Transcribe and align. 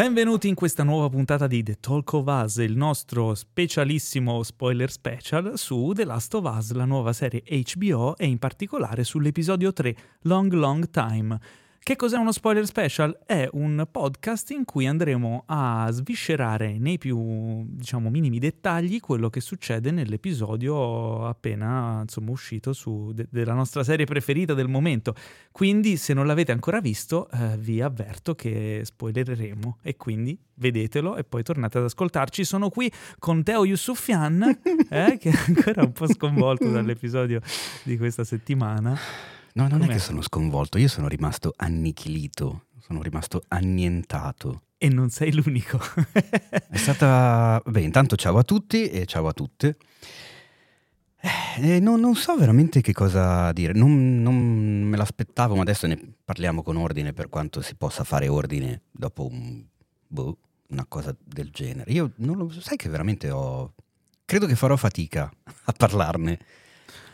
Benvenuti 0.00 0.48
in 0.48 0.54
questa 0.54 0.82
nuova 0.82 1.10
puntata 1.10 1.46
di 1.46 1.62
The 1.62 1.76
Talk 1.78 2.14
of 2.14 2.24
Us, 2.26 2.56
il 2.56 2.74
nostro 2.74 3.34
specialissimo 3.34 4.42
spoiler 4.42 4.90
special 4.90 5.58
su 5.58 5.92
The 5.94 6.06
Last 6.06 6.32
of 6.32 6.50
Us, 6.56 6.72
la 6.72 6.86
nuova 6.86 7.12
serie 7.12 7.42
HBO 7.46 8.16
e 8.16 8.24
in 8.24 8.38
particolare 8.38 9.04
sull'episodio 9.04 9.74
3, 9.74 9.96
Long 10.22 10.50
Long 10.54 10.88
Time. 10.88 11.38
Che 11.82 11.96
cos'è 11.96 12.18
uno 12.18 12.30
spoiler 12.30 12.66
special? 12.66 13.18
È 13.24 13.48
un 13.52 13.88
podcast 13.90 14.50
in 14.50 14.66
cui 14.66 14.86
andremo 14.86 15.44
a 15.46 15.88
sviscerare 15.90 16.78
nei 16.78 16.98
più, 16.98 17.64
diciamo, 17.66 18.10
minimi 18.10 18.38
dettagli 18.38 19.00
quello 19.00 19.30
che 19.30 19.40
succede 19.40 19.90
nell'episodio 19.90 21.26
appena, 21.26 22.02
insomma, 22.02 22.32
uscito 22.32 22.74
su 22.74 23.12
de- 23.14 23.26
della 23.30 23.54
nostra 23.54 23.82
serie 23.82 24.04
preferita 24.04 24.52
del 24.52 24.68
momento. 24.68 25.14
Quindi, 25.50 25.96
se 25.96 26.12
non 26.12 26.26
l'avete 26.26 26.52
ancora 26.52 26.80
visto, 26.80 27.30
eh, 27.30 27.56
vi 27.56 27.80
avverto 27.80 28.34
che 28.34 28.82
spoilereremo 28.84 29.78
e 29.82 29.96
quindi 29.96 30.38
vedetelo 30.56 31.16
e 31.16 31.24
poi 31.24 31.42
tornate 31.42 31.78
ad 31.78 31.84
ascoltarci. 31.84 32.44
Sono 32.44 32.68
qui 32.68 32.92
con 33.18 33.42
Teo 33.42 33.64
Yusufian, 33.64 34.42
eh, 34.90 35.16
che 35.18 35.30
è 35.30 35.38
ancora 35.46 35.82
un 35.82 35.92
po' 35.92 36.06
sconvolto 36.06 36.68
dall'episodio 36.70 37.40
di 37.84 37.96
questa 37.96 38.22
settimana. 38.22 39.38
No, 39.54 39.66
non 39.68 39.80
Com'è? 39.80 39.90
è 39.90 39.92
che 39.94 39.98
sono 39.98 40.22
sconvolto, 40.22 40.78
io 40.78 40.88
sono 40.88 41.08
rimasto 41.08 41.52
annichilito, 41.56 42.66
sono 42.80 43.02
rimasto 43.02 43.42
annientato. 43.48 44.62
E 44.78 44.88
non 44.88 45.10
sei 45.10 45.32
l'unico. 45.32 45.78
È 46.68 46.76
stata... 46.76 47.60
Beh, 47.64 47.82
intanto 47.82 48.16
ciao 48.16 48.38
a 48.38 48.44
tutti 48.44 48.88
e 48.88 49.04
ciao 49.06 49.26
a 49.26 49.32
tutte. 49.32 49.76
Eh, 51.22 51.80
non, 51.80 52.00
non 52.00 52.14
so 52.14 52.34
veramente 52.36 52.80
che 52.80 52.94
cosa 52.94 53.52
dire, 53.52 53.74
non, 53.74 54.22
non 54.22 54.34
me 54.36 54.96
l'aspettavo, 54.96 55.54
ma 55.54 55.62
adesso 55.62 55.86
ne 55.86 56.00
parliamo 56.24 56.62
con 56.62 56.76
ordine 56.76 57.12
per 57.12 57.28
quanto 57.28 57.60
si 57.60 57.74
possa 57.74 58.04
fare 58.04 58.28
ordine 58.28 58.82
dopo 58.90 59.26
un, 59.26 59.62
boh, 60.06 60.38
una 60.68 60.86
cosa 60.88 61.14
del 61.22 61.50
genere. 61.50 61.92
Io 61.92 62.12
non 62.16 62.38
lo 62.38 62.50
sai 62.50 62.76
che 62.76 62.88
veramente 62.88 63.30
ho... 63.30 63.74
Credo 64.24 64.46
che 64.46 64.54
farò 64.54 64.76
fatica 64.76 65.30
a 65.64 65.72
parlarne 65.72 66.38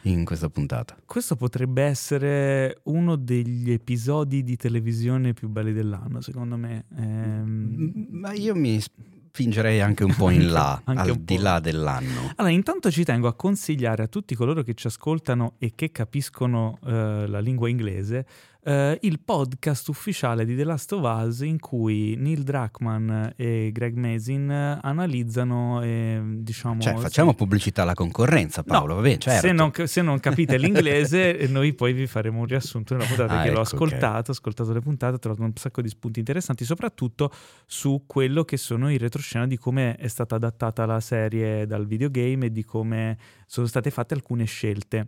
in 0.03 0.25
questa 0.25 0.49
puntata. 0.49 0.97
Questo 1.05 1.37
potrebbe 1.37 1.83
essere 1.83 2.81
uno 2.85 3.17
degli 3.17 3.71
episodi 3.71 4.43
di 4.43 4.57
televisione 4.57 5.33
più 5.33 5.49
belli 5.49 5.73
dell'anno, 5.73 6.21
secondo 6.21 6.57
me. 6.57 6.85
Ehm, 6.97 8.07
Ma 8.11 8.33
io 8.33 8.55
mi 8.55 8.81
spingerei 8.81 9.83
anche 9.83 10.03
un 10.03 10.15
po' 10.15 10.31
in 10.31 10.51
là, 10.51 10.81
al 10.85 11.17
di 11.17 11.37
là 11.37 11.61
dell'anno. 11.61 12.33
Allora, 12.37 12.55
intanto 12.55 12.91
ci 12.91 13.05
tengo 13.05 13.29
a 13.29 13.35
consigliare 13.35 14.05
a 14.05 14.07
tutti 14.07 14.35
coloro 14.35 14.63
che 14.63 14.73
ci 14.73 14.87
ascoltano 14.87 15.55
e 15.59 15.73
che 15.75 15.93
capiscono 15.93 16.79
eh, 16.87 17.27
la 17.27 17.41
lingua 17.41 17.69
inglese 17.69 18.27
eh, 18.67 18.99
il 19.03 19.21
podcast 19.21 19.87
ufficiale 19.89 20.45
di 20.45 20.57
The 20.57 20.65
Last 20.65 20.93
of 20.93 21.03
Us 21.05 21.41
in 21.41 21.61
cui 21.61 22.17
Neil 22.17 22.43
Druckmann 22.43 23.29
e 23.37 23.71
Greg 23.73 23.95
Mazin 23.95 24.51
analizzano, 24.51 25.83
eh, 25.83 26.21
diciamo... 26.21 26.81
Cioè, 26.81 26.97
facciamo 26.97 27.35
pubblicità 27.35 27.83
alla 27.83 27.95
concorrenza, 27.95 28.65
Paolo, 28.65 28.89
No, 28.89 28.95
va 28.97 29.03
bene, 29.03 29.19
certo. 29.19 29.47
Se 29.47 29.53
non, 29.53 29.71
se 29.85 30.03
non 30.03 30.19
capite 30.19 30.59
l'inglese, 30.59 31.39
eh, 31.39 31.47
noi 31.47 31.75
poi 31.75 31.93
vi 31.93 32.09
faremo 32.09 32.41
un 32.41 32.47
riassunto 32.47 32.95
della 32.95 33.07
puntata 33.07 33.39
Ah, 33.39 33.43
che 33.43 33.51
l'ho 33.51 33.61
ecco, 33.61 33.75
ascoltato, 33.75 34.31
ho 34.31 34.35
ascoltato 34.35 34.73
le 34.73 34.81
puntate, 34.81 35.15
ho 35.15 35.19
trovato 35.19 35.43
un 35.45 35.53
sacco 35.55 35.81
di 35.81 35.89
spunti 35.89 36.19
interessanti, 36.19 36.65
soprattutto 36.65 37.31
su 37.67 38.03
quello 38.07 38.45
che 38.45 38.57
sono 38.57 38.91
i 38.91 38.99
retroscena 38.99 39.47
di 39.47 39.57
come 39.59 39.95
è 39.95 40.09
stata 40.09 40.35
adattata 40.35 40.85
la 40.87 41.01
serie 41.01 41.67
dal 41.67 41.87
videogame 41.87 42.47
e 42.47 42.51
di 42.51 42.65
come 42.65 43.17
sono 43.47 43.69
state 43.69 43.91
fatte 43.91 44.15
alcune 44.15 44.45
scelte. 44.45 45.07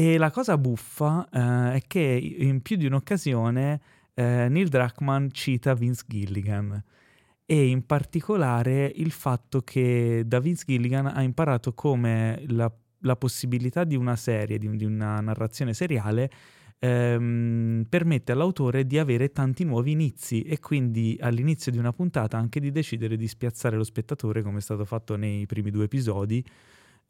E 0.00 0.16
la 0.16 0.30
cosa 0.30 0.56
buffa 0.56 1.28
eh, 1.30 1.74
è 1.74 1.82
che 1.86 2.00
in 2.00 2.62
più 2.62 2.76
di 2.76 2.86
un'occasione 2.86 3.80
eh, 4.14 4.46
Neil 4.48 4.68
Druckmann 4.68 5.26
cita 5.30 5.74
Vince 5.74 6.04
Gilligan 6.06 6.82
e 7.44 7.66
in 7.66 7.84
particolare 7.84 8.90
il 8.94 9.10
fatto 9.10 9.60
che 9.60 10.22
da 10.24 10.40
Vince 10.40 10.64
Gilligan 10.66 11.04
ha 11.04 11.20
imparato 11.20 11.74
come 11.74 12.42
la, 12.46 12.72
la 13.00 13.16
possibilità 13.16 13.84
di 13.84 13.94
una 13.94 14.16
serie, 14.16 14.56
di, 14.56 14.74
di 14.74 14.86
una 14.86 15.20
narrazione 15.20 15.74
seriale, 15.74 16.30
ehm, 16.78 17.84
permette 17.86 18.32
all'autore 18.32 18.86
di 18.86 18.96
avere 18.96 19.32
tanti 19.32 19.64
nuovi 19.64 19.90
inizi 19.90 20.40
e 20.40 20.60
quindi 20.60 21.18
all'inizio 21.20 21.70
di 21.70 21.76
una 21.76 21.92
puntata 21.92 22.38
anche 22.38 22.58
di 22.58 22.70
decidere 22.70 23.18
di 23.18 23.28
spiazzare 23.28 23.76
lo 23.76 23.84
spettatore 23.84 24.40
come 24.40 24.56
è 24.56 24.62
stato 24.62 24.86
fatto 24.86 25.16
nei 25.16 25.44
primi 25.44 25.70
due 25.70 25.84
episodi, 25.84 26.42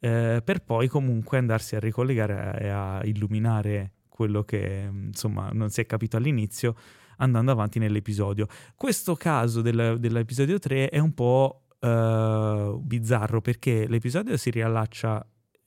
eh, 0.03 0.41
per 0.43 0.63
poi 0.63 0.87
comunque 0.87 1.37
andarsi 1.37 1.75
a 1.75 1.79
ricollegare 1.79 2.59
e 2.59 2.67
a 2.69 3.01
illuminare 3.05 3.93
quello 4.09 4.43
che 4.43 4.89
insomma 4.91 5.49
non 5.53 5.69
si 5.69 5.81
è 5.81 5.85
capito 5.85 6.17
all'inizio 6.17 6.75
andando 7.17 7.51
avanti 7.51 7.77
nell'episodio. 7.79 8.47
Questo 8.75 9.15
caso 9.15 9.61
del- 9.61 9.97
dell'episodio 9.99 10.57
3 10.59 10.89
è 10.89 10.97
un 10.99 11.13
po' 11.13 11.67
eh, 11.79 12.75
bizzarro 12.81 13.41
perché 13.41 13.87
l'episodio 13.87 14.37
si 14.37 14.49
riallaccia 14.49 15.25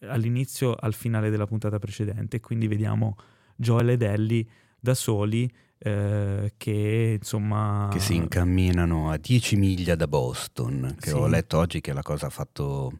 all'inizio 0.09 0.75
al 0.75 0.95
finale 0.95 1.31
della 1.31 1.47
puntata 1.47 1.79
precedente, 1.79 2.41
quindi 2.41 2.67
vediamo 2.67 3.17
Joel 3.57 3.91
ed 3.91 4.03
Ellie 4.03 4.45
da 4.81 4.95
soli 4.95 5.51
eh, 5.79 6.53
che 6.57 7.17
insomma... 7.21 7.89
Che 7.91 8.01
si 8.01 8.15
incamminano 8.17 9.11
a 9.11 9.17
10 9.17 9.57
miglia 9.57 9.95
da 9.95 10.07
Boston, 10.09 10.97
che 10.99 11.11
Sì. 11.11 11.17
ho 11.17 11.27
letto 11.27 11.59
oggi 11.59 11.81
che 11.81 11.93
la 11.93 12.03
cosa 12.03 12.27
ha 12.27 12.31
fatto... 12.31 12.99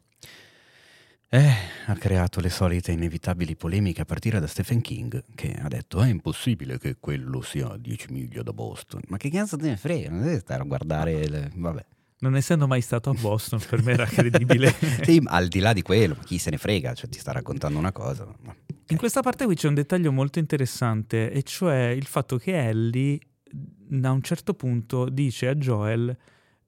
Eh, 1.27 1.51
ha 1.87 1.95
creato 1.95 2.39
le 2.39 2.49
solite 2.49 2.91
inevitabili 2.91 3.55
polemiche 3.55 4.01
a 4.01 4.05
partire 4.05 4.39
da 4.39 4.47
Stephen 4.47 4.79
King, 4.81 5.23
che 5.35 5.53
ha 5.53 5.67
detto 5.67 6.01
è 6.01 6.07
impossibile 6.07 6.77
che 6.79 6.95
quello 6.99 7.41
sia 7.41 7.71
a 7.71 7.77
10 7.77 8.11
miglia 8.11 8.41
da 8.43 8.53
Boston. 8.53 9.01
Ma 9.07 9.17
che 9.17 9.29
cazzo 9.29 9.57
te 9.57 9.67
ne 9.69 9.77
frega? 9.77 10.09
Non 10.09 10.21
devi 10.23 10.39
stare 10.39 10.61
a 10.61 10.65
guardare... 10.65 11.27
le- 11.27 11.51
Vabbè. 11.55 11.85
Non 12.17 12.35
essendo 12.37 12.67
mai 12.67 12.79
stato 12.81 13.09
a 13.09 13.13
Boston, 13.13 13.59
per 13.67 13.83
me 13.83 13.91
era 13.93 14.05
credibile. 14.07 14.73
Sì, 15.03 15.21
al 15.25 15.47
di 15.49 15.59
là 15.59 15.73
di 15.73 15.81
quello, 15.81 16.15
chi 16.23 16.37
se 16.37 16.49
ne 16.51 16.57
frega? 16.57 16.93
Cioè, 16.93 17.09
ti 17.09 17.19
sta 17.19 17.33
raccontando 17.33 17.77
una 17.77 17.91
cosa. 17.91 18.25
ma- 18.43 18.55
In 18.87 18.97
questa 18.97 19.21
parte 19.21 19.43
qui 19.45 19.55
c'è 19.55 19.67
un 19.67 19.73
dettaglio 19.73 20.11
molto 20.13 20.39
interessante, 20.39 21.29
e 21.31 21.43
cioè 21.43 21.87
il 21.87 22.05
fatto 22.05 22.37
che 22.37 22.67
Ellie 22.69 23.19
da 23.51 24.11
un 24.11 24.21
certo 24.21 24.53
punto 24.53 25.09
dice 25.09 25.49
a 25.49 25.55
Joel 25.55 26.15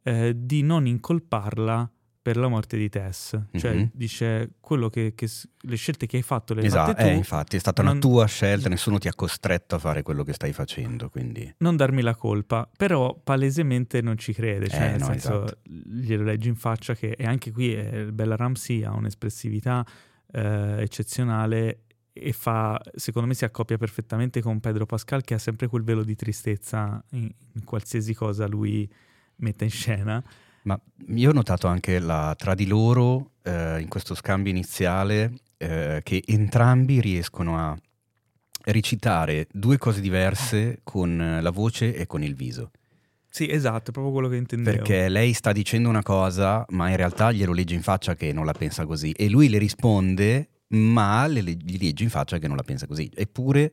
eh, 0.03 0.33
di 0.35 0.61
non 0.63 0.85
incolparla 0.85 1.89
per 2.27 2.35
la 2.35 2.49
morte 2.49 2.75
di 2.75 2.89
Tess. 2.89 3.39
Cioè 3.53 3.73
Mhm. 3.73 3.91
dice 3.93 4.49
quello 4.59 4.89
che, 4.89 5.13
che 5.15 5.29
le 5.61 5.75
scelte 5.77 6.07
che 6.07 6.17
hai 6.17 6.23
fatto 6.23 6.53
le 6.53 6.59
hai 6.59 6.67
Esatto, 6.67 6.91
fatte 6.91 7.03
tu, 7.03 7.07
eh, 7.07 7.13
infatti 7.13 7.55
è 7.55 7.59
stata 7.59 7.81
una 7.81 7.91
non- 7.91 8.01
tua 8.01 8.25
scelta, 8.25 8.67
nessuno 8.67 8.97
ti 8.97 9.07
ha 9.07 9.13
costretto 9.13 9.75
a 9.75 9.79
fare 9.79 10.01
quello 10.03 10.25
che 10.25 10.33
stai 10.33 10.51
facendo, 10.51 11.07
quindi... 11.09 11.53
non 11.59 11.77
darmi 11.77 12.01
la 12.01 12.15
colpa, 12.15 12.69
però 12.75 13.17
palesemente 13.17 14.01
non 14.01 14.17
ci 14.17 14.33
crede, 14.33 14.67
cioè 14.67 14.87
Eh, 14.87 14.89
nel 14.89 14.99
no, 14.99 15.05
senso 15.05 15.45
esatto. 15.45 15.59
glielo 15.63 16.23
leggi 16.25 16.49
in 16.49 16.55
faccia 16.57 16.95
che 16.95 17.11
e 17.11 17.25
anche 17.25 17.53
qui 17.53 17.73
eh, 17.73 18.11
Bella 18.11 18.35
Ramsey 18.35 18.83
ha 18.83 18.91
un'espressività 18.93 19.85
eh, 20.33 20.81
eccezionale 20.81 21.83
e 22.11 22.33
fa, 22.33 22.77
secondo 22.93 23.29
me 23.29 23.35
si 23.35 23.45
accoppia 23.45 23.77
perfettamente 23.77 24.41
con 24.41 24.59
Pedro 24.59 24.85
Pascal 24.85 25.21
che 25.21 25.33
ha 25.33 25.37
sempre 25.37 25.67
quel 25.67 25.83
velo 25.83 26.03
di 26.03 26.15
tristezza 26.15 27.01
in, 27.11 27.29
in 27.53 27.63
qualsiasi 27.63 28.13
cosa 28.13 28.47
lui 28.47 28.85
metta 29.37 29.63
in 29.63 29.69
scena. 29.69 30.21
Ma 30.63 30.79
io 31.07 31.29
ho 31.29 31.33
notato 31.33 31.67
anche 31.67 31.99
la, 31.99 32.35
tra 32.37 32.53
di 32.55 32.67
loro, 32.67 33.31
eh, 33.43 33.79
in 33.79 33.87
questo 33.87 34.15
scambio 34.15 34.51
iniziale, 34.51 35.33
eh, 35.57 36.01
che 36.03 36.23
entrambi 36.25 36.99
riescono 36.99 37.57
a 37.57 37.77
recitare 38.65 39.47
due 39.51 39.77
cose 39.77 40.01
diverse 40.01 40.79
con 40.83 41.19
eh, 41.21 41.41
la 41.41 41.51
voce 41.51 41.95
e 41.95 42.05
con 42.05 42.21
il 42.21 42.35
viso. 42.35 42.71
Sì, 43.29 43.49
esatto, 43.49 43.91
è 43.91 43.93
proprio 43.93 44.11
quello 44.11 44.29
che 44.29 44.35
intendevo. 44.37 44.77
Perché 44.77 45.09
lei 45.09 45.33
sta 45.33 45.51
dicendo 45.51 45.89
una 45.89 46.01
cosa, 46.01 46.65
ma 46.69 46.89
in 46.89 46.95
realtà 46.95 47.31
glielo 47.31 47.53
legge 47.53 47.75
in 47.75 47.83
faccia 47.83 48.15
che 48.15 48.33
non 48.33 48.45
la 48.45 48.53
pensa 48.53 48.85
così. 48.85 49.11
E 49.11 49.29
lui 49.29 49.47
le 49.47 49.59
risponde, 49.59 50.49
ma 50.69 51.27
le- 51.27 51.43
gli 51.43 51.77
legge 51.79 52.03
in 52.03 52.09
faccia 52.09 52.39
che 52.39 52.47
non 52.47 52.57
la 52.57 52.63
pensa 52.63 52.87
così. 52.87 53.09
Eppure, 53.13 53.71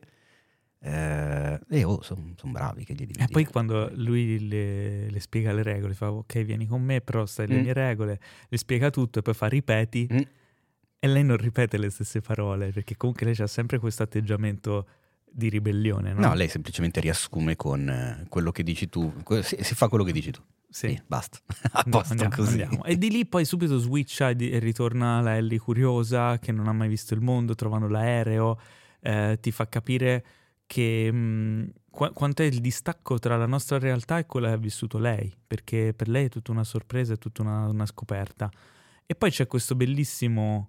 eh, 0.87 1.59
eh, 1.69 1.83
oh, 1.83 2.01
sono 2.03 2.21
bravi 2.43 2.83
che 2.85 2.93
gli 2.93 3.05
devi 3.07 3.13
E 3.19 3.27
poi 3.27 3.45
quando 3.45 3.89
lui 3.95 4.47
le, 4.47 5.09
le 5.09 5.19
spiega 5.19 5.51
le 5.51 5.63
regole, 5.63 5.93
fa 5.95 6.11
ok 6.11 6.43
vieni 6.43 6.67
con 6.67 6.81
me, 6.83 7.01
però 7.01 7.25
stai 7.25 7.47
le 7.47 7.57
Mm. 7.57 7.61
mie 7.61 7.73
regole, 7.73 8.19
le 8.47 8.57
spiega 8.57 8.89
tutto 8.91 9.19
e 9.19 9.21
poi 9.23 9.33
fa 9.33 9.47
ripeti 9.47 10.07
Mm. 10.11 10.17
e 10.99 11.07
lei 11.07 11.23
non 11.23 11.37
ripete 11.37 11.77
le 11.77 11.89
stesse 11.89 12.21
parole 12.21 12.71
perché 12.71 12.95
comunque 12.97 13.25
lei 13.25 13.35
ha 13.39 13.47
sempre 13.47 13.79
questo 13.79 14.03
atteggiamento 14.03 14.87
di 15.25 15.49
ribellione, 15.49 16.13
no? 16.13 16.19
No, 16.27 16.33
lei 16.35 16.47
semplicemente 16.47 16.99
riassume 17.01 17.55
con 17.55 17.89
eh, 17.89 18.25
quello 18.29 18.51
che 18.51 18.63
dici 18.63 18.87
tu. 18.87 19.11
Si, 19.41 19.57
si 19.61 19.75
fa 19.75 19.87
quello 19.89 20.03
che 20.03 20.11
dici 20.13 20.31
tu. 20.31 20.41
Sì. 20.69 20.89
Sì, 20.89 21.01
basta. 21.07 21.39
A 21.73 21.83
No, 21.85 21.97
posto 21.97 22.11
andiamo, 22.11 22.35
così. 22.35 22.61
andiamo. 22.61 22.85
E 22.85 22.95
di 22.97 23.09
lì 23.09 23.25
poi 23.25 23.43
subito 23.43 23.77
switcha 23.79 24.29
e, 24.29 24.35
e 24.51 24.59
ritorna 24.59 25.19
la 25.21 25.35
Ellie 25.35 25.57
curiosa 25.59 26.37
che 26.39 26.51
non 26.51 26.67
ha 26.67 26.73
mai 26.73 26.87
visto 26.87 27.13
il 27.15 27.21
mondo, 27.21 27.53
trovano 27.55 27.87
l'aereo, 27.89 28.59
eh, 29.01 29.37
ti 29.41 29.51
fa 29.51 29.67
capire 29.67 30.25
che 30.67 31.11
mh, 31.11 31.73
qua- 31.89 32.11
quanto 32.11 32.41
è 32.41 32.45
il 32.45 32.59
distacco 32.61 33.19
tra 33.19 33.37
la 33.37 33.45
nostra 33.45 33.79
realtà 33.79 34.19
e 34.19 34.25
quella 34.25 34.47
che 34.47 34.53
ha 34.53 34.57
vissuto 34.57 34.97
lei, 34.97 35.33
perché 35.45 35.93
per 35.95 36.07
lei 36.07 36.25
è 36.25 36.29
tutta 36.29 36.51
una 36.51 36.63
sorpresa, 36.63 37.13
è 37.13 37.17
tutta 37.17 37.41
una, 37.41 37.67
una 37.67 37.85
scoperta. 37.85 38.49
E 39.05 39.15
poi 39.15 39.29
c'è 39.29 39.47
questa 39.47 39.75
bellissima 39.75 40.67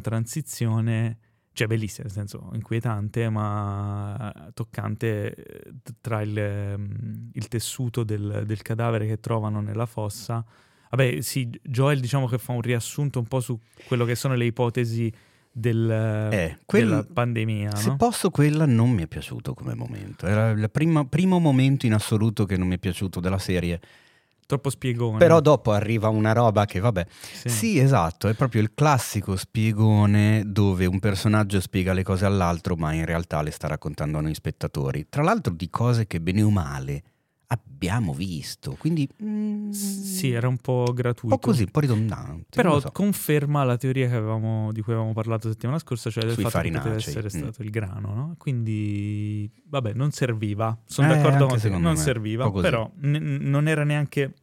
transizione 0.00 1.18
cioè 1.58 1.66
bellissima, 1.66 2.04
nel 2.04 2.12
senso 2.14 2.50
inquietante, 2.52 3.28
ma 3.28 4.48
toccante 4.54 5.34
eh, 5.34 5.72
tra 6.00 6.22
il, 6.22 6.38
ehm, 6.38 7.30
il 7.32 7.48
tessuto 7.48 8.04
del, 8.04 8.44
del, 8.46 8.62
cadavere 8.62 9.08
che 9.08 9.18
trovano 9.18 9.60
nella 9.60 9.86
fossa. 9.86 10.44
Vabbè, 10.90 11.20
sì, 11.20 11.50
Joel 11.64 11.98
diciamo 11.98 12.28
che 12.28 12.38
fa 12.38 12.52
un 12.52 12.60
riassunto 12.60 13.18
un 13.18 13.26
po' 13.26 13.40
su 13.40 13.58
quello 13.88 14.04
che 14.04 14.14
sono 14.14 14.34
le 14.34 14.44
ipotesi 14.44 15.12
del, 15.58 15.90
eh, 15.90 16.58
quel, 16.64 16.88
della 16.88 17.06
pandemia. 17.12 17.74
Se 17.74 17.88
no? 17.88 17.96
posso, 17.96 18.30
quella 18.30 18.66
non 18.66 18.90
mi 18.90 19.02
è 19.02 19.06
piaciuto 19.06 19.54
come 19.54 19.74
momento. 19.74 20.26
Era 20.26 20.50
il 20.50 20.70
prima, 20.70 21.04
primo 21.04 21.38
momento 21.38 21.86
in 21.86 21.94
assoluto 21.94 22.44
che 22.44 22.56
non 22.56 22.68
mi 22.68 22.76
è 22.76 22.78
piaciuto 22.78 23.20
della 23.20 23.38
serie 23.38 23.80
troppo 24.48 24.70
spiegone. 24.70 25.18
Però 25.18 25.40
dopo 25.40 25.72
arriva 25.72 26.08
una 26.08 26.32
roba 26.32 26.64
che, 26.64 26.80
vabbè, 26.80 27.06
sì. 27.10 27.48
sì. 27.50 27.78
esatto, 27.78 28.28
è 28.28 28.34
proprio 28.34 28.62
il 28.62 28.72
classico 28.74 29.36
spiegone 29.36 30.42
dove 30.46 30.86
un 30.86 30.98
personaggio 31.00 31.60
spiega 31.60 31.92
le 31.92 32.02
cose 32.02 32.24
all'altro, 32.24 32.74
ma 32.74 32.94
in 32.94 33.04
realtà 33.04 33.42
le 33.42 33.50
sta 33.50 33.68
raccontando 33.68 34.16
a 34.16 34.20
noi 34.22 34.34
spettatori. 34.34 35.06
Tra 35.10 35.22
l'altro 35.22 35.52
di 35.52 35.68
cose 35.68 36.06
che 36.06 36.20
bene 36.20 36.42
o 36.42 36.50
male 36.50 37.02
abbiamo 37.50 38.12
visto, 38.12 38.76
quindi... 38.78 39.08
Mm, 39.22 39.70
sì, 39.70 40.30
era 40.32 40.48
un 40.48 40.58
po' 40.58 40.92
gratuito. 40.92 41.34
Un 41.34 41.40
po' 41.40 41.48
così, 41.48 41.62
un 41.62 41.70
po' 41.70 41.80
ridondante. 41.80 42.46
Però 42.50 42.78
so. 42.80 42.90
conferma 42.92 43.64
la 43.64 43.76
teoria 43.76 44.06
avevamo, 44.06 44.70
di 44.72 44.82
cui 44.82 44.92
avevamo 44.92 45.14
parlato 45.14 45.48
settimana 45.48 45.78
scorsa, 45.78 46.10
cioè 46.10 46.24
del 46.24 46.34
Sui 46.34 46.42
fatto 46.42 46.56
farinacei. 46.56 46.90
che 46.90 46.96
poteva 46.96 47.10
essere 47.10 47.26
mm. 47.26 47.42
stato 47.42 47.62
il 47.62 47.70
grano, 47.70 48.14
no? 48.14 48.34
Quindi, 48.36 49.50
vabbè, 49.64 49.94
non 49.94 50.10
serviva. 50.10 50.78
Sono 50.84 51.12
eh, 51.12 51.16
d'accordo 51.16 51.46
con 51.46 51.58
te, 51.58 51.68
non 51.70 51.82
me. 51.82 51.96
serviva, 51.96 52.50
però 52.50 52.90
n- 53.00 53.38
non 53.40 53.66
era 53.66 53.84
neanche 53.84 54.34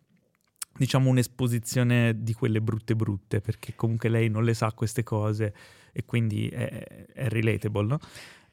diciamo 0.77 1.09
un'esposizione 1.09 2.23
di 2.23 2.33
quelle 2.33 2.59
brutte 2.59 2.95
brutte, 2.95 3.39
perché 3.39 3.75
comunque 3.75 4.09
lei 4.09 4.29
non 4.29 4.43
le 4.43 4.53
sa 4.53 4.71
queste 4.73 5.03
cose 5.03 5.53
e 5.93 6.03
quindi 6.05 6.49
è, 6.49 7.07
è 7.13 7.27
relatable, 7.29 7.85
no? 7.85 7.99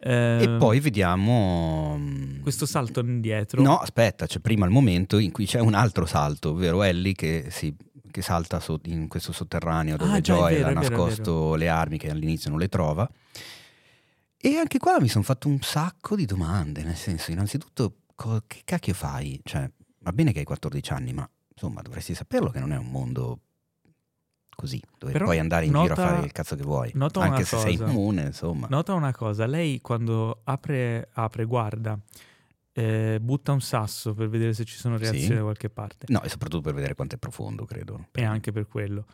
Eh, 0.04 0.42
e 0.42 0.48
poi 0.58 0.80
vediamo 0.80 1.96
mm, 1.96 2.40
questo 2.40 2.66
salto 2.66 3.00
indietro. 3.00 3.62
No, 3.62 3.78
aspetta, 3.78 4.26
c'è 4.26 4.40
prima 4.40 4.64
il 4.64 4.72
momento 4.72 5.18
in 5.18 5.30
cui 5.30 5.46
c'è 5.46 5.60
un 5.60 5.74
altro 5.74 6.06
salto, 6.06 6.50
ovvero 6.50 6.82
Ellie 6.82 7.14
che, 7.14 7.46
si, 7.50 7.72
che 8.10 8.20
salta 8.20 8.58
so, 8.58 8.80
in 8.86 9.06
questo 9.06 9.30
sotterraneo 9.30 9.96
dove 9.96 10.16
ah, 10.16 10.20
Joy 10.20 10.60
ha 10.60 10.72
nascosto 10.72 11.54
le 11.54 11.68
armi 11.68 11.98
che 11.98 12.10
all'inizio 12.10 12.50
non 12.50 12.58
le 12.58 12.68
trova. 12.68 13.08
E 14.36 14.56
anche 14.56 14.78
qua 14.78 15.00
mi 15.00 15.06
sono 15.06 15.22
fatto 15.22 15.46
un 15.46 15.60
sacco 15.60 16.16
di 16.16 16.24
domande, 16.24 16.82
nel 16.82 16.96
senso, 16.96 17.30
innanzitutto, 17.30 17.98
co- 18.16 18.42
che 18.44 18.62
cacchio 18.64 18.94
fai? 18.94 19.40
Cioè, 19.44 19.70
va 20.00 20.12
bene 20.12 20.32
che 20.32 20.40
hai 20.40 20.44
14 20.44 20.92
anni, 20.94 21.12
ma 21.12 21.30
insomma, 21.48 21.80
dovresti 21.80 22.12
saperlo 22.12 22.50
che 22.50 22.58
non 22.58 22.72
è 22.72 22.76
un 22.76 22.90
mondo 22.90 23.38
così, 24.54 24.80
dove 24.98 25.12
Però 25.12 25.24
puoi 25.24 25.38
andare 25.38 25.66
in 25.66 25.72
nota, 25.72 25.94
giro 25.94 26.02
a 26.02 26.06
fare 26.08 26.24
il 26.24 26.32
cazzo 26.32 26.56
che 26.56 26.62
vuoi, 26.62 26.92
anche 26.94 27.44
se 27.44 27.56
cosa. 27.56 27.66
sei 27.66 27.74
immune, 27.74 28.22
insomma. 28.22 28.66
Nota 28.70 28.94
una 28.94 29.12
cosa, 29.12 29.46
lei 29.46 29.80
quando 29.80 30.40
apre, 30.44 31.08
apre 31.12 31.44
guarda, 31.44 31.98
eh, 32.72 33.18
butta 33.20 33.52
un 33.52 33.60
sasso 33.60 34.14
per 34.14 34.28
vedere 34.28 34.54
se 34.54 34.64
ci 34.64 34.76
sono 34.76 34.96
reazioni 34.96 35.26
sì. 35.26 35.34
da 35.34 35.42
qualche 35.42 35.68
parte. 35.68 36.06
No, 36.08 36.22
e 36.22 36.28
soprattutto 36.28 36.62
per 36.62 36.74
vedere 36.74 36.94
quanto 36.94 37.16
è 37.16 37.18
profondo, 37.18 37.64
credo. 37.64 38.08
E 38.12 38.24
anche 38.24 38.52
per 38.52 38.66
quello. 38.66 39.06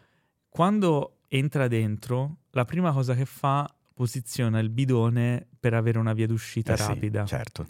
Quando 0.49 1.19
entra 1.29 1.69
dentro, 1.69 2.37
la 2.51 2.65
prima 2.65 2.93
cosa 2.93 3.15
che 3.15 3.25
fa 3.25 3.73
posiziona 3.93 4.61
il 4.61 4.71
bidone 4.71 5.47
per 5.59 5.75
avere 5.75 5.99
una 5.99 6.13
via 6.13 6.27
d'uscita 6.27 6.75
eh 6.75 6.77
rapida. 6.77 7.23
Sì, 7.23 7.29
certo. 7.29 7.67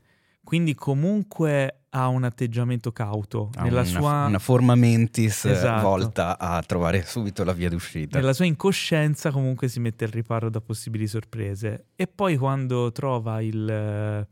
Quindi 0.49 0.75
comunque 0.75 1.83
ha 1.91 2.09
un 2.09 2.25
atteggiamento 2.25 2.91
cauto. 2.91 3.51
Ha 3.55 3.65
nella 3.65 3.81
una, 3.81 3.89
sua... 3.91 4.25
una 4.25 4.39
forma 4.39 4.75
mentis 4.75 5.45
esatto. 5.45 5.87
volta 5.87 6.39
a 6.39 6.63
trovare 6.63 7.05
subito 7.05 7.45
la 7.45 7.53
via 7.53 7.69
d'uscita. 7.69 8.19
Nella 8.19 8.33
sua 8.33 8.47
incoscienza 8.47 9.31
comunque 9.31 9.69
si 9.69 9.79
mette 9.79 10.07
al 10.07 10.11
riparo 10.11 10.49
da 10.49 10.63
possibili 10.63 11.07
sorprese. 11.07 11.89
E 11.97 12.07
poi 12.07 12.39
quando 12.39 12.91
trova 12.93 13.43
il, 13.43 14.27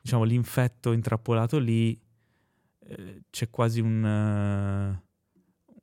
diciamo, 0.00 0.24
l'infetto 0.24 0.92
intrappolato 0.92 1.58
lì, 1.58 1.92
eh, 2.86 3.24
c'è 3.28 3.50
quasi 3.50 3.80
un... 3.80 4.98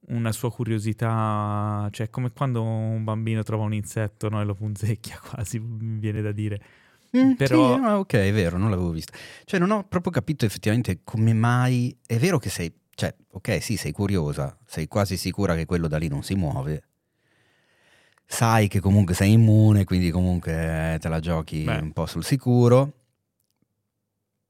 una 0.08 0.32
sua 0.32 0.52
curiosità, 0.52 1.88
cioè 1.92 2.10
come 2.10 2.32
quando 2.32 2.64
un 2.64 3.04
bambino 3.04 3.44
trova 3.44 3.66
un 3.66 3.76
insetto 3.76 4.28
no, 4.28 4.42
e 4.42 4.44
lo 4.44 4.56
punzecchia 4.56 5.20
quasi, 5.30 5.60
mi 5.60 6.00
viene 6.00 6.24
da 6.24 6.32
dire. 6.32 6.62
Mm, 7.16 7.34
Però... 7.34 7.76
Sì, 7.76 7.82
ah, 7.82 8.00
ok, 8.00 8.14
è 8.14 8.34
vero, 8.34 8.58
non 8.58 8.70
l'avevo 8.70 8.90
vista. 8.92 9.14
Cioè, 9.46 9.60
non 9.60 9.72
ho 9.72 9.84
proprio 9.84 10.12
capito 10.12 10.46
effettivamente 10.46 11.02
come 11.04 11.34
mai. 11.34 11.96
È 12.06 12.18
vero 12.18 12.40
che 12.40 12.50
sei. 12.50 12.74
Cioè, 12.94 13.14
ok, 13.32 13.62
sì, 13.62 13.78
sei 13.78 13.92
curiosa, 13.92 14.58
sei 14.66 14.88
quasi 14.88 15.18
sicura 15.18 15.56
che 15.56 15.66
quello 15.66 15.88
da 15.88 15.98
lì 15.98 16.08
non 16.08 16.24
si 16.24 16.36
muove. 16.36 16.84
Sai 18.26 18.68
che 18.68 18.80
comunque 18.80 19.14
sei 19.14 19.32
immune, 19.34 19.86
quindi 19.86 20.12
comunque 20.12 20.98
te 21.00 21.08
la 21.08 21.20
giochi 21.20 21.64
Beh. 21.64 21.78
un 21.78 21.94
po' 21.94 22.08
sul 22.08 22.26
sicuro. 22.26 22.94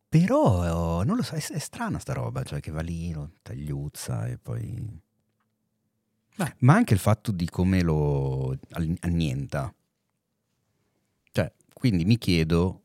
Però 0.09 1.03
non 1.03 1.15
lo 1.17 1.21
so, 1.21 1.35
è, 1.35 1.45
è 1.45 1.59
strana 1.59 1.99
sta 1.99 2.13
roba, 2.13 2.43
cioè 2.43 2.59
che 2.59 2.71
va 2.71 2.81
lì, 2.81 3.11
lo 3.11 3.31
tagliuzza 3.41 4.25
e 4.27 4.37
poi. 4.37 5.01
Beh. 6.37 6.55
Ma 6.59 6.75
anche 6.75 6.93
il 6.93 6.99
fatto 6.99 7.31
di 7.31 7.47
come 7.49 7.81
lo 7.81 8.57
annienta. 9.01 9.73
Quindi 11.77 12.05
mi 12.05 12.17
chiedo, 12.17 12.81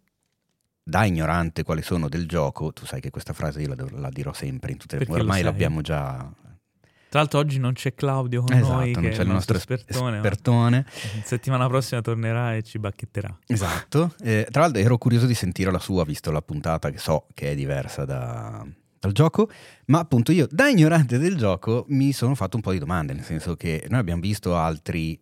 da 0.82 1.06
ignorante 1.06 1.62
quali 1.62 1.80
sono 1.80 2.10
del 2.10 2.28
gioco, 2.28 2.74
tu 2.74 2.84
sai 2.84 3.00
che 3.00 3.08
questa 3.08 3.32
frase 3.32 3.62
io 3.62 3.74
la, 3.74 3.86
la 3.92 4.10
dirò 4.10 4.34
sempre 4.34 4.72
in 4.72 4.76
tutte 4.76 4.98
le... 4.98 5.06
Ormai 5.08 5.42
l'abbiamo 5.42 5.80
già... 5.80 6.30
Tra 7.08 7.20
l'altro 7.20 7.38
oggi 7.38 7.58
non 7.58 7.72
c'è 7.72 7.94
Claudio 7.94 8.42
con 8.42 8.54
esatto, 8.54 8.74
noi, 8.74 8.92
non 8.92 9.08
c'è 9.08 9.22
il 9.22 9.28
nostro 9.28 9.56
espertone. 9.56 10.16
espertone. 10.16 10.86
Settimana 11.24 11.68
prossima 11.68 12.02
tornerà 12.02 12.54
e 12.54 12.62
ci 12.62 12.78
bacchetterà. 12.78 13.38
Esatto. 13.46 14.14
Eh, 14.20 14.46
tra 14.50 14.60
l'altro 14.62 14.80
ero 14.82 14.98
curioso 14.98 15.24
di 15.24 15.34
sentire 15.34 15.70
la 15.70 15.78
sua, 15.78 16.04
visto 16.04 16.30
la 16.30 16.42
puntata 16.42 16.90
che 16.90 16.98
so 16.98 17.28
che 17.32 17.52
è 17.52 17.54
diversa 17.54 18.04
da, 18.04 18.62
dal 18.98 19.12
gioco, 19.12 19.50
ma 19.86 20.00
appunto 20.00 20.32
io 20.32 20.46
da 20.50 20.68
ignorante 20.68 21.16
del 21.16 21.36
gioco 21.36 21.86
mi 21.88 22.12
sono 22.12 22.34
fatto 22.34 22.56
un 22.56 22.62
po' 22.62 22.72
di 22.72 22.78
domande, 22.78 23.14
nel 23.14 23.24
senso 23.24 23.56
che 23.56 23.86
noi 23.88 24.00
abbiamo 24.00 24.20
visto 24.20 24.54
altri 24.54 25.18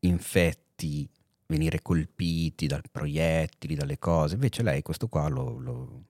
infetti 0.00 1.08
venire 1.46 1.82
colpiti 1.82 2.66
dai 2.66 2.80
proiettili, 2.90 3.74
dalle 3.74 3.98
cose. 3.98 4.34
Invece 4.34 4.62
lei 4.62 4.82
questo 4.82 5.08
qua 5.08 5.28
lo, 5.28 5.58
lo, 5.58 6.02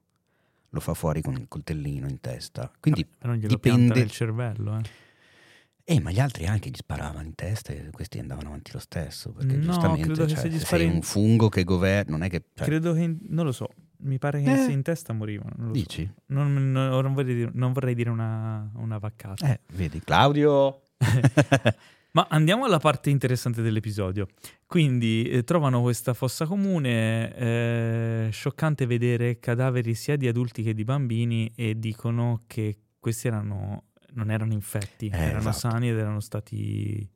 lo 0.69 0.81
fa 0.81 0.95
fuori 0.95 1.23
con 1.23 1.35
il 1.35 1.47
coltellino 1.49 2.09
in 2.09 2.21
testa. 2.21 2.71
Quindi 2.81 3.07
ah, 3.21 3.27
non 3.27 3.37
glielo 3.37 3.49
dipende 3.49 4.01
il 4.01 4.11
cervello, 4.11 4.79
eh. 4.79 5.03
Eh, 5.87 6.01
ma 6.01 6.11
gli 6.11 6.19
altri 6.19 6.47
anche 6.47 6.71
gli 6.71 6.77
sparavano 6.77 7.27
in 7.27 7.35
testa 7.35 7.75
e 7.75 7.91
questi 7.91 8.19
andavano 8.19 8.49
avanti 8.49 8.71
lo 8.73 8.79
stesso. 8.79 9.33
Perché 9.33 9.57
no, 9.57 9.65
giustamente 9.65 10.15
cioè, 10.15 10.29
se, 10.29 10.51
se 10.51 10.65
sei 10.65 10.87
un 10.87 11.03
fungo 11.03 11.51
che 11.51 11.63
governa, 11.63 12.13
non 12.13 12.23
è 12.23 12.31
che. 12.31 12.45
Cioè... 12.55 12.67
Credo 12.67 12.95
che. 12.95 13.03
In... 13.03 13.19
non 13.29 13.45
lo 13.45 13.53
so. 13.53 13.69
Mi 13.99 14.19
pare 14.19 14.43
che 14.43 14.65
eh. 14.65 14.71
in 14.71 14.83
testa 14.83 15.13
morivano. 15.13 15.71
Dici? 15.73 16.07
So. 16.07 16.23
Non, 16.27 16.55
non, 16.55 16.73
non, 16.73 17.13
vorrei 17.13 17.35
dire, 17.35 17.51
non, 17.53 17.73
vorrei 17.73 17.95
dire, 17.95 18.09
una, 18.09 18.71
una 18.77 18.97
vaccata. 18.97 19.47
Eh, 19.47 19.61
vedi, 19.75 20.01
Claudio. 20.01 20.81
Ma 22.15 22.29
andiamo 22.31 22.65
alla 22.65 22.79
parte 22.79 23.11
interessante 23.11 23.61
dell'episodio. 23.61 24.29
Quindi 24.67 25.25
eh, 25.25 25.43
trovano 25.43 25.83
questa 25.83 26.15
fossa 26.15 26.47
comune, 26.47 27.35
eh, 27.35 28.29
scioccante 28.31 28.87
vedere 28.87 29.41
cadaveri 29.41 29.95
sia 29.95 30.17
di 30.17 30.29
adulti 30.29 30.63
che 30.63 30.75
di 30.75 30.85
bambini 30.85 31.53
e 31.57 31.77
dicono 31.77 32.45
che 32.47 32.79
questi 33.01 33.27
erano, 33.27 33.87
non 34.13 34.31
erano 34.31 34.53
infetti, 34.53 35.09
eh, 35.09 35.17
erano 35.17 35.51
esatto. 35.51 35.71
sani 35.71 35.91
ed 35.91 35.99
erano 35.99 36.21
stati 36.21 37.09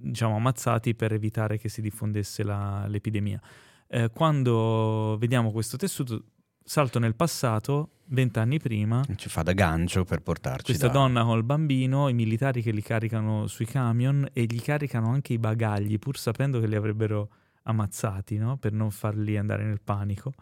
diciamo 0.00 0.36
ammazzati 0.36 0.96
per 0.96 1.12
evitare 1.12 1.56
che 1.56 1.68
si 1.68 1.80
diffondesse 1.80 2.42
la, 2.42 2.86
l'epidemia. 2.88 3.40
Eh, 3.86 4.10
quando 4.10 5.16
vediamo 5.18 5.52
questo 5.52 5.76
tessuto 5.76 6.24
salto 6.68 6.98
nel 6.98 7.14
passato, 7.14 7.92
vent'anni 8.08 8.58
prima. 8.58 9.02
Ci 9.16 9.30
fa 9.30 9.42
da 9.42 9.54
gancio 9.54 10.04
per 10.04 10.20
portarci. 10.20 10.64
Questa 10.64 10.88
da... 10.88 10.92
donna 10.92 11.24
col 11.24 11.42
bambino, 11.42 12.08
i 12.08 12.12
militari 12.12 12.60
che 12.60 12.72
li 12.72 12.82
caricano 12.82 13.46
sui 13.46 13.64
camion 13.64 14.28
e 14.34 14.44
gli 14.44 14.60
caricano 14.60 15.10
anche 15.10 15.32
i 15.32 15.38
bagagli, 15.38 15.98
pur 15.98 16.18
sapendo 16.18 16.60
che 16.60 16.66
li 16.66 16.76
avrebbero 16.76 17.30
ammazzati, 17.62 18.36
no? 18.36 18.58
per 18.58 18.72
non 18.72 18.90
farli 18.90 19.38
andare 19.38 19.64
nel 19.64 19.80
panico. 19.80 20.34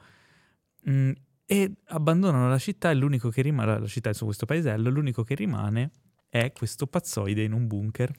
Mm, 0.91 1.13
e 1.47 1.73
abbandonano 1.87 2.49
la 2.49 2.59
città 2.59 2.91
e 2.91 2.95
l'unico 2.95 3.29
che 3.29 3.43
rimane, 3.43 3.79
la 3.79 3.87
città 3.87 4.13
su 4.13 4.25
questo 4.25 4.47
paesello, 4.47 4.91
l'unico 4.91 5.23
che 5.23 5.37
rimane 5.37 5.91
è 6.41 6.53
questo 6.53 6.87
pazzoide 6.87 7.43
in 7.43 7.53
un 7.53 7.67
bunker. 7.67 8.13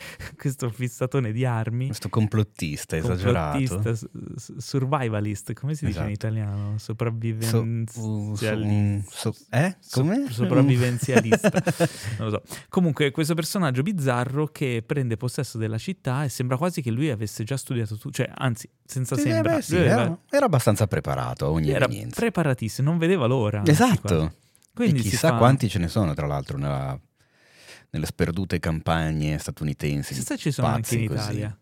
questo 0.36 0.70
fissatone 0.70 1.32
di 1.32 1.44
armi. 1.44 1.86
Questo 1.86 2.08
complottista 2.08 2.96
esagerato. 2.96 3.58
Complottista, 3.58 4.08
survivalist, 4.58 5.52
come 5.52 5.74
si 5.74 5.86
dice 5.86 5.98
esatto. 5.98 6.08
in 6.08 6.14
italiano? 6.14 6.78
Sopravvivenzialista. 6.78 8.56
So, 9.10 9.32
so, 9.32 9.34
eh? 9.50 9.76
Come? 9.90 10.26
So, 10.26 10.32
sopravvivenzialista. 10.32 11.50
non 12.18 12.30
lo 12.30 12.30
so. 12.30 12.42
Comunque, 12.68 13.10
questo 13.10 13.34
personaggio 13.34 13.82
bizzarro 13.82 14.48
che 14.48 14.82
prende 14.84 15.16
possesso 15.16 15.58
della 15.58 15.78
città 15.78 16.24
e 16.24 16.28
sembra 16.28 16.56
quasi 16.56 16.82
che 16.82 16.90
lui 16.90 17.10
avesse 17.10 17.44
già 17.44 17.56
studiato 17.56 17.96
tutto, 17.96 18.10
cioè, 18.10 18.30
anzi, 18.34 18.68
senza 18.84 19.16
sì, 19.16 19.22
sembra. 19.22 19.56
Beh, 19.56 19.62
sì, 19.62 19.76
era, 19.76 20.18
era, 20.28 20.46
abbastanza 20.46 20.86
preparato 20.86 21.46
a 21.46 21.50
ogni 21.50 21.70
era 21.70 21.84
evenienza. 21.84 22.20
preparatissimo, 22.20 22.88
non 22.88 22.98
vedeva 22.98 23.26
l'ora. 23.26 23.62
Esatto. 23.64 24.34
Quindi 24.72 25.00
e 25.00 25.02
chissà 25.02 25.30
fa... 25.30 25.36
quanti 25.36 25.68
ce 25.68 25.78
ne 25.78 25.88
sono, 25.88 26.14
tra 26.14 26.26
l'altro, 26.26 26.56
nella 26.56 26.98
nelle 27.90 28.06
sperdute 28.06 28.58
campagne 28.58 29.38
statunitensi. 29.38 30.14
Chissà 30.14 30.36
ci 30.36 30.50
sono 30.50 30.68
anche 30.68 30.94
in 30.94 31.02
Italia. 31.02 31.56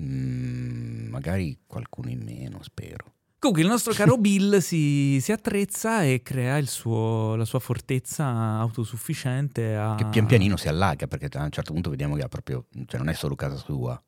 Mm, 0.00 1.08
magari 1.08 1.58
qualcuno 1.66 2.10
in 2.10 2.22
meno, 2.22 2.62
spero. 2.62 3.14
Comunque 3.38 3.64
il 3.64 3.70
nostro 3.70 3.92
caro 3.92 4.16
Bill 4.16 4.58
si, 4.58 5.18
si 5.20 5.30
attrezza 5.30 6.02
e 6.02 6.22
crea 6.22 6.56
il 6.56 6.68
suo- 6.68 7.36
la 7.36 7.44
sua 7.44 7.60
fortezza 7.60 8.24
autosufficiente 8.26 9.76
a... 9.76 9.94
Che 9.94 10.06
pian 10.06 10.26
pianino 10.26 10.56
si 10.56 10.68
allarga 10.68 11.06
perché 11.06 11.28
a 11.38 11.44
un 11.44 11.50
certo 11.50 11.72
punto 11.72 11.90
vediamo 11.90 12.16
che 12.16 12.22
ha 12.22 12.28
proprio, 12.28 12.66
cioè 12.86 12.98
non 12.98 13.08
è 13.08 13.14
solo 13.14 13.34
casa 13.34 13.56
sua, 13.56 14.02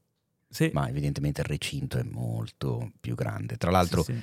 Sì, 0.49 0.71
ma 0.73 0.89
evidentemente 0.89 1.43
il 1.43 1.47
recinto 1.47 1.99
è 1.99 2.03
molto 2.03 2.93
più 3.01 3.15
grande. 3.15 3.57
Tra 3.59 3.71
l'altro 3.71 4.03
sì, 4.03 4.13
sì. 4.15 4.23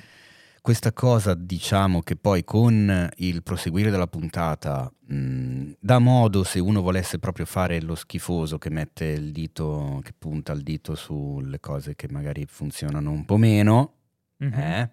Questa 0.66 0.92
cosa 0.92 1.34
diciamo 1.34 2.02
che 2.02 2.16
poi 2.16 2.42
con 2.42 3.08
il 3.18 3.44
proseguire 3.44 3.88
della 3.88 4.08
puntata 4.08 4.90
mh, 5.06 5.74
dà 5.78 6.00
modo 6.00 6.42
se 6.42 6.58
uno 6.58 6.82
volesse 6.82 7.20
proprio 7.20 7.44
fare 7.46 7.80
lo 7.80 7.94
schifoso 7.94 8.58
che 8.58 8.68
mette 8.68 9.04
il 9.04 9.30
dito, 9.30 10.00
che 10.02 10.12
punta 10.18 10.50
il 10.52 10.62
dito 10.62 10.96
sulle 10.96 11.60
cose 11.60 11.94
che 11.94 12.08
magari 12.10 12.46
funzionano 12.48 13.12
un 13.12 13.24
po' 13.24 13.36
meno, 13.36 13.92
Mhm. 14.38 14.52
eh? 14.58 14.90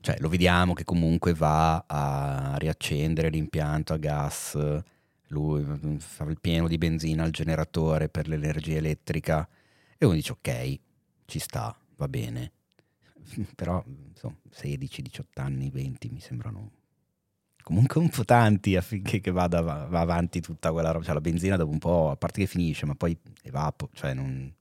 Cioè, 0.00 0.16
lo 0.20 0.28
vediamo 0.28 0.74
che 0.74 0.84
comunque 0.84 1.34
va 1.34 1.82
a 1.84 2.54
riaccendere 2.56 3.30
l'impianto 3.30 3.94
a 3.94 3.96
gas, 3.96 4.56
lui 5.26 5.60
mm, 5.60 5.96
fa 5.96 6.22
il 6.22 6.38
pieno 6.40 6.68
di 6.68 6.78
benzina 6.78 7.24
al 7.24 7.30
generatore 7.32 8.08
per 8.08 8.28
l'energia 8.28 8.76
elettrica 8.76 9.46
e 9.98 10.06
uno 10.06 10.14
dice 10.14 10.30
ok, 10.32 10.78
ci 11.26 11.40
sta, 11.40 11.76
va 11.96 12.06
bene. 12.06 12.52
Però, 13.56 13.84
insomma, 14.18 14.36
16, 14.50 15.02
18 15.02 15.40
anni, 15.40 15.70
20 15.70 16.08
mi 16.10 16.20
sembrano 16.20 16.70
comunque 17.62 18.00
un 18.00 18.08
po' 18.08 18.24
tanti 18.24 18.76
affinché 18.76 19.20
vada 19.30 19.60
va, 19.60 19.84
va 19.86 20.00
avanti 20.00 20.40
tutta 20.40 20.72
quella 20.72 20.90
roba. 20.90 21.04
Cioè, 21.04 21.14
la 21.14 21.20
benzina 21.20 21.56
dopo 21.56 21.70
un 21.70 21.78
po', 21.78 22.10
a 22.10 22.16
parte 22.16 22.40
che 22.40 22.46
finisce, 22.46 22.86
ma 22.86 22.94
poi 22.94 23.16
evapo, 23.42 23.90
cioè 23.92 24.14
non... 24.14 24.52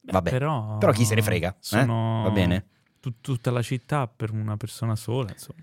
Beh, 0.00 0.12
Vabbè, 0.12 0.30
però, 0.30 0.78
però 0.78 0.92
chi 0.92 1.04
se 1.04 1.14
ne 1.14 1.22
frega, 1.22 1.50
eh? 1.50 1.56
sono 1.60 2.22
Va 2.24 2.30
bene? 2.30 2.66
tut- 3.00 3.20
tutta 3.20 3.50
la 3.50 3.62
città 3.62 4.06
per 4.08 4.32
una 4.32 4.56
persona 4.56 4.94
sola, 4.96 5.30
insomma. 5.30 5.62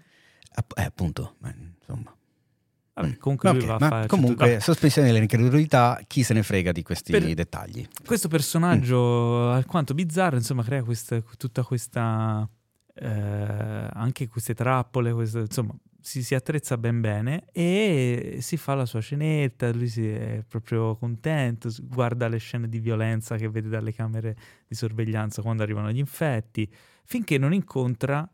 App- 0.56 0.78
eh, 0.78 0.84
appunto, 0.84 1.36
ma, 1.40 1.54
insomma. 1.54 2.16
Vabbè, 2.94 3.08
Mm. 3.08 3.14
comunque 3.18 3.50
lui 3.52 3.60
Ok, 3.60 3.66
va 3.66 3.78
fare... 3.80 4.08
comunque, 4.08 4.48
vabbè, 4.48 4.60
sospensione 4.62 5.12
dell'incredulità, 5.12 6.00
chi 6.08 6.24
se 6.24 6.34
ne 6.34 6.44
frega 6.44 6.72
di 6.72 6.84
questi 6.84 7.12
Per- 7.12 7.34
dettagli. 7.34 7.86
questo 8.06 8.28
personaggio 8.30 9.50
alquanto 9.52 9.94
bizzarro, 9.94 10.36
insomma, 10.38 10.64
crea 10.64 10.84
questa- 10.84 11.22
tutta 11.38 11.64
questa... 11.64 12.48
eh, 12.96 13.90
anche 13.94 14.28
queste 14.28 14.54
trappole, 14.54 15.14
queste- 15.14 15.40
insomma, 15.40 15.76
si, 16.00 16.22
si 16.22 16.36
attrezza 16.36 16.78
ben 16.78 17.00
bene 17.00 17.46
e 17.52 18.38
si 18.42 18.58
fa 18.58 18.76
la 18.76 18.86
sua 18.86 19.00
scenetta, 19.00 19.72
lui 19.72 19.88
si 19.88 20.06
è 20.08 20.44
proprio 20.48 20.96
contento, 20.96 21.70
guarda 21.82 22.28
le 22.28 22.38
scene 22.38 22.68
di 22.68 22.80
violenza 22.80 23.38
che 23.38 23.50
vede 23.50 23.70
dalle 23.70 23.94
camere 23.94 24.36
di 24.68 24.76
sorveglianza 24.76 25.42
quando 25.42 25.64
arrivano 25.64 25.92
gli 25.92 26.00
infetti, 26.00 26.70
finché 27.06 27.38
non 27.38 27.54
incontra 27.54 28.30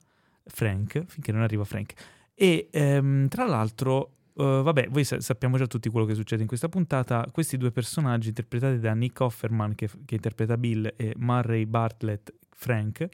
Frank, 0.45 1.05
finché 1.05 1.31
non 1.31 1.41
arriva 1.41 1.63
Frank. 1.63 1.93
E 2.33 2.69
ehm, 2.71 3.27
tra 3.27 3.45
l'altro, 3.45 4.13
eh, 4.35 4.61
vabbè, 4.63 4.87
voi 4.89 5.03
sa- 5.03 5.19
sappiamo 5.19 5.57
già 5.57 5.67
tutti 5.67 5.89
quello 5.89 6.05
che 6.05 6.15
succede 6.15 6.41
in 6.41 6.47
questa 6.47 6.69
puntata. 6.69 7.27
Questi 7.31 7.57
due 7.57 7.71
personaggi, 7.71 8.29
interpretati 8.29 8.79
da 8.79 8.93
Nick 8.93 9.19
Offerman, 9.19 9.75
che, 9.75 9.89
che 10.05 10.15
interpreta 10.15 10.57
Bill, 10.57 10.91
e 10.95 11.13
Murray 11.17 11.65
Bartlett, 11.65 12.33
Frank, 12.49 13.07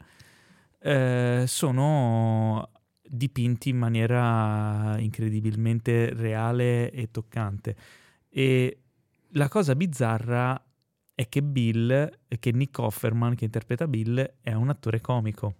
eh, 0.78 1.44
sono 1.46 2.70
dipinti 3.08 3.68
in 3.70 3.78
maniera 3.78 4.96
incredibilmente 4.98 6.12
reale 6.12 6.90
e 6.90 7.10
toccante. 7.10 7.76
E 8.28 8.78
la 9.30 9.48
cosa 9.48 9.74
bizzarra 9.74 10.60
è 11.14 11.28
che 11.28 11.42
Bill, 11.42 12.10
che 12.38 12.52
Nick 12.52 12.78
Offerman, 12.78 13.34
che 13.34 13.44
interpreta 13.44 13.88
Bill, 13.88 14.34
è 14.40 14.52
un 14.52 14.68
attore 14.68 15.00
comico. 15.00 15.54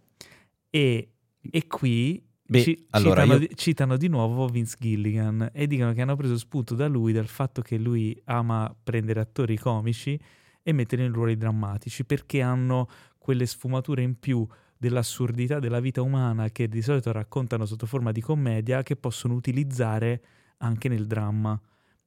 E, 0.68 1.12
e 1.40 1.66
qui 1.66 2.22
Beh, 2.48 2.62
ci- 2.62 2.86
allora 2.90 3.22
citano, 3.22 3.40
io- 3.42 3.48
citano 3.54 3.96
di 3.96 4.08
nuovo 4.08 4.46
Vince 4.48 4.76
Gilligan 4.78 5.50
e 5.52 5.66
dicono 5.66 5.92
che 5.92 6.02
hanno 6.02 6.16
preso 6.16 6.36
spunto 6.36 6.74
da 6.74 6.86
lui, 6.86 7.12
dal 7.12 7.26
fatto 7.26 7.62
che 7.62 7.78
lui 7.78 8.20
ama 8.24 8.74
prendere 8.82 9.20
attori 9.20 9.56
comici 9.56 10.18
e 10.62 10.72
metterli 10.72 11.04
in 11.04 11.12
ruoli 11.12 11.36
drammatici, 11.36 12.04
perché 12.04 12.42
hanno 12.42 12.88
quelle 13.18 13.46
sfumature 13.46 14.02
in 14.02 14.18
più 14.18 14.46
dell'assurdità 14.76 15.58
della 15.58 15.80
vita 15.80 16.02
umana 16.02 16.50
che 16.50 16.68
di 16.68 16.82
solito 16.82 17.12
raccontano 17.12 17.64
sotto 17.64 17.86
forma 17.86 18.12
di 18.12 18.20
commedia 18.20 18.82
che 18.82 18.96
possono 18.96 19.34
utilizzare 19.34 20.22
anche 20.58 20.88
nel 20.88 21.06
dramma. 21.06 21.58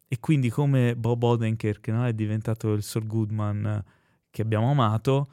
E 0.08 0.20
quindi 0.20 0.50
come 0.50 0.96
Bob 0.96 1.22
Odenkirk 1.22 1.88
no, 1.90 2.06
è 2.06 2.14
diventato 2.14 2.74
il 2.74 2.82
Saul 2.84 3.06
Goodman 3.06 3.66
eh, 3.66 3.84
che 4.32 4.42
abbiamo 4.42 4.72
amato, 4.72 5.28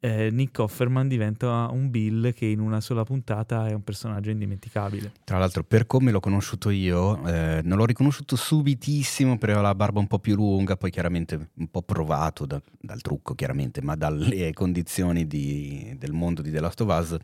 eh, 0.00 0.30
Nick 0.30 0.58
Offerman 0.58 1.08
diventa 1.08 1.68
un 1.70 1.90
Bill 1.90 2.32
che 2.32 2.46
in 2.46 2.60
una 2.60 2.80
sola 2.80 3.04
puntata 3.04 3.68
è 3.68 3.74
un 3.74 3.84
personaggio 3.84 4.30
indimenticabile. 4.30 5.12
Tra 5.24 5.38
l'altro, 5.38 5.62
per 5.62 5.86
come 5.86 6.10
l'ho 6.10 6.20
conosciuto 6.20 6.70
io, 6.70 7.24
eh, 7.26 7.60
non 7.62 7.76
l'ho 7.76 7.84
riconosciuto 7.84 8.34
subitissimo 8.34 9.36
perché 9.36 9.52
aveva 9.52 9.68
la 9.68 9.74
barba 9.74 10.00
un 10.00 10.06
po' 10.06 10.18
più 10.18 10.34
lunga, 10.34 10.76
poi 10.76 10.90
chiaramente 10.90 11.50
un 11.52 11.68
po' 11.68 11.82
provato 11.82 12.46
da- 12.46 12.62
dal 12.80 13.02
trucco, 13.02 13.34
chiaramente, 13.34 13.82
ma 13.82 13.94
dalle 13.94 14.52
condizioni 14.54 15.26
di- 15.26 15.94
del 15.98 16.12
mondo 16.12 16.40
di 16.40 16.50
The 16.50 16.60
Last 16.60 16.80
of 16.80 16.98
Us. 16.98 17.16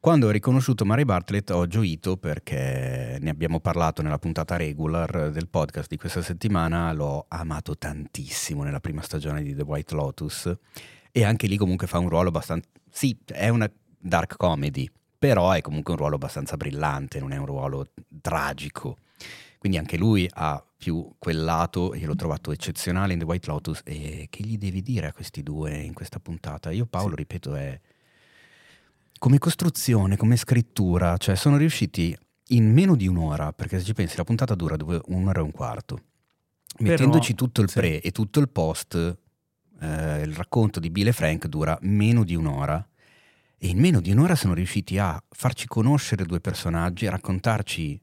Quando 0.00 0.28
ho 0.28 0.30
riconosciuto 0.30 0.86
Mary 0.86 1.04
Bartlett 1.04 1.50
ho 1.50 1.66
gioito 1.66 2.16
perché 2.16 3.18
ne 3.20 3.28
abbiamo 3.28 3.60
parlato 3.60 4.00
nella 4.00 4.18
puntata 4.18 4.56
regular 4.56 5.30
del 5.30 5.48
podcast 5.48 5.90
di 5.90 5.98
questa 5.98 6.22
settimana, 6.22 6.90
l'ho 6.94 7.26
amato 7.28 7.76
tantissimo 7.76 8.62
nella 8.62 8.80
prima 8.80 9.02
stagione 9.02 9.42
di 9.42 9.54
The 9.54 9.62
White 9.62 9.94
Lotus 9.94 10.56
e 11.12 11.24
anche 11.24 11.46
lì 11.46 11.56
comunque 11.56 11.86
fa 11.86 11.98
un 11.98 12.08
ruolo 12.08 12.28
abbastanza... 12.28 12.68
Sì, 12.90 13.16
è 13.26 13.48
una 13.48 13.70
dark 13.98 14.36
comedy, 14.36 14.88
però 15.18 15.52
è 15.52 15.60
comunque 15.60 15.92
un 15.92 15.98
ruolo 15.98 16.14
abbastanza 16.16 16.56
brillante, 16.56 17.20
non 17.20 17.32
è 17.32 17.36
un 17.36 17.46
ruolo 17.46 17.86
tragico. 18.20 18.96
Quindi 19.58 19.76
anche 19.76 19.98
lui 19.98 20.28
ha 20.32 20.64
più 20.76 21.14
quel 21.18 21.44
lato, 21.44 21.94
io 21.94 22.06
l'ho 22.06 22.14
trovato 22.14 22.50
eccezionale 22.50 23.12
in 23.12 23.18
The 23.18 23.26
White 23.26 23.46
Lotus 23.50 23.82
e 23.84 24.28
che 24.30 24.42
gli 24.42 24.56
devi 24.56 24.80
dire 24.80 25.08
a 25.08 25.12
questi 25.12 25.42
due 25.42 25.76
in 25.76 25.92
questa 25.92 26.18
puntata? 26.18 26.70
Io 26.70 26.86
Paolo, 26.86 27.10
Sì. 27.10 27.16
ripeto, 27.16 27.54
è 27.54 27.78
come 29.18 29.38
costruzione, 29.38 30.16
come 30.16 30.36
scrittura, 30.36 31.18
cioè 31.18 31.34
sono 31.34 31.58
riusciti 31.58 32.16
in 32.48 32.72
meno 32.72 32.96
di 32.96 33.06
un'ora, 33.06 33.52
perché 33.52 33.78
se 33.78 33.84
ci 33.84 33.92
pensi 33.92 34.16
la 34.16 34.24
puntata 34.24 34.54
dura 34.54 34.76
due- 34.76 35.02
un'ora 35.08 35.40
e 35.40 35.42
un 35.42 35.50
quarto, 35.50 36.00
mettendoci 36.78 37.34
tutto 37.34 37.60
il 37.60 37.68
sì. 37.68 37.74
pre 37.74 38.00
e 38.00 38.10
tutto 38.12 38.40
il 38.40 38.48
post, 38.48 39.18
eh, 39.80 40.22
il 40.22 40.34
racconto 40.34 40.80
di 40.80 40.90
Bill 40.90 41.08
e 41.08 41.12
Frank 41.12 41.46
dura 41.46 41.78
meno 41.82 42.24
di 42.24 42.34
un'ora 42.34 42.86
e 43.58 43.68
in 43.68 43.78
meno 43.78 44.00
di 44.00 44.10
un'ora 44.10 44.34
sono 44.34 44.54
riusciti 44.54 44.98
a 44.98 45.22
farci 45.28 45.66
conoscere 45.66 46.24
due 46.24 46.40
personaggi, 46.40 47.06
a 47.06 47.10
raccontarci 47.10 48.00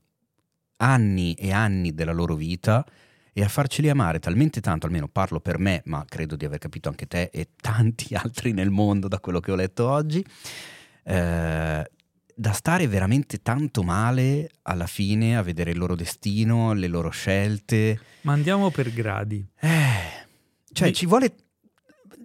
anni 0.77 1.33
e 1.33 1.51
anni 1.51 1.93
della 1.93 2.13
loro 2.13 2.35
vita 2.35 2.85
e 3.33 3.43
a 3.43 3.47
farceli 3.47 3.89
amare 3.89 4.19
talmente 4.19 4.61
tanto, 4.61 4.85
almeno 4.87 5.07
parlo 5.07 5.39
per 5.39 5.59
me, 5.59 5.81
ma 5.85 6.03
credo 6.07 6.35
di 6.35 6.45
aver 6.45 6.59
capito 6.59 6.89
anche 6.89 7.07
te 7.07 7.29
e 7.31 7.49
tanti 7.59 8.13
altri 8.17 8.51
nel 8.51 8.69
mondo 8.69 9.07
da 9.07 9.19
quello 9.19 9.39
che 9.39 9.51
ho 9.51 9.55
letto 9.55 9.87
oggi, 9.87 10.25
eh, 11.03 11.91
da 12.39 12.51
stare 12.51 12.87
veramente 12.87 13.41
tanto 13.41 13.81
male 13.81 14.49
alla 14.63 14.87
fine 14.87 15.37
a 15.37 15.41
vedere 15.41 15.71
il 15.71 15.77
loro 15.77 15.95
destino, 15.95 16.73
le 16.73 16.87
loro 16.87 17.09
scelte. 17.09 17.99
Ma 18.21 18.33
andiamo 18.33 18.69
per 18.69 18.91
gradi. 18.91 19.43
Eh, 19.59 20.25
cioè 20.71 20.89
Di- 20.89 20.93
ci 20.93 21.05
vuole... 21.05 21.33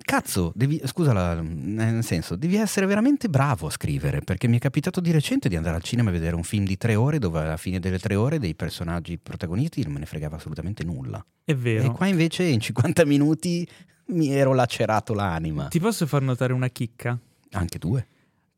Cazzo, 0.03 0.53
devi, 0.55 0.81
scusa, 0.85 1.13
la- 1.13 1.41
nel 1.41 2.03
senso, 2.05 2.37
devi 2.37 2.57
essere 2.57 2.87
veramente 2.87 3.29
bravo 3.29 3.67
a 3.67 3.71
scrivere, 3.71 4.21
perché 4.21 4.49
mi 4.49 4.57
è 4.57 4.61
capitato 4.61 5.01
di 5.01 5.11
recente 5.11 5.49
di 5.49 5.57
andare 5.57 5.77
al 5.77 5.83
cinema 5.83 6.11
a 6.11 6.13
vedere 6.13 6.35
un 6.37 6.43
film 6.43 6.65
di 6.65 6.77
tre 6.77 6.95
ore 6.95 7.19
dove 7.19 7.41
alla 7.41 7.57
fine 7.57 7.79
delle 7.81 7.99
tre 7.99 8.15
ore 8.15 8.39
dei 8.39 8.55
personaggi 8.55 9.19
protagonisti 9.19 9.83
non 9.85 9.93
me 9.93 9.99
ne 10.01 10.07
fregava 10.07 10.37
assolutamente 10.37 10.85
nulla. 10.85 11.25
È 11.45 11.55
vero. 11.55 11.85
E 11.85 11.91
qua 11.93 12.07
invece 12.07 12.45
in 12.45 12.61
50 12.61 13.05
minuti 13.07 13.67
mi 14.07 14.31
ero 14.33 14.53
lacerato 14.53 15.15
l'anima. 15.15 15.69
Ti 15.69 15.81
posso 15.81 16.07
far 16.07 16.23
notare 16.23 16.53
una 16.53 16.69
chicca? 16.69 17.19
Anche 17.53 17.79
due. 17.79 18.07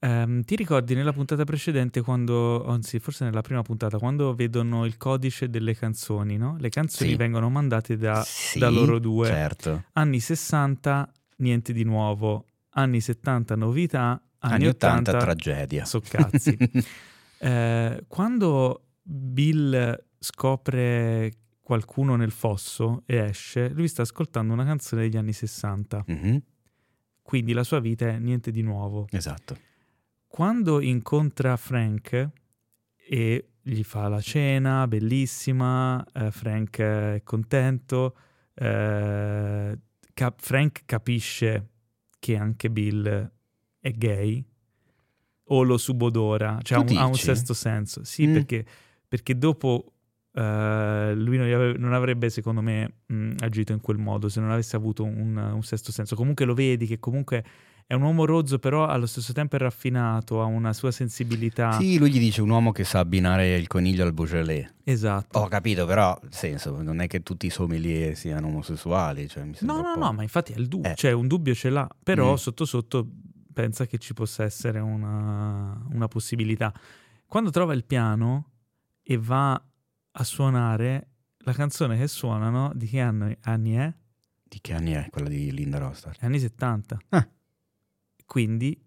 Ehm, 0.00 0.42
ti 0.44 0.54
ricordi 0.56 0.94
nella 0.94 1.12
puntata 1.14 1.44
precedente, 1.44 2.02
quando, 2.02 2.66
anzi, 2.66 2.98
forse 2.98 3.24
nella 3.24 3.40
prima 3.40 3.62
puntata, 3.62 3.96
quando 3.98 4.34
vedono 4.34 4.84
il 4.84 4.98
codice 4.98 5.48
delle 5.48 5.74
canzoni, 5.74 6.36
no? 6.36 6.56
Le 6.58 6.68
canzoni 6.68 7.10
Sì. 7.10 7.16
vengono 7.16 7.48
mandate 7.48 7.96
da, 7.96 8.22
Sì, 8.26 8.58
da 8.58 8.68
loro 8.68 8.98
due. 8.98 9.26
Certo. 9.28 9.84
Anni 9.92 10.20
60, 10.20 11.10
niente 11.36 11.72
di 11.72 11.84
nuovo. 11.84 12.46
Anni 12.70 13.00
70, 13.00 13.54
novità. 13.56 14.20
Anni, 14.38 14.54
Anni 14.54 14.66
80, 14.68 15.10
80, 15.10 15.18
tragedia. 15.18 15.84
soccazzi. 15.84 16.56
Eh, 17.36 18.04
quando 18.08 18.92
Bill 19.02 20.02
scopre 20.18 21.30
qualcuno 21.60 22.16
nel 22.16 22.30
fosso 22.30 23.02
e 23.04 23.16
esce, 23.16 23.68
lui 23.70 23.86
sta 23.88 24.00
ascoltando 24.00 24.54
una 24.54 24.64
canzone 24.64 25.02
degli 25.02 25.18
anni 25.18 25.34
60. 25.34 26.04
Mhm, 26.06 26.42
Quindi 27.20 27.52
la 27.52 27.62
sua 27.64 27.80
vita 27.80 28.06
è 28.08 28.18
niente 28.18 28.50
di 28.50 28.62
nuovo. 28.62 29.06
Esatto. 29.10 29.58
Quando 30.26 30.80
incontra 30.80 31.56
Frank 31.58 32.30
e 32.96 33.48
gli 33.60 33.82
fa 33.82 34.08
la 34.08 34.20
cena, 34.22 34.86
bellissima, 34.88 36.02
eh, 36.14 36.30
Frank 36.30 36.78
è 36.80 37.20
contento, 37.24 38.16
eh, 38.54 39.78
cap- 40.14 40.40
Frank 40.40 40.82
capisce 40.86 41.68
che 42.18 42.36
anche 42.36 42.70
Bill 42.70 43.30
è 43.78 43.90
gay 43.90 44.42
o 45.48 45.62
lo 45.62 45.76
subodora, 45.76 46.58
cioè 46.62 46.78
ha 46.78 46.80
un, 46.80 46.96
ha 46.96 47.04
un, 47.04 47.14
sesto 47.14 47.52
senso. 47.52 48.02
Sì, 48.04 48.26
mm. 48.26 48.32
perché, 48.32 48.64
perché, 49.06 49.36
dopo 49.36 49.92
uh, 50.32 50.40
lui 50.40 51.36
non, 51.36 51.52
avrebbe, 51.52 51.78
non, 51.78 51.92
avrebbe, 51.92 52.30
secondo 52.30 52.62
me, 52.62 53.00
mh, 53.04 53.34
agito 53.40 53.72
in 53.72 53.80
quel 53.80 53.98
modo 53.98 54.30
se 54.30 54.40
non 54.40 54.50
avesse 54.50 54.74
avuto 54.76 55.04
un, 55.04 55.36
un 55.36 55.62
sesto 55.62 55.92
senso. 55.92 56.16
Comunque 56.16 56.46
lo 56.46 56.54
vedi 56.54 56.86
che 56.86 56.98
comunque 56.98 57.44
è 57.86 57.92
un 57.92 58.02
uomo 58.02 58.24
rozzo, 58.24 58.58
però 58.58 58.86
allo 58.86 59.06
stesso 59.06 59.32
tempo 59.32 59.56
è 59.56 59.58
raffinato, 59.58 60.40
ha 60.40 60.46
una 60.46 60.72
sua 60.72 60.90
sensibilità. 60.90 61.72
Sì, 61.72 61.98
lui 61.98 62.10
gli 62.10 62.18
dice 62.18 62.40
un 62.40 62.48
uomo 62.48 62.72
che 62.72 62.84
sa 62.84 63.00
abbinare 63.00 63.56
il 63.56 63.66
coniglio 63.66 64.04
al 64.04 64.14
Beaujolais. 64.14 64.72
Esatto. 64.84 65.38
Ho 65.38 65.48
capito, 65.48 65.84
però, 65.84 66.18
senso, 66.30 66.80
non 66.82 67.00
è 67.00 67.06
che 67.06 67.22
tutti 67.22 67.46
i 67.46 67.50
sommelier 67.50 68.16
siano 68.16 68.46
omosessuali. 68.46 69.28
Cioè, 69.28 69.44
no, 69.60 69.82
no, 69.82 69.94
no, 69.96 70.12
ma 70.12 70.22
infatti 70.22 70.52
è 70.52 70.56
il 70.56 70.66
dubbio, 70.66 70.92
eh. 70.92 70.94
cioè 70.94 71.12
un 71.12 71.26
dubbio 71.26 71.54
ce 71.54 71.68
l'ha, 71.68 71.88
però 72.02 72.32
mm. 72.32 72.36
sotto 72.36 72.64
sotto 72.64 73.06
pensa 73.52 73.86
che 73.86 73.98
ci 73.98 74.14
possa 74.14 74.44
essere 74.44 74.80
una, 74.80 75.78
una 75.90 76.08
possibilità. 76.08 76.72
Quando 77.26 77.50
trova 77.50 77.74
il 77.74 77.84
piano 77.84 78.50
e 79.02 79.18
va 79.18 79.62
a 80.16 80.24
suonare, 80.24 81.08
la 81.38 81.52
canzone 81.52 81.98
che 81.98 82.08
suonano, 82.08 82.72
di 82.74 82.86
che 82.86 83.00
anni, 83.00 83.36
anni 83.42 83.74
è? 83.74 83.92
Di 84.42 84.58
che 84.60 84.72
anni 84.72 84.92
è 84.92 85.08
quella 85.10 85.28
di 85.28 85.52
Linda 85.52 85.78
Rostar? 85.78 86.16
Anni 86.20 86.38
70. 86.38 86.98
Ah. 87.10 87.28
Quindi 88.26 88.80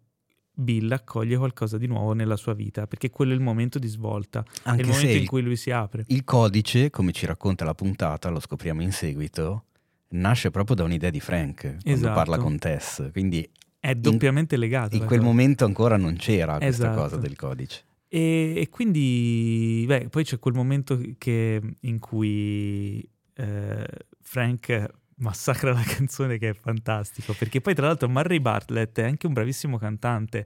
Bill 0.60 0.91
accoglie 0.91 1.38
qualcosa 1.38 1.77
di 1.77 1.86
nuovo 1.86 2.13
nella 2.13 2.36
sua 2.36 2.53
vita, 2.53 2.88
perché 2.88 3.12
quello 3.12 3.32
è 3.32 3.36
il 3.36 3.41
momento 3.41 3.77
di 3.77 3.88
svolta, 3.88 4.44
Anche 4.63 4.82
è 4.82 4.86
il 4.86 4.91
momento 4.91 5.17
in 5.17 5.25
cui 5.27 5.41
lui 5.41 5.56
si 5.56 5.70
apre. 5.70 6.03
Il 6.08 6.24
codice, 6.24 6.89
come 6.89 7.12
ci 7.12 7.27
racconta 7.27 7.63
la 7.63 7.75
puntata, 7.75 8.29
lo 8.29 8.39
scopriamo 8.39 8.82
in 8.82 8.91
seguito, 8.91 9.65
nasce 10.10 10.50
proprio 10.50 10.75
da 10.75 10.84
un'idea 10.84 11.12
di 11.12 11.20
Frank 11.20 11.62
quando 11.62 11.82
esatto. 11.84 12.13
parla 12.13 12.38
con 12.38 12.58
Tess, 12.58 13.12
quindi 13.12 13.48
è 13.79 13.94
doppiamente 13.94 14.56
in, 14.56 14.62
legato. 14.62 14.96
In 14.96 15.06
quel 15.06 15.20
cosa. 15.20 15.32
momento 15.32 15.65
ancora 15.65 15.96
non 15.96 16.15
c'era 16.15 16.58
questa 16.58 16.88
esatto. 16.88 17.01
cosa 17.01 17.17
del 17.17 17.36
codice. 17.36 17.84
E, 18.10 18.53
e, 18.58 18.70
quindi, 18.70 19.84
beh, 19.86 20.10
poi 20.10 20.24
c'è 20.24 20.39
quel 20.39 20.56
momento 20.56 21.00
che, 21.17 21.62
in 21.82 22.00
cui 22.00 23.08
eh, 23.36 23.88
Frank 24.22 24.89
massacra 25.17 25.74
la 25.74 25.83
canzone 25.83 26.38
che 26.38 26.50
è 26.50 26.53
fantastico, 26.53 27.33
perché 27.33 27.62
poi 27.62 27.74
tra 27.74 27.88
l'altro 27.88 28.09
Murray 28.09 28.39
Bartlett 28.39 29.00
è 29.00 29.03
anche 29.03 29.27
un 29.27 29.33
bravissimo 29.33 29.77
cantante 29.77 30.45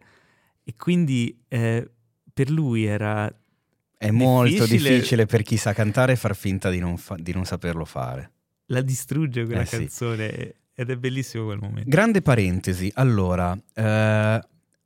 e 0.63 0.75
quindi 0.75 1.43
eh, 1.47 1.89
per 2.33 2.49
lui 2.49 2.85
era... 2.85 3.27
È 3.27 4.09
difficile... 4.09 4.11
molto 4.11 4.65
difficile 4.65 5.25
per 5.25 5.43
chi 5.43 5.57
sa 5.57 5.73
cantare 5.73 6.15
far 6.15 6.35
finta 6.35 6.69
di 6.69 6.79
non, 6.79 6.97
fa- 6.97 7.17
di 7.19 7.33
non 7.33 7.45
saperlo 7.45 7.85
fare. 7.85 8.31
La 8.67 8.81
distrugge 8.81 9.45
quella 9.45 9.61
eh, 9.61 9.65
canzone 9.65 10.29
sì. 10.29 10.53
ed 10.73 10.89
è 10.89 10.95
bellissimo 10.95 11.45
quel 11.45 11.59
momento. 11.59 11.89
Grande 11.89 12.21
parentesi, 12.21 12.91
allora, 12.95 13.53
eh, 13.53 14.41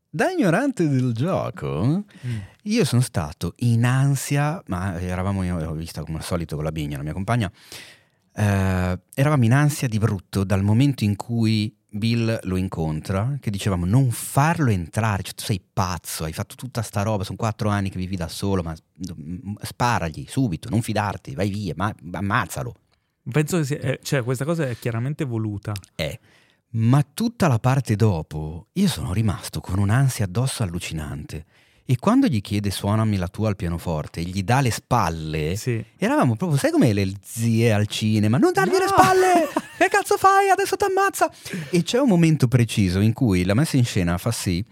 da 0.09 0.29
ignorante 0.31 0.87
del 0.89 1.13
gioco, 1.13 1.85
mm. 1.85 2.39
io 2.63 2.83
sono 2.85 3.01
stato 3.01 3.53
in 3.57 3.85
ansia, 3.85 4.61
ma 4.67 4.99
eravamo, 4.99 5.43
io 5.43 5.59
l'ho 5.59 5.73
vista 5.73 6.03
come 6.03 6.17
al 6.17 6.23
solito 6.23 6.55
con 6.55 6.63
la 6.63 6.71
Bigna, 6.71 6.97
la 6.97 7.03
mia 7.03 7.13
compagna, 7.13 7.51
eh, 8.35 8.99
eravamo 9.13 9.45
in 9.45 9.53
ansia 9.53 9.87
di 9.87 9.97
brutto 9.97 10.43
dal 10.43 10.61
momento 10.61 11.03
in 11.03 11.15
cui 11.15 11.73
Bill 11.89 12.39
lo 12.43 12.57
incontra, 12.57 13.37
che 13.39 13.49
dicevamo 13.49 13.85
non 13.85 14.11
farlo 14.11 14.69
entrare, 14.69 15.23
cioè, 15.23 15.33
tu 15.33 15.43
sei 15.43 15.61
pazzo, 15.61 16.25
hai 16.25 16.33
fatto 16.33 16.55
tutta 16.55 16.81
sta 16.81 17.01
roba, 17.03 17.23
sono 17.23 17.37
quattro 17.37 17.69
anni 17.69 17.89
che 17.89 17.97
vivi 17.97 18.17
da 18.17 18.27
solo, 18.27 18.61
ma 18.61 18.75
sparagli 19.61 20.25
subito, 20.27 20.69
non 20.69 20.81
fidarti, 20.81 21.33
vai 21.33 21.49
via, 21.49 21.73
ma, 21.77 21.93
ammazzalo. 22.11 22.73
Penso 23.31 23.57
che 23.57 23.63
sia, 23.63 23.79
eh, 23.79 23.99
cioè, 24.03 24.23
questa 24.23 24.43
cosa 24.43 24.67
è 24.67 24.77
chiaramente 24.77 25.23
voluta. 25.23 25.71
Eh, 25.95 26.19
ma 26.71 27.05
tutta 27.13 27.47
la 27.47 27.59
parte 27.59 27.95
dopo, 27.95 28.67
io 28.73 28.87
sono 28.89 29.13
rimasto 29.13 29.61
con 29.61 29.79
un'ansia 29.79 30.25
addosso 30.25 30.61
allucinante. 30.61 31.45
E 31.87 31.97
quando 31.99 32.25
gli 32.25 32.41
chiede 32.41 32.71
suonami 32.71 33.15
la 33.17 33.27
tua 33.27 33.49
al 33.49 33.55
pianoforte 33.55 34.23
gli 34.23 34.41
dà 34.41 34.59
le 34.59 34.71
spalle, 34.71 35.55
sì. 35.55 35.83
eravamo 35.97 36.35
proprio, 36.35 36.57
sai 36.57 36.71
come 36.71 36.93
le 36.93 37.13
zie 37.21 37.71
al 37.71 37.85
cinema? 37.85 38.39
Non 38.39 38.53
dargli 38.53 38.71
no! 38.71 38.79
le 38.79 38.87
spalle! 38.87 39.47
che 39.77 39.87
cazzo 39.87 40.17
fai? 40.17 40.49
Adesso 40.49 40.77
ti 40.77 40.85
ammazza! 40.85 41.31
E 41.69 41.83
c'è 41.83 41.99
un 41.99 42.07
momento 42.07 42.47
preciso 42.47 42.99
in 42.99 43.13
cui 43.13 43.45
la 43.45 43.53
messa 43.53 43.77
in 43.77 43.85
scena 43.85 44.17
fa 44.17 44.31
sì 44.31 44.65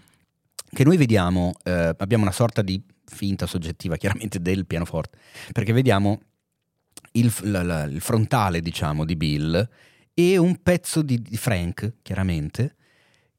che 0.74 0.82
noi 0.82 0.96
vediamo, 0.96 1.52
eh, 1.62 1.94
abbiamo 1.96 2.24
una 2.24 2.32
sorta 2.32 2.60
di 2.62 2.82
finta 3.06 3.46
soggettiva 3.46 3.96
chiaramente 3.96 4.40
del 4.40 4.66
pianoforte, 4.66 5.18
perché 5.52 5.72
vediamo 5.72 6.20
il, 7.12 7.32
la, 7.42 7.62
la, 7.62 7.82
il 7.84 8.00
frontale, 8.00 8.60
diciamo, 8.60 9.04
di 9.04 9.14
Bill 9.14 9.68
e 10.12 10.36
un 10.36 10.60
pezzo 10.62 11.00
di, 11.00 11.22
di 11.22 11.36
Frank, 11.36 11.94
chiaramente, 12.02 12.74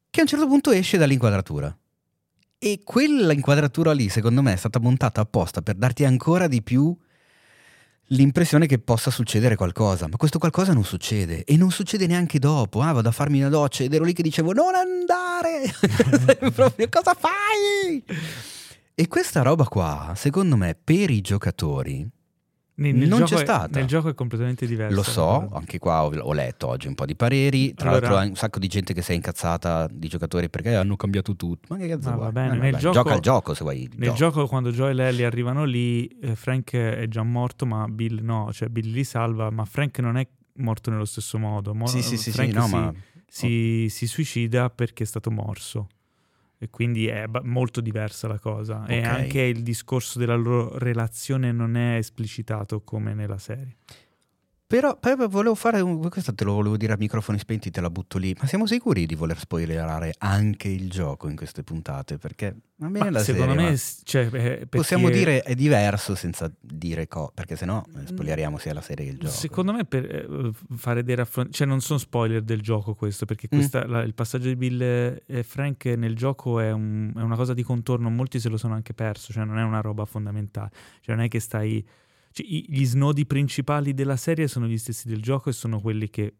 che 0.09 0.21
a 0.21 0.23
un 0.23 0.29
certo 0.29 0.47
punto 0.47 0.71
esce 0.71 0.97
dall'inquadratura. 0.97 1.77
E 2.65 2.81
quella 2.83 3.31
inquadratura 3.31 3.91
lì, 3.91 4.09
secondo 4.09 4.41
me, 4.41 4.53
è 4.53 4.55
stata 4.55 4.79
montata 4.79 5.21
apposta 5.21 5.61
per 5.61 5.75
darti 5.75 6.03
ancora 6.03 6.47
di 6.47 6.63
più 6.63 6.97
l'impressione 8.07 8.65
che 8.65 8.79
possa 8.79 9.11
succedere 9.11 9.55
qualcosa. 9.55 10.07
Ma 10.07 10.17
questo 10.17 10.39
qualcosa 10.39 10.73
non 10.73 10.83
succede. 10.83 11.43
E 11.43 11.57
non 11.57 11.69
succede 11.69 12.07
neanche 12.07 12.39
dopo. 12.39 12.81
Ah, 12.81 12.91
vado 12.91 13.09
a 13.09 13.11
farmi 13.11 13.37
una 13.37 13.49
doccia 13.49 13.83
ed 13.83 13.93
ero 13.93 14.03
lì 14.03 14.13
che 14.13 14.23
dicevo: 14.23 14.51
Non 14.51 14.73
andare! 14.73 15.71
Proprio, 16.55 16.89
cosa 16.89 17.13
fai? 17.13 18.03
E 18.95 19.07
questa 19.07 19.43
roba 19.43 19.65
qua, 19.65 20.13
secondo 20.15 20.57
me, 20.57 20.75
per 20.83 21.11
i 21.11 21.21
giocatori 21.21 22.14
nel, 22.77 22.93
nel 22.93 23.07
non 23.07 23.23
c'è 23.23 23.37
stata. 23.37 23.79
Nel 23.79 23.87
gioco 23.87 24.09
è 24.09 24.13
completamente 24.13 24.65
diverso. 24.65 24.95
Lo 24.95 25.03
so, 25.03 25.49
anche 25.53 25.79
qua 25.79 26.03
ho, 26.03 26.13
ho, 26.13 26.33
letto 26.33 26.67
oggi 26.67 26.87
un 26.87 26.95
po' 26.95 27.05
di 27.05 27.15
pareri. 27.15 27.73
Tra 27.73 27.91
allora, 27.91 28.09
l'altro, 28.09 28.29
un 28.29 28.35
sacco 28.35 28.59
di 28.59 28.67
gente 28.67 28.93
che 28.93 29.01
si 29.01 29.11
è 29.11 29.15
incazzata 29.15 29.87
di 29.89 30.07
giocatori 30.07 30.49
perché 30.49 30.75
hanno 30.75 30.97
cambiato 30.97 31.35
tutto. 31.35 31.73
Ma 31.73 31.77
che 31.77 31.87
cazzo 31.87 32.09
ma 32.09 32.15
va 32.17 32.31
bene. 32.31 32.57
Nel 32.57 32.75
gioco, 32.75 32.93
Gioca 32.95 33.13
al 33.13 33.19
gioco 33.21 33.53
se 33.53 33.63
vuoi. 33.63 33.89
Nel 33.95 34.09
gioco, 34.09 34.15
gioco 34.15 34.47
quando 34.47 34.71
Joe 34.71 34.93
e 34.93 35.07
Ellie 35.07 35.25
arrivano 35.25 35.63
lì, 35.63 36.05
eh, 36.07 36.35
Frank 36.35 36.73
è 36.73 37.07
già 37.07 37.23
morto, 37.23 37.65
ma 37.65 37.87
Bill 37.87 38.19
no. 38.21 38.51
Cioè, 38.51 38.67
Bill 38.67 38.91
li 38.91 39.03
salva, 39.05 39.49
ma 39.51 39.63
Frank 39.63 39.99
non 39.99 40.17
è 40.17 40.27
morto 40.55 40.89
nello 40.89 41.05
stesso 41.05 41.37
modo. 41.37 41.73
Mo- 41.73 41.87
sì, 41.87 42.01
sì, 42.01 42.17
sì, 42.17 42.31
sì 42.31 42.51
no, 42.51 42.65
si, 42.65 42.75
ma... 42.75 42.93
si, 43.25 43.87
si 43.89 44.07
suicida 44.07 44.69
perché 44.69 45.03
è 45.03 45.07
stato 45.07 45.31
morso 45.31 45.87
e 46.65 46.69
quindi 46.69 47.07
è 47.07 47.25
molto 47.43 47.79
diversa 47.79 48.27
la 48.27 48.39
cosa 48.39 48.81
okay. 48.81 48.97
e 48.97 49.03
anche 49.03 49.41
il 49.41 49.61
discorso 49.61 50.19
della 50.19 50.35
loro 50.35 50.77
relazione 50.77 51.51
non 51.51 51.77
è 51.77 51.97
esplicitato 51.97 52.81
come 52.81 53.13
nella 53.13 53.37
serie. 53.37 53.77
Però, 54.75 54.97
però 54.97 55.29
volevo 55.29 55.55
fare, 55.55 55.79
un, 55.79 56.09
questo 56.09 56.35
te 56.35 56.43
lo 56.43 56.51
volevo 56.51 56.75
dire 56.75 56.91
a 56.91 56.97
microfoni 56.97 57.39
spenti, 57.39 57.71
te 57.71 57.79
la 57.79 57.89
butto 57.89 58.17
lì, 58.17 58.35
ma 58.37 58.45
siamo 58.45 58.67
sicuri 58.67 59.05
di 59.05 59.15
voler 59.15 59.39
spoilerare 59.39 60.13
anche 60.17 60.67
il 60.67 60.89
gioco 60.89 61.29
in 61.29 61.37
queste 61.37 61.63
puntate? 61.63 62.17
Perché 62.17 62.53
va 62.75 62.89
bene 62.89 63.09
la 63.09 63.19
secondo 63.19 63.53
serie, 63.53 63.69
me 63.69 63.77
cioè, 64.03 64.25
eh, 64.25 64.29
perché... 64.29 64.65
possiamo 64.65 65.09
dire 65.09 65.43
è 65.43 65.55
diverso 65.55 66.13
senza 66.13 66.51
dire 66.59 67.07
co, 67.07 67.31
perché 67.33 67.55
sennò 67.55 67.81
eh, 67.95 68.05
spoileriamo 68.05 68.57
sia 68.57 68.73
la 68.73 68.81
serie 68.81 69.05
che 69.05 69.11
il 69.11 69.17
gioco. 69.17 69.31
Secondo 69.31 69.71
me 69.71 69.85
per 69.85 70.03
eh, 70.03 70.51
fare 70.75 71.05
dei 71.05 71.15
raffronti, 71.15 71.53
cioè 71.53 71.67
non 71.67 71.79
sono 71.79 71.97
spoiler 71.97 72.41
del 72.41 72.59
gioco 72.59 72.95
questo, 72.95 73.23
perché 73.23 73.47
mm. 73.47 73.57
questa, 73.57 73.85
mm. 73.87 73.89
la, 73.89 74.01
il 74.01 74.13
passaggio 74.13 74.49
di 74.49 74.57
Bill 74.57 74.81
e 75.25 75.43
Frank 75.43 75.85
nel 75.85 76.17
gioco 76.17 76.59
è, 76.59 76.73
un, 76.73 77.13
è 77.15 77.21
una 77.21 77.37
cosa 77.37 77.53
di 77.53 77.63
contorno, 77.63 78.09
molti 78.09 78.41
se 78.41 78.49
lo 78.49 78.57
sono 78.57 78.73
anche 78.73 78.93
perso, 78.93 79.31
cioè 79.31 79.45
non 79.45 79.57
è 79.57 79.63
una 79.63 79.79
roba 79.79 80.03
fondamentale, 80.03 80.69
cioè 80.99 81.15
non 81.15 81.23
è 81.23 81.27
che 81.29 81.39
stai 81.39 81.81
cioè, 82.35 82.45
gli 82.45 82.83
snodi 82.85 83.25
principali 83.25 83.93
della 83.93 84.17
serie 84.17 84.49
sono 84.49 84.67
gli 84.67 84.77
stessi 84.77 85.07
del 85.07 85.21
gioco 85.21 85.49
e 85.49 85.53
sono 85.53 85.79
quelli 85.79 86.09
che 86.09 86.35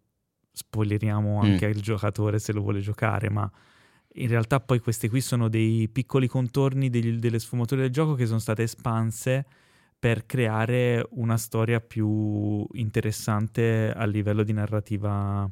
spoileriamo 0.52 1.40
anche 1.40 1.68
mm. 1.68 1.72
al 1.72 1.80
giocatore 1.80 2.38
se 2.38 2.52
lo 2.52 2.60
vuole 2.60 2.82
giocare, 2.82 3.30
ma 3.30 3.50
in 4.16 4.28
realtà 4.28 4.60
poi 4.60 4.80
questi 4.80 5.08
qui 5.08 5.22
sono 5.22 5.48
dei 5.48 5.88
piccoli 5.88 6.28
contorni 6.28 6.90
degli, 6.90 7.18
delle 7.18 7.40
sfumature 7.40 7.84
del 7.84 7.92
gioco 7.92 8.14
che 8.14 8.26
sono 8.26 8.40
state 8.40 8.64
espanse 8.64 9.46
per 9.98 10.26
creare 10.26 11.08
una 11.12 11.38
storia 11.38 11.80
più 11.80 12.68
interessante 12.74 13.94
a 13.96 14.04
livello 14.06 14.44
di 14.44 14.52
narrativa 14.52 15.50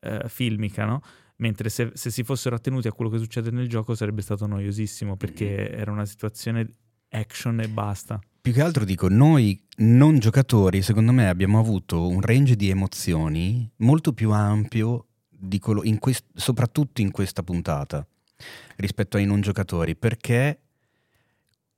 eh, 0.00 0.22
filmica, 0.28 0.86
no? 0.86 1.02
Mentre 1.36 1.68
se, 1.68 1.90
se, 1.92 2.10
si 2.10 2.22
fossero 2.22 2.56
attenuti 2.56 2.88
a 2.88 2.92
quello 2.92 3.10
che 3.10 3.18
succede 3.18 3.50
nel 3.50 3.68
gioco 3.68 3.94
sarebbe 3.94 4.22
stato 4.22 4.46
noiosissimo 4.46 5.18
perché 5.18 5.68
mm. 5.70 5.78
era 5.78 5.90
una 5.92 6.06
situazione 6.06 6.74
action 7.10 7.60
e 7.60 7.68
basta. 7.68 8.18
Più 8.44 8.52
che 8.52 8.60
altro 8.60 8.84
dico, 8.84 9.08
noi 9.08 9.58
non 9.76 10.18
giocatori, 10.18 10.82
secondo 10.82 11.12
me, 11.12 11.30
abbiamo 11.30 11.58
avuto 11.58 12.06
un 12.06 12.20
range 12.20 12.56
di 12.56 12.68
emozioni 12.68 13.66
molto 13.76 14.12
più 14.12 14.32
ampio, 14.32 15.06
in 15.84 15.98
quest- 15.98 16.26
soprattutto 16.34 17.00
in 17.00 17.10
questa 17.10 17.42
puntata, 17.42 18.06
rispetto 18.76 19.16
ai 19.16 19.24
non 19.24 19.40
giocatori, 19.40 19.96
perché 19.96 20.60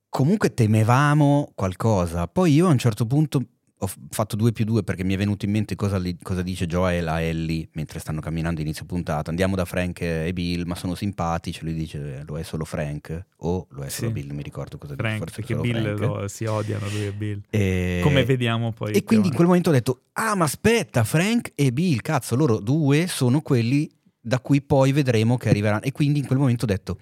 comunque 0.09 0.55
temevamo 0.55 1.53
qualcosa. 1.55 2.27
Poi 2.27 2.55
io 2.55 2.67
a 2.67 2.73
un 2.73 2.79
certo 2.79 3.07
punto 3.07 3.47
ho 3.79 3.91
fatto 4.09 4.37
2 4.37 4.53
più 4.53 4.65
2 4.65 4.83
perché 4.85 5.05
mi 5.05 5.13
è 5.13 5.17
venuto 5.19 5.45
in 5.45 5.51
mente 5.51 5.75
cosa, 5.75 5.99
li, 5.99 6.17
cosa, 6.23 6.41
dice 6.41 6.67
Joel 6.67 7.07
a 7.09 7.21
Ellie 7.21 7.69
mentre 7.73 7.99
stanno 7.99 8.21
camminando 8.21 8.63
inizio 8.63 8.87
puntata. 8.87 9.29
Andiamo 9.29 9.55
da 9.55 9.67
Frank 9.67 10.01
e 10.01 10.33
Bill, 10.33 10.65
ma 10.67 10.75
sono 10.75 10.95
simpatici. 10.95 11.63
Lui 11.63 11.75
dice 11.75 12.23
lo 12.27 12.39
è 12.39 12.43
solo 12.43 12.65
Frank 12.65 13.27
o 13.39 13.67
lo 13.71 13.83
è 13.83 13.91
solo 13.91 14.09
sì. 14.09 14.13
Bill, 14.15 14.33
mi 14.33 14.43
ricordo 14.43 14.79
cosa 14.79 14.95
Frank, 14.95 15.25
dice. 15.25 15.43
Forse 15.43 15.55
perché 15.55 15.73
Bill 15.73 15.99
lo, 15.99 16.29
si 16.29 16.45
odiano 16.47 16.89
lui 16.89 17.07
e 17.07 17.13
Bill. 17.13 17.43
E... 17.51 18.01
Come 18.03 18.25
vediamo 18.25 18.73
poi. 18.73 18.93
E 18.93 19.05
quindi 19.05 19.29
in 19.29 19.35
quel 19.35 19.47
momento 19.47 19.69
ho 19.69 19.73
detto, 19.73 20.05
ah 20.13 20.35
ma 20.35 20.45
aspetta, 20.45 21.05
Frank 21.05 21.53
e 21.55 21.71
Bill, 21.71 21.99
cazzo, 22.01 22.35
loro 22.35 22.61
due 22.61 23.07
sono 23.07 23.43
quelli 23.43 23.91
da 24.19 24.41
cui 24.41 24.63
poi 24.63 24.93
vedremo 24.93 25.37
che 25.37 25.51
arriveranno. 25.51 25.83
E 25.83 25.93
quindi 25.93 26.21
in 26.21 26.27
quel 26.27 26.39
momento 26.39 26.65
ho 26.65 26.69
detto, 26.69 26.99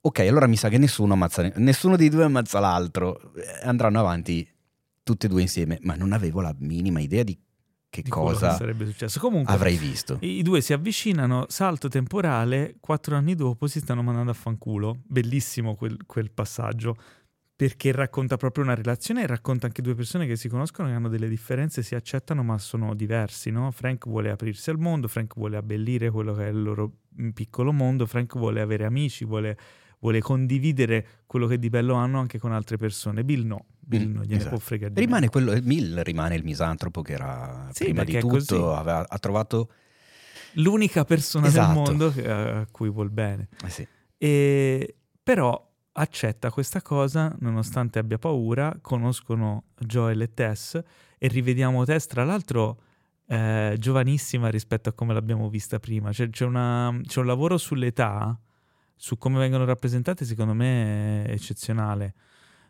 ok, 0.00 0.20
allora 0.20 0.46
mi 0.46 0.56
sa 0.56 0.68
che 0.68 0.78
nessuno, 0.78 1.14
ammazza, 1.14 1.50
nessuno 1.56 1.96
dei 1.96 2.08
due 2.08 2.24
ammazza 2.24 2.60
l'altro, 2.60 3.32
eh, 3.34 3.66
andranno 3.66 3.98
avanti 3.98 4.46
tutti 5.02 5.26
e 5.26 5.28
due 5.28 5.42
insieme, 5.42 5.78
ma 5.82 5.94
non 5.94 6.12
avevo 6.12 6.40
la 6.40 6.54
minima 6.58 7.00
idea 7.00 7.22
di 7.22 7.38
che 7.92 8.00
di 8.00 8.08
cosa 8.08 8.54
sarebbe 8.54 8.86
successo. 8.86 9.20
Comunque, 9.20 9.52
avrei 9.52 9.76
visto. 9.76 10.16
I 10.20 10.38
i 10.38 10.42
due 10.42 10.62
si 10.62 10.72
avvicinano, 10.72 11.44
salto 11.48 11.88
temporale, 11.88 12.76
quattro 12.80 13.16
anni 13.16 13.34
dopo 13.34 13.66
si 13.66 13.80
stanno 13.80 14.02
mandando 14.02 14.30
a 14.30 14.34
fanculo. 14.34 15.02
Bellissimo 15.04 15.74
quel, 15.74 15.98
quel 16.06 16.30
passaggio, 16.30 16.96
perché 17.54 17.92
racconta 17.92 18.38
proprio 18.38 18.64
una 18.64 18.74
relazione 18.74 19.24
e 19.24 19.26
racconta 19.26 19.66
anche 19.66 19.82
due 19.82 19.94
persone 19.94 20.26
che 20.26 20.36
si 20.36 20.48
conoscono, 20.48 20.88
che 20.88 20.94
hanno 20.94 21.10
delle 21.10 21.28
differenze, 21.28 21.82
si 21.82 21.94
accettano 21.94 22.42
ma 22.42 22.56
sono 22.56 22.94
diversi. 22.94 23.50
No? 23.50 23.70
Frank 23.72 24.08
vuole 24.08 24.30
aprirsi 24.30 24.70
al 24.70 24.78
mondo, 24.78 25.06
Frank 25.06 25.34
vuole 25.36 25.58
abbellire 25.58 26.10
quello 26.10 26.32
che 26.32 26.46
è 26.46 26.48
il 26.48 26.62
loro 26.62 27.00
mm, 27.20 27.28
piccolo 27.28 27.72
mondo, 27.72 28.06
Frank 28.06 28.38
vuole 28.38 28.62
avere 28.62 28.86
amici, 28.86 29.26
vuole, 29.26 29.58
vuole 30.02 30.20
condividere 30.20 31.06
quello 31.26 31.46
che 31.46 31.58
di 31.60 31.70
bello 31.70 31.94
hanno 31.94 32.18
anche 32.18 32.38
con 32.40 32.52
altre 32.52 32.76
persone. 32.76 33.22
Bill 33.24 33.46
no, 33.46 33.66
Bill 33.78 34.08
Mm, 34.08 34.12
non 34.14 34.22
gliene 34.24 34.34
esatto. 34.36 34.50
può 34.50 34.58
fregare 34.58 34.92
Rimane 34.96 35.28
quello, 35.28 35.56
Mill 35.62 36.02
rimane 36.02 36.34
il 36.34 36.42
misantropo 36.42 37.02
che 37.02 37.12
era 37.12 37.68
Sì, 37.72 37.84
prima 37.84 38.02
di 38.02 38.18
tutto, 38.18 38.74
aveva- 38.74 39.06
ha 39.08 39.18
trovato... 39.18 39.70
l'unica 40.54 41.04
persona 41.04 41.46
Esatto. 41.46 41.66
del 41.72 41.74
mondo 41.76 42.12
che- 42.12 42.28
a 42.30 42.66
cui 42.70 42.90
vuol 42.90 43.10
bene. 43.10 43.48
eh 43.64 43.70
sì, 43.70 43.86
E, 44.18 44.96
però 45.22 45.70
accetta 45.92 46.50
questa 46.50 46.82
cosa 46.82 47.34
nonostante 47.40 47.98
abbia 47.98 48.18
paura, 48.18 48.76
conoscono 48.80 49.64
Joel 49.78 50.22
e 50.22 50.34
Tess 50.34 50.80
e 51.18 51.28
rivediamo 51.28 51.84
Tess 51.84 52.06
tra 52.06 52.24
l'altro 52.24 52.80
eh, 53.28 53.76
giovanissima 53.78 54.48
rispetto 54.48 54.88
a 54.88 54.92
come 54.92 55.14
l'abbiamo 55.14 55.48
vista 55.48 55.78
prima, 55.78 56.12
Cioè, 56.12 56.28
c'è, 56.28 56.44
una- 56.44 56.98
c'è 57.06 57.20
un 57.20 57.26
lavoro 57.26 57.56
sull'età, 57.56 58.36
su 58.96 59.16
come 59.18 59.38
vengono 59.38 59.64
rappresentate 59.64 60.24
secondo 60.24 60.54
me 60.54 61.24
è 61.24 61.32
eccezionale. 61.32 62.14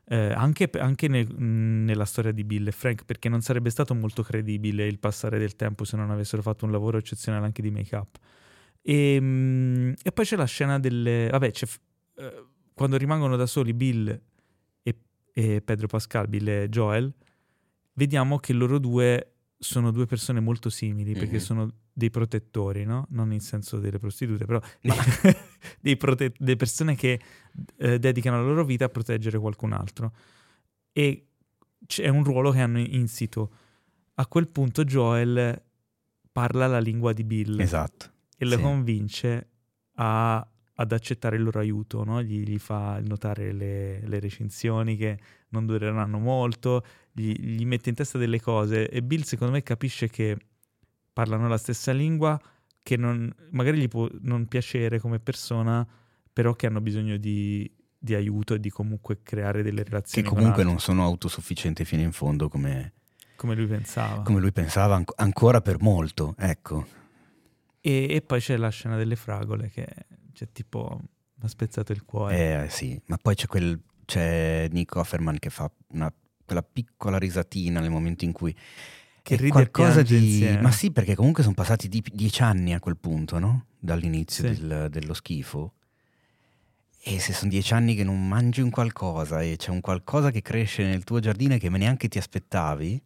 Eh, 0.04 0.32
anche, 0.32 0.68
anche 0.78 1.06
ne- 1.08 1.24
nella 1.24 2.04
storia 2.04 2.32
di 2.32 2.42
Bill 2.44 2.66
e 2.66 2.72
Frank, 2.72 3.04
perché 3.04 3.28
non 3.28 3.40
sarebbe 3.40 3.70
stato 3.70 3.94
molto 3.94 4.22
credibile 4.22 4.86
il 4.86 4.98
passare 4.98 5.38
del 5.38 5.54
tempo 5.56 5.84
se 5.84 5.96
non 5.96 6.10
avessero 6.10 6.42
fatto 6.42 6.64
un 6.64 6.72
lavoro 6.72 6.98
eccezionale 6.98 7.44
anche 7.46 7.62
di 7.62 7.70
make-up. 7.70 8.18
E, 8.82 9.18
mm, 9.20 9.92
e 10.02 10.12
poi 10.12 10.24
c'è 10.24 10.36
la 10.36 10.44
scena 10.44 10.78
delle... 10.80 11.28
Vabbè, 11.30 11.52
eh, 12.16 12.44
quando 12.74 12.96
rimangono 12.96 13.36
da 13.36 13.46
soli 13.46 13.72
Bill 13.74 14.20
e, 14.82 14.96
e 15.32 15.62
Pedro 15.62 15.86
Pascal, 15.86 16.26
Bill 16.28 16.48
e 16.48 16.68
Joel, 16.68 17.12
vediamo 17.94 18.38
che 18.38 18.52
loro 18.52 18.78
due 18.78 19.28
sono 19.56 19.92
due 19.92 20.06
persone 20.06 20.40
molto 20.40 20.68
simili 20.68 21.12
perché 21.14 21.34
Mhm. 21.34 21.40
sono 21.40 21.70
dei 21.92 22.10
protettori, 22.10 22.84
no? 22.84 23.06
Non 23.10 23.32
in 23.32 23.40
senso 23.40 23.78
delle 23.78 23.98
prostitute, 24.00 24.44
però 24.46 24.60
dei 25.82 25.96
prote- 25.96 26.32
delle 26.38 26.56
persone 26.56 26.94
che 26.94 27.20
eh, 27.76 27.98
dedicano 27.98 28.36
la 28.40 28.46
loro 28.46 28.64
vita 28.64 28.84
a 28.86 28.88
proteggere 28.88 29.38
qualcun 29.38 29.72
altro. 29.72 30.12
E 30.92 31.26
c'è 31.84 32.06
un 32.08 32.22
ruolo 32.24 32.50
che 32.52 32.60
hanno 32.60 32.78
insito. 32.78 33.50
A 34.14 34.26
quel 34.26 34.48
punto 34.48 34.84
Joel 34.84 35.60
parla 36.30 36.66
la 36.68 36.78
lingua 36.78 37.12
di 37.12 37.24
Bill 37.24 37.60
esatto. 37.60 38.10
e 38.38 38.44
lo 38.44 38.56
Sì. 38.56 38.62
convince 38.62 39.48
a- 39.94 40.46
ad 40.74 40.92
accettare 40.92 41.36
il 41.36 41.42
loro 41.42 41.58
aiuto, 41.58 42.04
no? 42.04 42.22
gli, 42.22 42.44
gli 42.44 42.58
fa 42.58 42.98
notare 43.04 43.52
le, 43.52 44.06
le 44.06 44.20
recensioni 44.20 44.96
che 44.96 45.18
non 45.48 45.66
dureranno 45.66 46.18
molto, 46.18 46.82
gli, 47.12 47.32
gli 47.34 47.66
mette 47.66 47.90
in 47.90 47.94
testa 47.94 48.16
delle 48.18 48.40
cose 48.40 48.88
e 48.88 49.02
Bill 49.02 49.20
secondo 49.22 49.52
me 49.52 49.62
capisce 49.62 50.08
che 50.08 50.36
parlano 51.12 51.46
la 51.48 51.58
stessa 51.58 51.92
lingua, 51.92 52.40
che 52.82 52.96
non- 52.96 53.32
magari 53.50 53.78
gli 53.78 53.88
può 53.88 54.08
non 54.22 54.46
piacere 54.46 54.98
come 54.98 55.18
persona, 55.20 55.86
però 56.32 56.54
che 56.54 56.66
hanno 56.66 56.80
bisogno 56.80 57.16
di, 57.16 57.70
di 57.98 58.14
aiuto 58.14 58.54
e 58.54 58.60
di 58.60 58.70
comunque 58.70 59.20
creare 59.22 59.62
delle 59.62 59.82
Che 59.84 59.90
relazioni 59.90 60.26
con 60.28 60.36
comunque 60.38 60.64
non 60.64 60.78
sono 60.80 61.04
autosufficienti 61.04 61.84
fino 61.84 62.02
in 62.02 62.12
fondo 62.12 62.48
come, 62.48 62.92
come 63.36 63.54
lui 63.54 63.66
pensava. 63.66 64.22
come 64.22 64.40
lui 64.40 64.52
pensava 64.52 64.96
anc- 64.96 65.12
ancora 65.16 65.60
per 65.60 65.80
molto, 65.80 66.34
ecco. 66.38 66.86
E, 67.80 68.06
e 68.10 68.22
poi 68.22 68.40
c'è 68.40 68.56
la 68.56 68.68
scena 68.70 68.96
delle 68.96 69.16
fragole 69.16 69.68
che 69.68 69.86
c'è 70.32 70.48
tipo 70.52 70.98
mi 71.34 71.44
ha 71.44 71.48
spezzato 71.48 71.92
il 71.92 72.04
cuore. 72.04 72.64
Eh 72.64 72.68
sì, 72.70 73.00
ma 73.06 73.16
poi 73.20 73.34
c'è, 73.34 73.46
quel, 73.46 73.80
c'è 74.04 74.68
Nick 74.70 74.94
Offerman 74.96 75.38
che 75.38 75.50
fa 75.50 75.70
una- 75.88 76.12
quella 76.44 76.62
piccola 76.62 77.18
risatina 77.18 77.80
nel 77.80 77.90
momento 77.90 78.24
in 78.24 78.32
cui... 78.32 78.54
Che 79.22 79.36
ride 79.36 79.50
qualcosa 79.50 80.02
di... 80.02 80.16
insieme. 80.16 80.60
Ma 80.60 80.70
sì, 80.72 80.90
perché 80.90 81.14
comunque 81.14 81.42
sono 81.42 81.54
passati 81.54 81.88
di- 81.88 82.02
dieci 82.12 82.42
anni 82.42 82.74
a 82.74 82.80
quel 82.80 82.96
punto, 82.96 83.38
no? 83.38 83.66
Dall'inizio 83.78 84.52
Sì. 84.52 84.60
del- 84.66 84.88
dello 84.90 85.14
schifo. 85.14 85.74
E 87.04 87.18
se 87.18 87.32
sono 87.32 87.50
dieci 87.50 87.72
anni 87.74 87.94
che 87.96 88.04
non 88.04 88.26
mangi 88.28 88.60
un 88.60 88.70
qualcosa 88.70 89.42
e 89.42 89.56
c'è 89.56 89.70
un 89.70 89.80
qualcosa 89.80 90.30
che 90.30 90.40
cresce 90.40 90.84
nel 90.84 91.02
tuo 91.04 91.18
giardino 91.18 91.56
che 91.58 91.68
neanche 91.68 92.08
ti 92.08 92.18
aspettavi, 92.18 93.02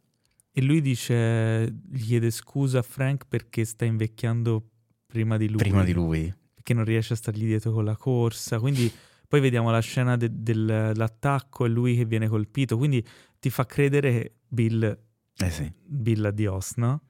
E 0.59 0.63
lui 0.63 0.81
dice, 0.81 1.71
gli 1.91 2.03
chiede 2.07 2.31
scusa 2.31 2.79
a 2.79 2.83
Frank 2.83 3.27
perché 3.29 3.67
sta 3.67 3.85
invecchiando 3.85 4.67
prima 5.07 5.37
di 5.37 5.49
lui. 5.49 5.59
prima 5.59 5.85
di 5.85 5.93
lui, 5.93 6.33
Perché 6.55 6.73
non 6.73 6.85
riesce 6.85 7.13
a 7.13 7.17
stargli 7.17 7.45
dietro 7.45 7.73
con 7.73 7.85
la 7.85 7.95
corsa. 7.97 8.59
Quindi 8.59 8.91
poi 9.29 9.41
vediamo 9.41 9.71
la 9.71 9.81
scena 9.81 10.17
de- 10.17 10.31
dell'attacco 10.33 11.67
e 11.67 11.69
lui 11.69 11.95
che 11.97 12.07
viene 12.07 12.27
colpito. 12.29 12.79
Quindi 12.79 13.05
ti 13.39 13.51
fa 13.51 13.67
credere 13.67 14.11
che 14.13 14.33
Bill, 14.49 14.99
eh 15.39 15.51
sì, 15.51 15.71
Bill 15.85 16.25
addios, 16.25 16.75
no? 16.77 17.03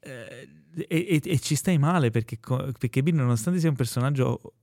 Eh, 0.00 0.48
e, 0.74 0.86
e- 0.88 1.20
e 1.22 1.38
ci 1.38 1.54
stai 1.54 1.78
male 1.78 2.10
perché, 2.10 2.38
perché 2.78 3.02
Bill, 3.02 3.14
nonostante 3.16 3.60
sia 3.60 3.68
un 3.68 3.76
personaggio 3.76 4.54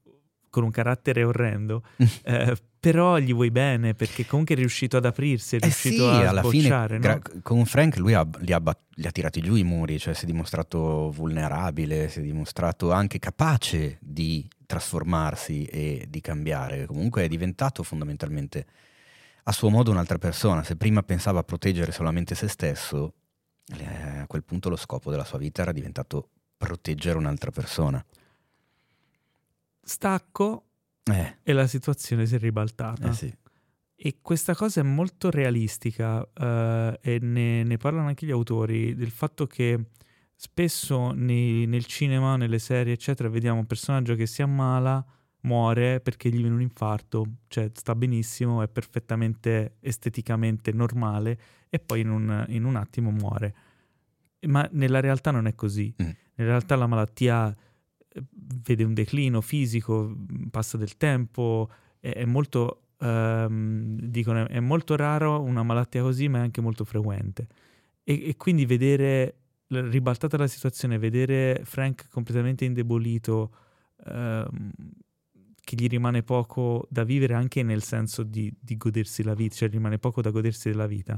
con 0.49 0.63
un 0.63 0.71
carattere 0.71 1.23
orrendo, 1.23 1.84
eh, 2.23 2.56
però 2.80 3.19
gli 3.19 3.34
vuoi 3.34 3.52
bene 3.52 3.93
perché 3.93 4.25
comunque 4.25 4.56
è 4.56 4.58
riuscito 4.58 4.97
ad 4.97 5.06
aprirsi, 5.06 5.58
è 5.58 5.60
Eh 5.60 5.69
sì, 5.69 5.89
riuscito 5.89 6.10
a 6.10 6.28
alla 6.30 6.43
fine 6.43 6.63
sbocciare, 6.63 6.97
no? 6.97 7.02
gra- 7.02 7.21
con 7.43 7.65
Frank 7.65 7.97
lui 7.97 8.13
ha, 8.13 8.28
li, 8.39 8.52
ha, 8.54 8.60
bat- 8.60 8.86
li 8.95 9.06
ha 9.06 9.12
tirati 9.12 9.41
giù 9.41 9.56
i 9.56 9.63
muri, 9.63 9.99
cioè 9.99 10.13
si 10.15 10.23
è 10.23 10.25
dimostrato 10.25 11.12
vulnerabile, 11.12 12.10
si 12.10 12.19
è 12.19 12.21
dimostrato 12.23 12.91
anche 12.91 13.19
capace 13.19 13.97
di 14.02 14.47
trasformarsi 14.65 15.65
e 15.65 16.08
di 16.10 16.21
cambiare. 16.21 16.86
Comunque 16.86 17.23
è 17.23 17.28
diventato 17.28 17.84
fondamentalmente 17.84 18.65
a 19.49 19.51
suo 19.51 19.69
modo 19.69 19.89
un'altra 19.89 20.19
persona. 20.19 20.63
Se 20.63 20.75
prima 20.75 21.01
pensava 21.01 21.39
a 21.39 21.43
proteggere 21.43 21.91
solamente 21.91 22.35
se 22.35 22.47
stesso, 22.47 23.13
eh, 23.77 24.19
a 24.19 24.27
quel 24.27 24.43
punto 24.43 24.69
lo 24.69 24.75
scopo 24.75 25.09
della 25.09 25.23
sua 25.25 25.39
vita 25.39 25.63
era 25.63 25.71
diventato 25.71 26.29
proteggere 26.55 27.17
un'altra 27.17 27.49
persona. 27.49 28.03
Stacco 29.81 30.65
Eh, 31.12 31.38
e 31.41 31.53
la 31.53 31.65
situazione 31.65 32.27
si 32.27 32.35
è 32.35 32.38
ribaltata. 32.38 33.09
eh 33.09 33.13
sì. 33.13 33.35
E 33.95 34.19
questa 34.21 34.53
cosa 34.53 34.81
è 34.81 34.83
molto 34.83 35.31
realistica 35.31 36.25
eh, 36.33 36.99
e 37.01 37.19
ne, 37.19 37.63
ne 37.63 37.77
parlano 37.77 38.07
anche 38.07 38.25
gli 38.27 38.31
autori 38.31 38.93
del 38.95 39.09
fatto 39.09 39.47
che 39.47 39.85
spesso 40.35 41.12
nei- 41.12 41.65
nel 41.65 41.85
cinema, 41.85 42.38
nelle 42.38 42.59
serie, 42.59 42.93
eccetera, 42.93 43.27
vediamo 43.29 43.59
un 43.59 43.65
personaggio 43.65 44.13
che 44.15 44.27
si 44.27 44.41
ammala, 44.43 45.03
muore 45.41 45.99
perché 46.02 46.30
gli 46.30 46.38
viene 46.38 46.56
un 46.56 46.62
infarto, 46.62 47.25
cioè 47.47 47.69
sta 47.73 47.95
benissimo, 47.95 48.62
è 48.62 48.67
perfettamente 48.67 49.75
esteticamente 49.80 50.71
normale 50.71 51.39
e 51.69 51.80
poi 51.80 52.02
in 52.02 52.10
un, 52.10 52.45
in 52.49 52.63
un 52.63 52.75
attimo 52.75 53.12
muore. 53.12 53.54
Ma 54.47 54.67
nella 54.71 54.99
realtà 54.99 55.32
non 55.32 55.47
è 55.47 55.56
così. 55.56 55.93
Mm. 56.02 56.10
Nella 56.36 56.52
realtà 56.52 56.75
la 56.75 56.88
malattia 56.88 57.56
eh, 58.08 58.23
vede 58.32 58.84
un 58.84 58.93
declino 58.93 59.41
fisico, 59.41 60.15
passa 60.49 60.78
del 60.78 60.97
tempo, 60.97 61.69
è, 61.99 62.12
è 62.12 62.25
molto 62.25 62.84
ehm, 62.99 63.99
dicono 63.99 64.47
è 64.47 64.60
molto 64.60 64.95
raro 64.95 65.41
una 65.41 65.63
malattia 65.63 66.02
così, 66.02 66.28
ma 66.28 66.39
è 66.39 66.41
anche 66.41 66.62
molto 66.62 66.84
frequente. 66.84 67.47
E, 68.04 68.30
e 68.30 68.38
quindi 68.38 68.65
vedere, 68.65 69.36
ribaltata 69.67 70.38
la 70.38 70.47
situazione, 70.47 70.97
vedere 70.97 71.62
Frank 71.63 72.08
completamente 72.10 72.65
indebolito, 72.65 73.52
ehm, 74.06 74.71
che 75.69 75.75
gli 75.75 75.88
rimane 75.88 76.23
poco 76.23 76.88
da 76.89 77.03
vivere 77.03 77.36
anche 77.36 77.62
nel 77.62 77.84
senso 77.84 78.23
di, 78.23 78.51
di 78.60 78.75
godersi 78.75 79.21
la 79.21 79.36
vita, 79.36 79.53
cioè 79.55 79.69
rimane 79.69 79.99
poco 79.99 80.19
da 80.19 80.32
godersi 80.32 80.69
della 80.71 80.88
vita. 80.88 81.15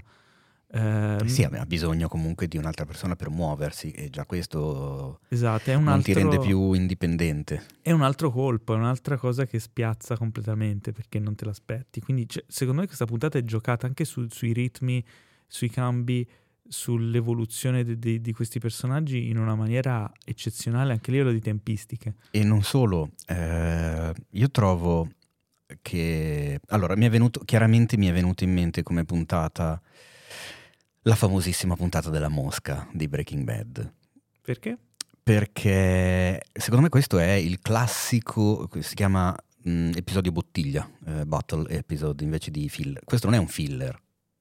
Ehm, 0.73 1.25
Sì, 1.25 1.43
ha 1.43 1.65
bisogno 1.65 2.09
comunque 2.09 2.49
di 2.49 2.57
un'altra 2.57 2.85
persona 2.85 3.15
per 3.15 3.29
muoversi 3.29 3.91
e 3.91 4.09
già 4.09 4.25
questo 4.25 5.21
esatto, 5.29 5.71
è 5.71 5.75
un, 5.75 5.85
non 5.85 5.93
altro, 5.93 6.13
ti 6.13 6.19
rende 6.19 6.39
più 6.39 6.73
indipendente. 6.73 7.63
è 7.81 7.91
un 7.91 8.01
altro 8.01 8.29
colpo, 8.29 8.73
è 8.73 8.77
un'altra 8.77 9.15
cosa 9.17 9.45
che 9.45 9.57
spiazza 9.59 10.17
completamente 10.17 10.91
perché 10.91 11.17
non 11.19 11.35
te 11.35 11.45
l'aspetti. 11.45 12.01
Quindi 12.01 12.27
cioè, 12.27 12.43
secondo 12.45 12.81
me 12.81 12.87
questa 12.87 13.05
puntata 13.05 13.37
è 13.37 13.43
giocata 13.45 13.87
anche 13.87 14.03
su- 14.03 14.27
sui 14.29 14.51
ritmi, 14.51 15.01
sui 15.47 15.69
cambi, 15.69 16.27
sull'evoluzione 16.71 17.83
de- 17.83 17.99
de- 17.99 18.21
di 18.21 18.31
questi 18.31 18.59
personaggi 18.59 19.27
in 19.29 19.37
una 19.37 19.55
maniera 19.55 20.09
eccezionale 20.23 20.93
anche 20.93 21.09
a 21.09 21.13
livello 21.13 21.31
di 21.33 21.41
tempistiche. 21.41 22.15
E 22.31 22.43
non 22.43 22.63
solo, 22.63 23.11
eh, 23.27 24.13
io 24.29 24.49
trovo 24.49 25.09
che... 25.81 26.59
Allora, 26.69 26.95
mi 26.95 27.05
è 27.05 27.09
venuto, 27.09 27.41
chiaramente 27.41 27.97
mi 27.97 28.07
è 28.07 28.13
venuto 28.13 28.45
in 28.45 28.53
mente 28.53 28.83
come 28.83 29.03
puntata 29.03 29.81
la 31.03 31.15
famosissima 31.15 31.75
puntata 31.75 32.09
della 32.09 32.29
mosca 32.29 32.87
di 32.93 33.07
Breaking 33.07 33.43
Bad. 33.43 33.93
Perché? 34.41 34.77
perché 35.23 36.41
secondo 36.51 36.81
me 36.83 36.89
questo 36.89 37.19
è 37.19 37.31
il 37.33 37.59
classico, 37.61 38.67
si 38.79 38.95
chiama 38.95 39.35
mh, 39.63 39.91
episodio 39.95 40.31
bottiglia, 40.31 40.89
eh, 41.05 41.25
battle 41.25 41.69
episode 41.69 42.23
invece 42.23 42.49
di 42.49 42.67
filler. 42.69 43.03
Questo 43.03 43.27
non 43.27 43.35
è 43.35 43.39
un 43.39 43.47
filler, 43.47 43.97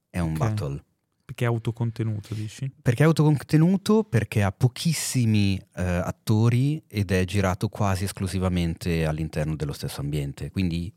è 0.09 0.19
un 0.19 0.31
Ok. 0.31 0.37
battle. 0.37 0.83
Perché 1.31 1.45
è 1.45 1.47
autocontenuto, 1.47 2.33
dici? 2.33 2.69
Perché 2.81 3.03
è 3.03 3.05
autocontenuto, 3.05 4.03
perché 4.03 4.43
ha 4.43 4.51
pochissimi 4.51 5.57
eh, 5.75 5.81
attori 5.81 6.83
ed 6.89 7.11
è 7.11 7.23
girato 7.23 7.69
quasi 7.69 8.03
esclusivamente 8.03 9.05
all'interno 9.05 9.55
dello 9.55 9.71
stesso 9.71 10.01
ambiente. 10.01 10.51
Quindi 10.51 10.91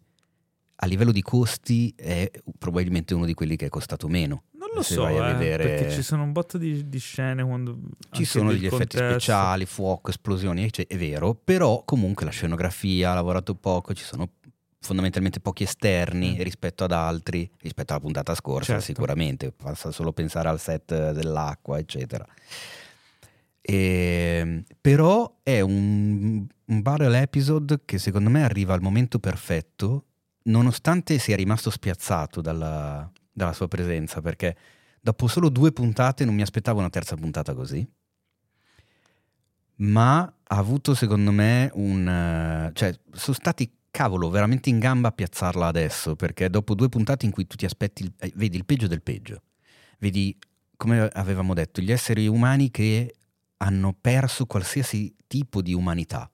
a 0.79 0.87
livello 0.87 1.13
di 1.13 1.23
costi 1.23 1.95
è 1.97 2.29
probabilmente 2.59 3.15
uno 3.15 3.27
di 3.27 3.35
quelli 3.35 3.55
che 3.55 3.67
è 3.67 3.69
costato 3.69 4.09
meno. 4.09 4.43
Non 4.59 4.71
lo 4.75 4.83
so, 4.83 5.07
eh, 5.07 5.35
vedere- 5.35 5.69
perché 5.69 5.93
ci 5.93 6.03
sono 6.03 6.25
un 6.25 6.33
botto 6.33 6.59
di, 6.59 6.89
di 6.89 6.99
scene 6.99 7.45
quando... 7.45 7.79
Ci 8.11 8.25
sono 8.25 8.49
del 8.51 8.59
gli 8.59 8.67
effetti 8.67 8.97
contesto. 8.97 9.11
speciali, 9.11 9.67
fuoco, 9.67 10.11
esplosioni, 10.11 10.65
ecc- 10.65 10.89
è 10.89 10.97
vero, 10.97 11.35
però 11.35 11.85
comunque 11.85 12.25
la 12.25 12.33
scenografia 12.33 13.13
ha 13.13 13.15
lavorato 13.15 13.55
poco, 13.55 13.95
ci 13.95 14.03
sono 14.03 14.29
fondamentalmente 14.85 15.41
pochi 15.41 15.65
esterni 15.65 16.35
Mm. 16.39 16.43
rispetto 16.43 16.85
ad 16.85 16.93
altri, 16.93 17.51
rispetto 17.61 17.93
alla 17.93 18.01
puntata 18.03 18.35
scorsa 18.35 18.73
Certo. 18.73 18.85
sicuramente, 18.85 19.53
basta 19.61 19.91
solo 19.91 20.13
pensare 20.13 20.49
al 20.49 20.61
set 20.61 21.13
dell'acqua, 21.13 21.79
eccetera. 21.79 22.25
E, 23.61 24.63
però 24.81 25.39
è 25.43 25.61
un, 25.61 26.47
un 26.67 26.83
barrel 26.83 27.15
episode 27.15 27.81
che 27.85 27.99
secondo 27.99 28.29
me 28.31 28.45
arriva 28.45 28.75
al 28.75 28.83
momento 28.83 29.19
perfetto, 29.19 30.05
nonostante 30.45 31.19
sia 31.19 31.37
rimasto 31.37 31.71
spiazzato 31.71 32.41
dalla, 32.43 33.11
dalla 33.33 33.53
sua 33.55 33.69
presenza, 33.69 34.21
perché 34.21 34.55
dopo 35.01 35.27
solo 35.29 35.49
due 35.49 35.73
puntate 35.73 36.25
non 36.27 36.35
mi 36.35 36.43
aspettavo 36.43 36.79
una 36.79 36.91
terza 36.91 37.17
puntata 37.17 37.55
così. 37.55 37.87
Ma 39.77 40.21
ha 40.21 40.57
avuto 40.57 40.95
secondo 40.95 41.33
me 41.33 41.71
un... 41.75 42.71
cioè 42.75 42.97
sono 43.13 43.35
stati 43.37 43.69
cavolo 43.95 44.29
veramente 44.29 44.71
in 44.71 44.81
gamba 44.81 45.09
a 45.09 45.13
piazzarla 45.13 45.69
adesso, 45.69 46.17
perché 46.17 46.51
dopo 46.51 46.75
due 46.75 46.89
puntate 46.89 47.27
in 47.27 47.31
cui 47.31 47.47
tu 47.47 47.55
ti 47.55 47.65
aspetti, 47.65 48.03
il- 48.03 48.13
eh, 48.19 48.33
vedi 48.35 48.57
il 48.57 48.65
peggio 48.65 48.89
del 48.89 49.03
peggio, 49.03 49.43
vedi 50.01 50.37
come 50.77 51.07
avevamo 51.07 51.55
detto, 51.55 51.81
gli 51.81 51.93
esseri 51.93 52.27
umani 52.27 52.73
che 52.73 53.15
hanno 53.59 53.97
perso 53.99 54.47
qualsiasi 54.47 55.15
tipo 55.29 55.63
di 55.63 55.73
umanità. 55.73 56.29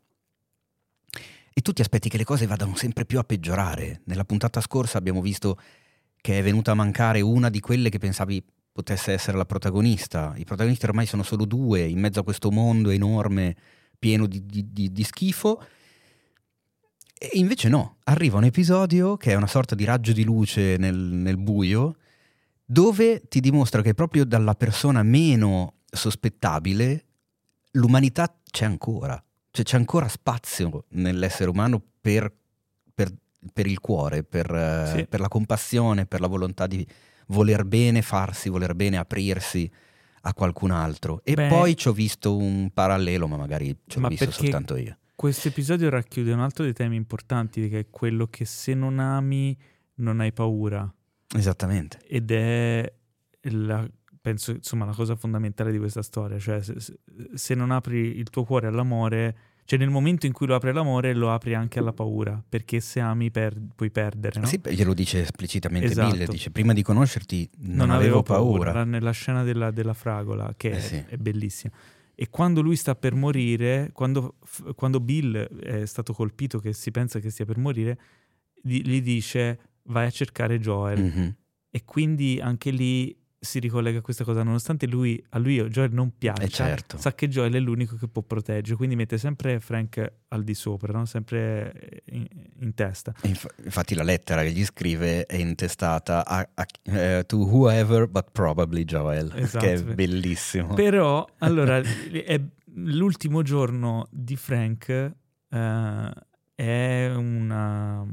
E 1.52 1.60
tu 1.60 1.72
ti 1.74 1.82
aspetti 1.82 2.08
che 2.08 2.16
le 2.16 2.24
cose 2.24 2.46
vadano 2.46 2.74
sempre 2.76 3.04
più 3.04 3.18
a 3.18 3.24
peggiorare. 3.24 4.00
Nella 4.06 4.24
puntata 4.24 4.62
scorsa 4.62 4.96
abbiamo 4.96 5.20
visto 5.20 5.58
che 6.16 6.38
è 6.38 6.42
venuta 6.42 6.70
a 6.70 6.74
mancare 6.74 7.20
una 7.20 7.50
di 7.50 7.60
quelle 7.60 7.90
che 7.90 7.98
pensavi 7.98 8.42
potesse 8.72 9.12
essere 9.12 9.36
la 9.36 9.44
protagonista. 9.44 10.32
I 10.36 10.44
protagonisti 10.44 10.86
ormai 10.86 11.04
sono 11.04 11.22
solo 11.22 11.44
due, 11.44 11.82
in 11.82 11.98
mezzo 11.98 12.20
a 12.20 12.24
questo 12.24 12.50
mondo 12.50 12.88
enorme, 12.88 13.54
pieno 13.98 14.26
di, 14.26 14.46
di- 14.46 14.72
di- 14.72 14.90
di 14.90 15.04
schifo. 15.04 15.62
E 17.22 17.30
invece 17.34 17.68
no, 17.68 17.96
arriva 18.04 18.38
un 18.38 18.44
episodio 18.44 19.18
che 19.18 19.32
è 19.32 19.34
una 19.34 19.46
sorta 19.46 19.74
di 19.74 19.84
raggio 19.84 20.12
di 20.12 20.24
luce 20.24 20.76
nel, 20.78 20.96
nel 20.96 21.36
buio, 21.36 21.96
dove 22.64 23.28
ti 23.28 23.40
dimostra 23.40 23.82
che 23.82 23.92
proprio 23.92 24.24
dalla 24.24 24.54
persona 24.54 25.02
meno 25.02 25.74
sospettabile 25.90 27.04
l'umanità 27.72 28.34
c'è 28.50 28.64
ancora. 28.64 29.22
Cioè 29.50 29.64
c'è 29.64 29.76
ancora 29.76 30.08
spazio 30.08 30.84
nell'essere 30.90 31.50
umano 31.50 31.82
per, 32.00 32.32
per- 32.94 33.12
per 33.52 33.66
il 33.66 33.80
cuore, 33.80 34.22
per, 34.22 34.92
Sì. 34.96 35.06
per 35.06 35.20
la 35.20 35.28
compassione, 35.28 36.06
per 36.06 36.20
la 36.20 36.26
volontà 36.26 36.66
di 36.66 36.86
voler 37.26 37.64
bene 37.66 38.00
farsi, 38.00 38.48
voler 38.48 38.74
bene 38.74 38.96
aprirsi 38.96 39.70
a 40.22 40.32
qualcun 40.32 40.70
altro. 40.70 41.20
E 41.24 41.34
Beh- 41.34 41.48
poi 41.48 41.76
ci 41.76 41.88
ho 41.88 41.92
visto 41.92 42.34
un 42.34 42.70
parallelo, 42.72 43.26
ma 43.26 43.36
magari 43.36 43.68
l'ho 43.68 44.00
Ma 44.00 44.08
visto 44.08 44.24
perché- 44.24 44.40
soltanto 44.42 44.76
io. 44.76 44.96
Questo 45.20 45.48
episodio 45.48 45.90
racchiude 45.90 46.32
un 46.32 46.40
altro 46.40 46.64
dei 46.64 46.72
temi 46.72 46.96
importanti, 46.96 47.68
che 47.68 47.80
è 47.80 47.86
quello 47.90 48.28
che 48.28 48.46
se 48.46 48.72
non 48.72 48.98
ami 48.98 49.54
non 49.96 50.18
hai 50.20 50.32
paura. 50.32 50.90
Esattamente. 51.36 51.98
Ed 52.08 52.30
è, 52.30 52.90
la, 53.50 53.86
penso, 54.18 54.52
insomma, 54.52 54.86
la 54.86 54.94
cosa 54.94 55.16
fondamentale 55.16 55.72
di 55.72 55.76
questa 55.78 56.00
storia. 56.00 56.38
Cioè, 56.38 56.62
se, 56.62 56.74
se- 57.34 57.54
non 57.54 57.70
apri 57.70 58.16
il 58.16 58.30
tuo 58.30 58.44
cuore 58.44 58.68
all'amore, 58.68 59.36
cioè 59.66 59.78
nel 59.78 59.90
momento 59.90 60.24
in 60.24 60.32
cui 60.32 60.46
lo 60.46 60.54
apri 60.54 60.70
all'amore, 60.70 61.12
lo 61.12 61.30
apri 61.30 61.52
anche 61.54 61.80
alla 61.80 61.92
paura. 61.92 62.42
Perché 62.48 62.80
se 62.80 63.00
ami 63.00 63.30
per- 63.30 63.60
puoi 63.76 63.90
perdere, 63.90 64.40
no? 64.40 64.46
Sì, 64.46 64.58
glielo 64.70 64.94
dice 64.94 65.20
esplicitamente 65.20 65.88
Esatto. 65.88 66.16
Bill, 66.16 66.28
dice 66.30 66.50
prima 66.50 66.72
di 66.72 66.80
conoscerti 66.82 67.46
non, 67.58 67.90
avevo 67.90 68.22
paura. 68.22 68.72
La- 68.72 68.84
Nella 68.84 69.10
scena 69.10 69.42
della, 69.42 69.70
della 69.70 69.92
fragola, 69.92 70.54
che 70.56 70.70
Eh 70.70 70.76
è- 70.76 70.80
sì. 70.80 71.04
è 71.08 71.16
bellissima. 71.18 71.74
E 72.20 72.28
quando 72.28 72.60
lui 72.60 72.76
sta 72.76 72.94
per 72.94 73.14
morire, 73.14 73.92
quando, 73.94 74.36
quando 74.74 75.00
Bill 75.00 75.38
è 75.38 75.86
stato 75.86 76.12
colpito, 76.12 76.58
che 76.58 76.74
si 76.74 76.90
pensa 76.90 77.18
che 77.18 77.30
stia 77.30 77.46
per 77.46 77.56
morire, 77.56 77.98
gli, 78.60 78.82
gli 78.82 79.00
dice 79.00 79.78
vai 79.84 80.04
a 80.04 80.10
cercare 80.10 80.60
Joel. 80.60 81.00
Mhm. 81.02 81.36
E 81.70 81.84
quindi 81.86 82.38
anche 82.38 82.72
lì 82.72 83.18
si 83.42 83.58
ricollega 83.58 84.00
a 84.00 84.02
questa 84.02 84.22
cosa, 84.22 84.42
nonostante 84.42 84.86
lui, 84.86 85.22
a 85.30 85.38
lui 85.38 85.58
Joel 85.68 85.92
non 85.94 86.16
piaccia, 86.18 86.42
Eh, 86.42 86.48
certo. 86.48 86.98
sa 86.98 87.14
che 87.14 87.26
Joel 87.26 87.54
è 87.54 87.58
l'unico 87.58 87.96
che 87.96 88.06
può 88.06 88.20
proteggere, 88.20 88.76
quindi 88.76 88.96
mette 88.96 89.16
sempre 89.16 89.60
Frank 89.60 90.12
al 90.28 90.44
di 90.44 90.52
sopra, 90.52 90.92
no? 90.92 91.06
sempre 91.06 92.02
in, 92.10 92.26
in 92.58 92.74
testa. 92.74 93.14
Inf- 93.22 93.54
infatti 93.64 93.94
la 93.94 94.02
lettera 94.02 94.42
che 94.42 94.50
gli 94.52 94.62
scrive 94.64 95.24
è 95.24 95.36
intestata 95.36 96.26
a, 96.26 96.46
a- 96.52 96.66
eh, 96.82 97.24
to 97.26 97.38
whoever 97.38 98.06
but 98.08 98.30
probably 98.30 98.84
Joel, 98.84 99.32
Esatto. 99.34 99.64
che 99.64 99.72
è 99.72 99.82
bellissimo. 99.84 100.74
Però, 100.74 101.26
allora, 101.38 101.78
è- 101.78 102.40
l'ultimo 102.74 103.40
giorno 103.40 104.06
di 104.10 104.36
Frank 104.36 104.88
eh, 105.48 106.12
è 106.54 107.12
una, 107.14 108.06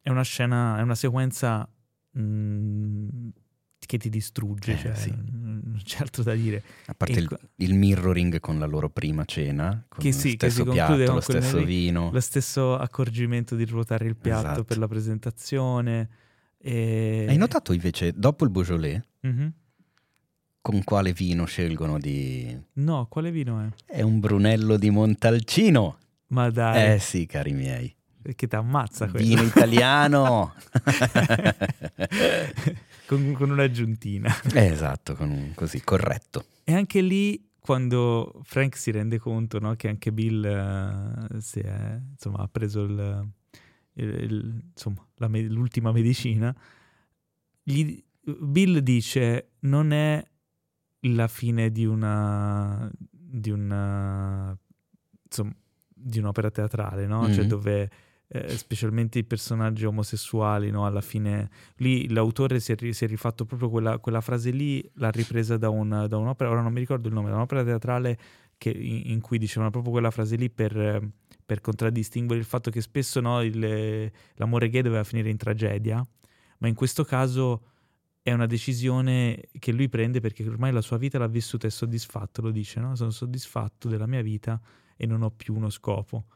è 0.00 0.10
una 0.10 0.22
scena, 0.22 0.78
è 0.78 0.82
una 0.82 0.94
sequenza 0.94 1.68
mm, 2.16 3.08
che 3.88 3.96
ti 3.96 4.10
distrugge, 4.10 4.72
Eh, 4.74 4.78
cioè, 4.78 4.94
sì. 4.94 5.08
non 5.10 5.80
c'è 5.82 6.02
altro 6.02 6.22
da 6.22 6.34
dire. 6.34 6.62
a 6.86 6.94
parte 6.94 7.18
il, 7.18 7.38
il 7.56 7.72
mirroring 7.74 8.38
con 8.38 8.58
la 8.58 8.66
loro 8.66 8.90
prima 8.90 9.24
cena, 9.24 9.82
con 9.88 10.02
Che 10.02 10.10
lo 10.10 10.14
sì, 10.14 10.36
che 10.36 10.50
stesso 10.50 10.56
si 10.56 10.64
conclude 10.76 11.04
piatto, 11.04 11.04
con 11.06 11.14
lo 11.14 11.20
stesso 11.22 11.64
vino. 11.64 12.10
Lo 12.12 12.20
stesso 12.20 12.76
accorgimento 12.76 13.56
di 13.56 13.64
ruotare 13.64 14.06
il 14.06 14.14
piatto 14.16 14.46
Esatto. 14.46 14.64
per 14.64 14.76
la 14.78 14.86
presentazione. 14.88 16.08
E... 16.58 17.24
Hai 17.28 17.36
notato 17.38 17.72
invece, 17.72 18.12
dopo 18.14 18.44
il 18.44 18.50
Beaujolais, 18.50 19.00
Mhm. 19.22 19.52
con 20.60 20.84
quale 20.84 21.12
vino 21.14 21.46
scelgono 21.46 21.98
di... 21.98 22.54
No, 22.74 23.06
quale 23.08 23.30
vino 23.30 23.60
è? 23.60 23.68
È 23.94 24.02
un 24.02 24.20
Brunello 24.20 24.76
di 24.76 24.90
Montalcino. 24.90 25.96
Ma 26.28 26.50
dai, 26.50 26.92
Eh 26.94 26.98
sì, 26.98 27.24
cari 27.24 27.52
miei. 27.54 27.94
che 28.34 28.46
ti 28.46 28.54
ammazza 28.54 29.08
quello. 29.08 29.24
Vino 29.26 29.40
italiano. 29.42 30.52
con, 33.08 33.32
con 33.32 33.50
un'aggiuntina. 33.50 34.30
Eh, 34.54 34.66
esatto, 34.66 35.14
con 35.14 35.30
un- 35.30 35.52
così, 35.54 35.80
corretto. 35.82 36.44
E 36.64 36.74
anche 36.74 37.00
lì, 37.00 37.48
quando 37.58 38.40
Frank 38.44 38.76
si 38.76 38.90
rende 38.90 39.18
conto 39.18 39.58
no, 39.58 39.74
che 39.74 39.88
anche 39.88 40.12
Bill 40.12 40.44
eh, 40.44 41.40
si 41.40 41.60
è, 41.60 42.00
insomma, 42.12 42.38
ha 42.40 42.48
preso 42.48 42.82
il- 42.84 43.28
il- 43.94 44.22
il- 44.22 44.62
insomma, 44.74 45.04
me- 45.28 45.42
l'ultima 45.48 45.90
medicina, 45.92 46.54
gli- 47.62 48.02
Bill 48.22 48.78
dice 48.80 49.52
non 49.60 49.90
è 49.92 50.22
la 51.02 51.28
fine 51.28 51.70
di 51.70 51.86
una, 51.86 52.90
di 53.00 53.50
una 53.50 54.56
insomma, 55.24 55.54
di 55.94 56.18
un'opera 56.18 56.50
teatrale, 56.50 57.06
no? 57.06 57.26
Cioè 57.32 57.42
Mhm. 57.44 57.48
dove 57.48 57.90
eh, 58.28 58.56
specialmente 58.58 59.18
i 59.18 59.24
personaggi 59.24 59.84
omosessuali, 59.86 60.70
no? 60.70 60.84
Alla 60.86 61.00
fine 61.00 61.50
lì 61.76 62.08
l'autore 62.10 62.60
si 62.60 62.72
è, 62.72 62.92
si 62.92 63.04
è 63.04 63.08
rifatto 63.08 63.44
proprio 63.44 63.70
quella, 63.70 63.98
quella 63.98 64.20
frase 64.20 64.50
lì, 64.50 64.86
l'ha 64.94 65.10
ripresa 65.10 65.56
da, 65.56 65.70
un- 65.70 66.06
da 66.08 66.16
un'opera, 66.16 66.50
ora 66.50 66.60
non 66.60 66.72
mi 66.72 66.80
ricordo 66.80 67.08
il 67.08 67.14
nome, 67.14 67.30
da 67.30 67.36
un'opera 67.36 67.64
teatrale 67.64 68.18
che- 68.58 68.70
in, 68.70 69.02
in 69.12 69.20
cui 69.20 69.38
dicevano 69.38 69.70
proprio 69.70 69.92
quella 69.92 70.10
frase 70.10 70.36
lì 70.36 70.50
per, 70.50 71.00
per 71.44 71.60
contraddistinguere 71.60 72.40
il 72.40 72.46
fatto 72.46 72.70
che 72.70 72.80
spesso 72.82 73.20
no, 73.20 73.42
il- 73.42 74.10
l'amore 74.34 74.68
gay 74.68 74.82
doveva 74.82 75.04
finire 75.04 75.30
in 75.30 75.36
tragedia, 75.38 76.06
ma 76.58 76.68
in 76.68 76.74
questo 76.74 77.04
caso 77.04 77.62
è 78.22 78.32
una 78.32 78.46
decisione 78.46 79.40
che 79.58 79.72
lui 79.72 79.88
prende 79.88 80.20
perché 80.20 80.46
ormai 80.46 80.70
la 80.70 80.82
sua 80.82 80.98
vita 80.98 81.18
l'ha 81.18 81.28
vissuta 81.28 81.66
e 81.66 81.70
soddisfatto, 81.70 82.42
lo 82.42 82.50
dice, 82.50 82.78
no? 82.78 82.94
Sono 82.94 83.10
soddisfatto 83.10 83.88
della 83.88 84.06
mia 84.06 84.20
vita 84.20 84.60
e 84.96 85.06
non 85.06 85.22
ho 85.22 85.30
più 85.30 85.54
uno 85.54 85.70
scopo. 85.70 86.26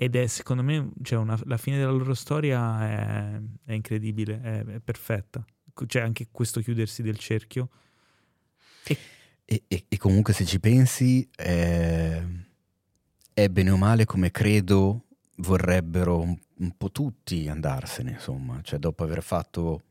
Ed 0.00 0.14
è 0.14 0.28
secondo 0.28 0.62
me, 0.62 0.90
cioè 1.02 1.18
una- 1.18 1.38
la 1.44 1.56
fine 1.56 1.76
della 1.76 1.90
loro 1.90 2.14
storia 2.14 2.88
è, 3.34 3.40
è 3.64 3.72
incredibile, 3.72 4.40
è, 4.40 4.64
è 4.64 4.78
perfetta. 4.80 5.44
C'è 5.86 6.00
anche 6.00 6.28
questo 6.30 6.60
chiudersi 6.60 7.02
del 7.02 7.18
cerchio. 7.18 7.68
E, 9.44 9.62
e- 9.66 9.84
e 9.88 9.96
comunque 9.96 10.32
se 10.32 10.44
ci 10.44 10.60
pensi, 10.60 11.28
eh, 11.36 12.22
è 13.34 13.48
bene 13.48 13.70
o 13.70 13.76
male 13.76 14.04
come 14.04 14.30
credo 14.30 15.06
vorrebbero 15.38 16.20
un, 16.20 16.38
un 16.58 16.76
po' 16.76 16.92
tutti 16.92 17.48
andarsene, 17.48 18.12
insomma, 18.12 18.60
cioè 18.62 18.78
dopo 18.78 19.02
aver 19.02 19.22
fatto 19.22 19.82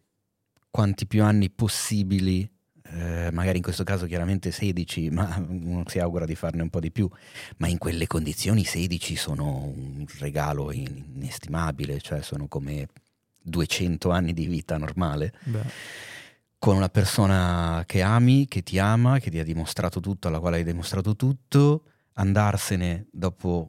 quanti 0.70 1.06
più 1.06 1.22
anni 1.22 1.50
possibili 1.50 2.50
eh, 2.94 3.30
magari 3.32 3.58
in 3.58 3.64
questo 3.64 3.84
caso 3.84 4.06
chiaramente 4.06 4.52
16, 4.52 5.10
ma 5.10 5.36
uno 5.48 5.84
si 5.88 6.00
augura 6.00 6.26
di 6.26 6.36
farne 6.36 6.62
un 6.62 6.70
po' 6.70 6.80
di 6.80 6.92
più, 6.92 7.10
ma 7.58 7.68
in 7.68 7.78
quelle 7.78 8.08
condizioni 8.08 8.64
16 8.64 9.16
sono 9.16 9.72
un 9.76 10.06
regalo 10.20 10.72
inestimabile, 10.72 12.00
cioè 12.00 12.22
sono 12.22 12.48
come 12.48 12.88
200 13.42 14.10
anni 14.10 14.34
di 14.34 14.46
vita 14.46 14.78
normale. 14.78 15.34
Beh. 15.44 16.06
Con 16.60 16.76
una 16.76 16.90
persona 16.90 17.84
che 17.86 18.02
ami, 18.02 18.48
che 18.48 18.64
ti 18.64 18.80
ama, 18.80 19.20
che 19.20 19.30
ti 19.30 19.38
ha 19.40 19.44
dimostrato 19.44 20.00
tutto, 20.00 20.28
alla 20.28 20.40
quale 20.40 20.58
hai 20.58 20.64
dimostrato 20.64 21.16
tutto, 21.16 21.84
andarsene 22.14 23.08
dopo 23.12 23.68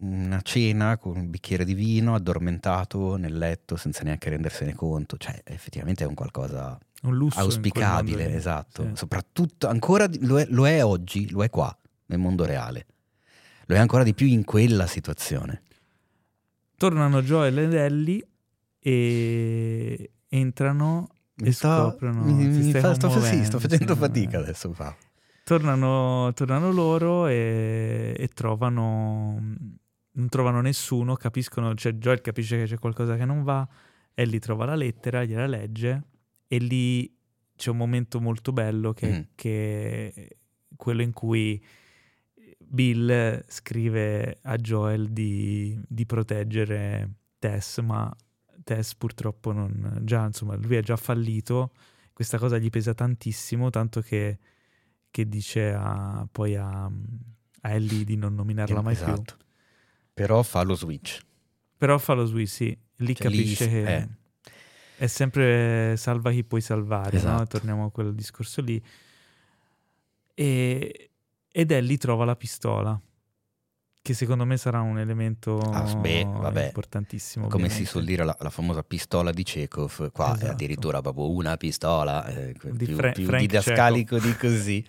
una 0.00 0.40
cena 0.42 0.98
con 0.98 1.16
un 1.16 1.30
bicchiere 1.30 1.64
di 1.64 1.74
vino, 1.74 2.14
addormentato 2.14 3.16
nel 3.16 3.38
letto 3.38 3.76
senza 3.76 4.02
neanche 4.02 4.30
rendersene 4.30 4.74
conto, 4.74 5.16
cioè 5.16 5.40
effettivamente 5.44 6.02
è 6.02 6.06
un 6.06 6.14
qualcosa 6.14 6.78
un 7.04 7.16
lusso 7.16 7.38
auspicabile, 7.38 8.34
esatto, 8.34 8.82
sì. 8.82 8.90
soprattutto 8.94 9.68
ancora 9.68 10.08
lo 10.20 10.38
è, 10.38 10.46
lo 10.50 10.66
è 10.66 10.84
oggi, 10.84 11.30
lo 11.30 11.42
è 11.44 11.50
qua, 11.50 11.76
nel 12.06 12.18
mondo 12.18 12.44
reale, 12.44 12.86
lo 13.66 13.74
è 13.74 13.78
ancora 13.78 14.02
di 14.02 14.14
più 14.14 14.26
in 14.26 14.44
quella 14.44 14.86
situazione. 14.86 15.62
Tornano 16.76 17.22
Joel 17.22 17.58
ed 17.58 17.74
Ellie 17.74 18.26
e 18.78 20.10
entrano 20.28 21.08
mi 21.36 21.48
e 21.48 21.52
sta, 21.52 21.88
scoprono 21.88 22.24
mi, 22.24 22.46
mi 22.46 22.72
fa, 22.72 22.94
sto, 22.94 23.20
sì, 23.20 23.44
sto 23.44 23.58
facendo 23.58 23.96
fatica 23.96 24.38
adesso 24.38 24.72
fa. 24.72 24.94
Tornano, 25.44 26.32
tornano 26.34 26.72
loro 26.72 27.26
e, 27.26 28.14
e, 28.16 28.28
trovano 28.28 29.40
non 30.16 30.28
trovano 30.28 30.60
nessuno, 30.60 31.16
capiscono, 31.16 31.74
cioè 31.74 31.92
Joel 31.92 32.20
capisce 32.20 32.56
che 32.56 32.64
c'è 32.64 32.78
qualcosa 32.78 33.16
che 33.16 33.24
non 33.24 33.42
va, 33.42 33.66
Ellie 34.14 34.38
trova 34.38 34.64
la 34.64 34.76
lettera, 34.76 35.24
gliela 35.24 35.46
legge 35.46 36.04
e 36.46 36.58
lì 36.58 37.12
c'è 37.56 37.70
un 37.70 37.76
momento 37.76 38.20
molto 38.20 38.52
bello 38.52 38.92
che, 38.92 39.08
mm. 39.08 39.22
che 39.34 40.12
è 40.12 40.28
quello 40.76 41.02
in 41.02 41.12
cui 41.12 41.62
Bill 42.58 43.44
scrive 43.46 44.38
a 44.42 44.56
Joel 44.56 45.10
di, 45.10 45.78
di 45.86 46.06
proteggere 46.06 47.10
Tess, 47.38 47.80
ma 47.80 48.14
Tess 48.64 48.94
purtroppo 48.94 49.52
non, 49.52 50.00
già, 50.02 50.24
insomma, 50.24 50.56
lui 50.56 50.76
è 50.76 50.82
già 50.82 50.96
fallito, 50.96 51.72
questa 52.12 52.38
cosa 52.38 52.58
gli 52.58 52.70
pesa 52.70 52.94
tantissimo, 52.94 53.70
tanto 53.70 54.00
che, 54.00 54.38
che 55.10 55.28
dice 55.28 55.72
a, 55.72 56.26
poi 56.30 56.56
a, 56.56 56.84
a, 56.84 57.70
Ellie 57.70 58.04
di 58.04 58.16
non 58.16 58.34
nominarla 58.34 58.80
mai 58.80 58.94
esatto. 58.94 59.36
più. 59.36 59.44
Però 60.14 60.42
fa 60.42 60.62
lo 60.62 60.74
switch. 60.74 61.20
Però 61.76 61.98
fa 61.98 62.14
lo 62.14 62.24
switch, 62.24 62.50
sì. 62.50 62.78
Lì 62.98 63.14
cioè, 63.14 63.26
capisce 63.26 63.64
lì, 63.64 63.70
che 63.70 63.96
eh. 63.96 64.08
È 65.04 65.06
sempre 65.06 65.96
salva 65.96 66.30
chi 66.30 66.44
puoi 66.44 66.60
salvare, 66.60 67.16
esatto. 67.16 67.38
no? 67.38 67.46
Torniamo 67.46 67.84
a 67.86 67.90
quel 67.90 68.14
discorso 68.14 68.60
lì. 68.60 68.82
E, 70.34 71.10
ed 71.50 71.70
Ellie 71.70 71.96
trova 71.96 72.24
la 72.24 72.34
pistola 72.34 73.00
che 74.04 74.12
secondo 74.12 74.44
me 74.44 74.58
sarà 74.58 74.82
un 74.82 74.98
elemento 74.98 75.56
ah, 75.58 75.94
beh, 75.94 76.24
vabbè. 76.26 76.66
importantissimo. 76.66 77.44
Come 77.46 77.62
ovviamente. 77.62 77.84
si 77.84 77.90
suol 77.90 78.04
dire 78.04 78.22
la, 78.22 78.36
la, 78.38 78.50
famosa 78.50 78.82
pistola 78.82 79.32
di 79.32 79.42
Chekhov, 79.44 80.10
qua 80.12 80.34
esatto. 80.34 80.44
è 80.44 80.48
addirittura 80.50 81.00
proprio 81.00 81.30
una 81.30 81.56
pistola, 81.56 82.26
eh, 82.26 82.54
di 82.72 82.84
più, 82.84 82.96
Fra- 82.96 83.12
più 83.12 83.30
didascalico 83.30 84.18
di 84.18 84.36
così. 84.36 84.86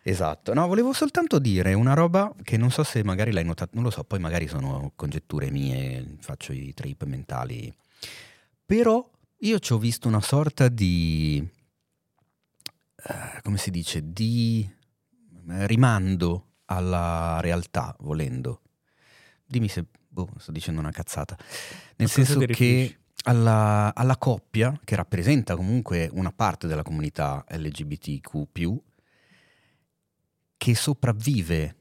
Esatto, 0.00 0.54
no, 0.54 0.66
volevo 0.66 0.94
soltanto 0.94 1.38
dire 1.38 1.74
una 1.74 1.92
roba 1.92 2.34
che 2.42 2.56
non 2.56 2.70
so 2.70 2.84
se 2.84 3.04
magari 3.04 3.32
l'hai 3.32 3.44
notata, 3.44 3.72
non 3.74 3.84
lo 3.84 3.90
so, 3.90 4.02
poi 4.04 4.18
magari 4.18 4.48
sono 4.48 4.92
congetture 4.96 5.50
mie, 5.50 6.16
faccio 6.20 6.54
i 6.54 6.72
trip 6.72 7.04
mentali, 7.04 7.70
però 8.64 9.06
io 9.38 9.58
ci 9.58 9.72
ho 9.72 9.78
visto 9.78 10.08
una 10.08 10.20
sorta 10.20 10.68
di, 10.68 11.46
uh, 12.96 13.42
come 13.42 13.58
si 13.58 13.70
dice, 13.70 14.12
di 14.12 14.68
rimando 15.46 16.46
alla 16.66 17.38
realtà, 17.40 17.94
volendo. 18.00 18.62
Dimmi 19.46 19.68
se 19.68 19.86
boh, 20.08 20.28
sto 20.38 20.52
dicendo 20.52 20.80
una 20.80 20.90
cazzata. 20.90 21.36
Nel 21.96 22.08
senso 22.08 22.38
che 22.40 22.98
alla, 23.24 23.94
alla, 23.94 24.16
coppia, 24.16 24.78
che 24.84 24.96
rappresenta 24.96 25.56
comunque 25.56 26.08
una 26.12 26.32
parte 26.32 26.66
della 26.66 26.82
comunità 26.82 27.44
LGBTQ, 27.48 28.76
che 30.56 30.74
sopravvive 30.74 31.76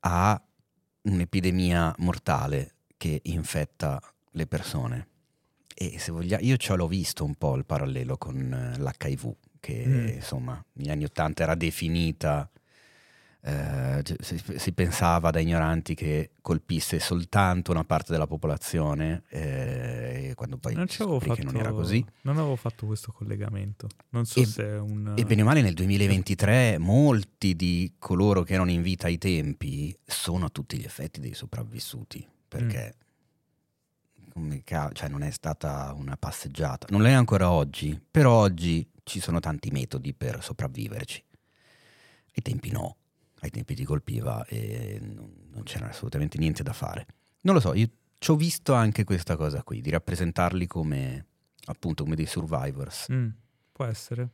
a 0.00 0.40
un'epidemia 1.02 1.94
mortale 1.98 2.74
che 2.96 3.20
infetta 3.24 4.00
le 4.32 4.46
persone. 4.46 5.08
E 5.74 5.98
se 5.98 6.12
vogliamo, 6.12 6.42
io 6.44 6.56
ce 6.56 6.74
l'ho 6.74 6.86
visto 6.86 7.24
un 7.24 7.34
po' 7.34 7.56
il 7.56 7.64
parallelo 7.64 8.16
con 8.16 8.74
l'HIV, 8.78 9.34
che 9.60 9.84
mm. 9.86 10.08
insomma 10.08 10.62
negli 10.74 10.90
anni 10.90 11.04
Ottanta 11.04 11.42
era 11.42 11.54
definita 11.54 12.50
eh, 13.42 14.02
si, 14.20 14.42
si, 14.56 14.72
pensava 14.72 15.30
da 15.30 15.40
ignoranti 15.40 15.94
che 15.94 16.32
colpisse 16.42 16.98
soltanto 16.98 17.70
una 17.70 17.84
parte 17.84 18.12
della 18.12 18.26
popolazione, 18.26 19.22
eh, 19.30 20.32
quando 20.34 20.58
poi 20.58 20.74
non, 20.74 20.88
si 20.88 20.98
fatto, 20.98 21.34
che 21.34 21.42
non 21.42 21.56
era 21.56 21.72
così. 21.72 22.04
Non 22.22 22.36
avevo 22.36 22.56
fatto 22.56 22.84
questo 22.84 23.12
collegamento. 23.12 23.88
Non 24.10 24.26
so 24.26 24.40
e, 24.40 24.44
se 24.44 24.64
è 24.64 24.78
un. 24.78 25.14
E 25.16 25.24
bene 25.24 25.40
o 25.40 25.44
male 25.46 25.62
nel 25.62 25.72
2023 25.72 26.76
molti 26.78 27.56
di 27.56 27.94
coloro 27.98 28.42
che 28.42 28.54
erano 28.54 28.70
in 28.70 28.82
vita 28.82 29.06
ai 29.06 29.16
tempi 29.16 29.96
sono 30.04 30.44
a 30.44 30.50
tutti 30.50 30.76
gli 30.76 30.84
effetti 30.84 31.20
dei 31.20 31.34
sopravvissuti, 31.34 32.26
perché. 32.46 32.94
Mm. 32.96 33.08
Cioè 34.92 35.08
non 35.08 35.22
è 35.22 35.30
stata 35.30 35.92
una 35.96 36.16
passeggiata, 36.16 36.86
non 36.90 37.06
è 37.06 37.12
ancora 37.12 37.50
oggi, 37.50 38.00
però 38.10 38.32
oggi 38.32 38.88
ci 39.02 39.20
sono 39.20 39.40
tanti 39.40 39.70
metodi 39.70 40.14
per 40.14 40.42
sopravviverci. 40.42 41.24
Ai 42.34 42.42
tempi 42.42 42.70
no 42.70 42.96
ai 43.40 43.50
tempi 43.50 43.74
ti 43.74 43.84
colpiva 43.84 44.44
e 44.46 44.98
non 45.00 45.62
c'era 45.64 45.88
assolutamente 45.88 46.38
niente 46.38 46.62
da 46.62 46.72
fare. 46.72 47.06
Non 47.42 47.54
lo 47.54 47.60
so, 47.60 47.74
io 47.74 47.88
ci 48.18 48.30
ho 48.30 48.36
visto 48.36 48.74
anche 48.74 49.04
questa 49.04 49.36
cosa 49.36 49.62
qui, 49.62 49.80
di 49.80 49.90
rappresentarli 49.90 50.66
come 50.66 51.26
appunto 51.66 52.04
come 52.04 52.16
dei 52.16 52.26
survivors. 52.26 53.06
Mm, 53.12 53.28
può 53.72 53.84
essere. 53.84 54.30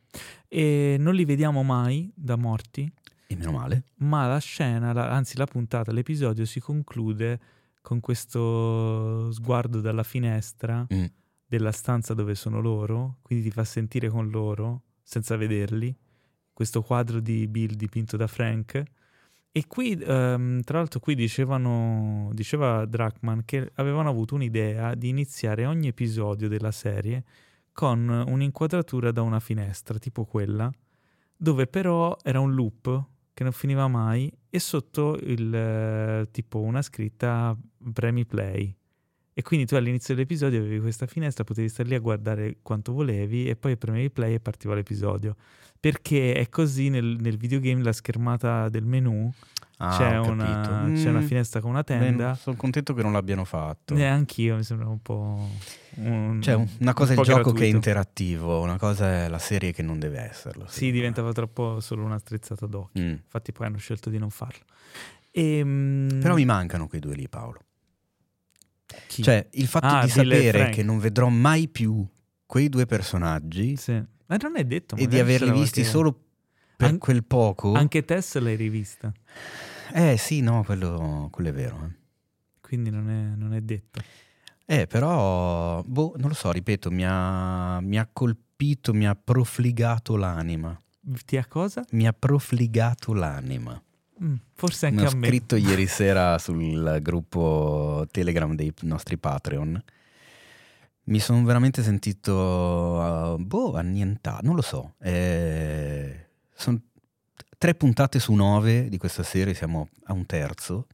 E 0.47 0.97
non 0.99 1.13
li 1.13 1.25
vediamo 1.25 1.63
mai 1.63 2.11
da 2.13 2.35
morti. 2.35 2.91
E 3.27 3.35
meno 3.35 3.51
male. 3.51 3.85
Ma 3.97 4.27
la 4.27 4.39
scena, 4.39 4.93
la, 4.93 5.09
anzi 5.11 5.37
la 5.37 5.45
puntata, 5.45 5.91
l'episodio 5.91 6.45
si 6.45 6.59
conclude 6.59 7.39
con 7.87 8.01
questo 8.01 9.31
sguardo 9.31 9.79
dalla 9.79 10.03
finestra 10.03 10.85
mm. 10.93 11.05
della 11.45 11.71
stanza 11.71 12.13
dove 12.13 12.35
sono 12.35 12.59
loro, 12.59 13.19
quindi 13.21 13.45
ti 13.45 13.51
fa 13.51 13.63
sentire 13.63 14.09
con 14.09 14.29
loro 14.29 14.81
senza 15.01 15.37
vederli. 15.37 15.95
Questo 16.51 16.81
quadro 16.81 17.21
di 17.21 17.47
Bill 17.47 17.75
dipinto 17.75 18.17
da 18.17 18.27
Frank 18.27 18.83
e 19.53 19.67
qui, 19.67 19.97
um, 20.05 20.59
tra 20.63 20.79
l'altro, 20.79 20.99
qui 20.99 21.15
dicevano, 21.15 22.29
diceva 22.33 22.85
Drachman 22.85 23.45
che 23.45 23.71
avevano 23.75 24.09
avuto 24.09 24.35
un'idea 24.35 24.93
di 24.93 25.07
iniziare 25.07 25.65
ogni 25.65 25.87
episodio 25.87 26.49
della 26.49 26.71
serie 26.71 27.23
con 27.71 28.09
un'inquadratura 28.09 29.11
da 29.11 29.21
una 29.21 29.39
finestra, 29.39 29.97
tipo 29.97 30.25
quella, 30.25 30.69
dove 31.37 31.67
però 31.67 32.17
era 32.21 32.41
un 32.41 32.53
loop 32.53 33.05
che 33.33 33.43
non 33.43 33.53
finiva 33.53 33.87
mai 33.87 34.29
e 34.57 34.59
sotto 34.59 35.17
il 35.21 35.53
eh, 35.53 36.27
tipo 36.31 36.59
una 36.59 36.81
scritta 36.81 37.57
premi 37.93 38.25
play. 38.25 38.75
E 39.33 39.41
quindi 39.43 39.67
tu 39.67 39.75
all'inizio 39.75 40.15
dell'episodio 40.15 40.59
avevi 40.59 40.79
questa 40.79 41.05
finestra, 41.05 41.43
potevi 41.43 41.69
stare 41.69 41.89
lì 41.89 41.95
a 41.95 41.99
guardare 41.99 42.57
quanto 42.63 42.91
volevi 42.91 43.47
e 43.47 43.55
poi 43.55 43.77
premevi 43.77 44.09
play 44.09 44.33
e 44.33 44.39
partiva 44.39 44.73
l'episodio 44.73 45.35
perché 45.79 46.33
è 46.33 46.49
così 46.49 46.89
nel, 46.89 47.17
nel 47.19 47.37
videogame 47.37 47.83
la 47.83 47.93
schermata 47.93 48.69
del 48.69 48.85
menu 48.85 49.31
Ah, 49.79 49.95
c'è, 49.95 50.17
una, 50.17 50.85
mm, 50.85 50.95
c'è, 50.95 51.09
una, 51.09 51.21
finestra 51.21 51.61
con 51.61 51.69
una 51.69 51.83
tenda. 51.83 52.31
Beh, 52.31 52.37
sono 52.37 52.55
contento 52.55 52.93
che 52.93 53.03
non 53.03 53.11
l'abbiano 53.11 53.43
fatto. 53.45 53.93
Neanche 53.93 54.41
io, 54.41 54.55
mi 54.55 54.63
sembra 54.63 54.87
un 54.87 54.99
po'. 55.01 55.49
Un, 55.95 56.41
cioè, 56.41 56.55
una 56.79 56.93
cosa 56.93 57.11
un 57.11 57.17
è 57.17 57.21
il 57.21 57.25
gioco 57.25 57.41
gratuito. 57.41 57.59
che 57.59 57.65
è 57.65 57.67
interattivo, 57.67 58.61
una 58.61 58.77
cosa 58.77 59.25
è 59.25 59.27
la 59.27 59.39
serie 59.39 59.71
che 59.71 59.83
non 59.83 59.99
deve 59.99 60.19
esserlo. 60.19 60.65
Sì, 60.67 60.91
diventava 60.91 61.31
troppo 61.31 61.79
solo 61.79 62.03
una 62.03 62.17
strizzata 62.17 62.65
d'occhio. 62.65 63.03
Mm. 63.03 63.11
Infatti, 63.11 63.51
poi 63.51 63.67
hanno 63.67 63.77
scelto 63.77 64.09
di 64.09 64.17
non 64.17 64.31
farlo. 64.31 64.63
E, 65.31 65.61
um... 65.61 66.19
Però 66.21 66.33
mi 66.33 66.45
mancano 66.45 66.87
quei 66.87 66.99
due 66.99 67.15
lì, 67.15 67.29
Paolo. 67.29 67.61
Chi? 69.07 69.21
Cioè, 69.21 69.47
il 69.51 69.67
fatto 69.67 69.85
ah, 69.85 70.03
di 70.03 70.09
sapere 70.09 70.69
che 70.69 70.81
non 70.81 70.97
vedrò 70.97 71.29
mai 71.29 71.67
più 71.67 72.05
quei 72.45 72.69
due 72.69 72.85
personaggi. 72.85 73.75
Sì 73.75 74.15
ma 74.27 74.37
non 74.41 74.57
è 74.57 74.63
detto. 74.65 74.95
E 74.95 75.07
di 75.07 75.19
averli 75.19 75.51
visti 75.51 75.81
che... 75.81 75.87
solo 75.87 76.23
per 76.75 76.89
An- 76.89 76.97
quel 76.97 77.23
poco. 77.23 77.73
Anche 77.73 78.05
Tess 78.05 78.37
l'hai 78.37 78.55
rivista. 78.55 79.11
Eh 79.93 80.17
sì, 80.17 80.41
no, 80.41 80.63
quello, 80.63 81.29
quello 81.31 81.49
è 81.49 81.53
vero. 81.53 81.85
Eh. 81.85 81.95
Quindi 82.61 82.89
non 82.89 83.09
è, 83.09 83.35
non 83.35 83.53
è, 83.53 83.61
detto. 83.61 84.01
Eh, 84.65 84.87
però, 84.87 85.81
boh, 85.83 86.13
non 86.17 86.29
lo 86.29 86.33
so, 86.33 86.51
ripeto, 86.51 86.91
mi 86.91 87.05
ha, 87.05 87.79
mi 87.81 87.97
ha 87.97 88.07
colpito, 88.11 88.93
mi 88.93 89.07
ha 89.07 89.15
profligato 89.15 90.15
l'anima. 90.15 90.79
Ti 91.25 91.37
ha 91.37 91.45
cosa? 91.45 91.85
Mi 91.91 92.05
ha 92.05 92.13
profligato 92.13 93.13
l'anima. 93.13 93.81
Mm, 94.21 94.35
forse 94.53 94.87
anche 94.87 95.05
a 95.05 95.15
me. 95.15 95.27
Ho 95.27 95.29
scritto 95.29 95.55
ieri 95.57 95.87
sera 95.87 96.37
sul 96.37 96.99
gruppo 97.01 98.05
Telegram 98.11 98.53
dei 98.55 98.73
nostri 98.81 99.17
Patreon 99.17 99.83
mi 101.07 101.19
sono 101.19 101.43
veramente 101.43 101.83
sentito 101.83 102.33
uh, 102.33 103.37
boh, 103.37 103.75
annientato, 103.75 104.45
non 104.45 104.55
lo 104.55 104.61
so. 104.61 104.95
Eh, 104.99 106.27
sono 106.53 106.81
tre 107.57 107.75
puntate 107.75 108.19
su 108.19 108.33
nove 108.33 108.89
di 108.89 108.97
questa 108.97 109.23
serie, 109.23 109.53
siamo 109.53 109.89
a 110.05 110.13
un 110.13 110.25
terzo. 110.25 110.87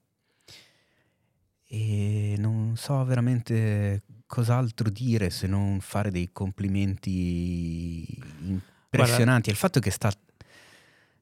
E 1.67 2.35
non 2.37 2.75
so 2.77 3.03
veramente 3.03 4.03
cos'altro 4.27 4.89
dire 4.89 5.29
se 5.29 5.47
non 5.47 5.79
fare 5.81 6.11
dei 6.11 6.31
complimenti 6.31 8.05
impressionanti. 8.41 8.89
Guarda. 8.89 9.51
Il 9.51 9.55
fatto 9.55 9.79
che 9.79 9.89
sta, 9.91 10.11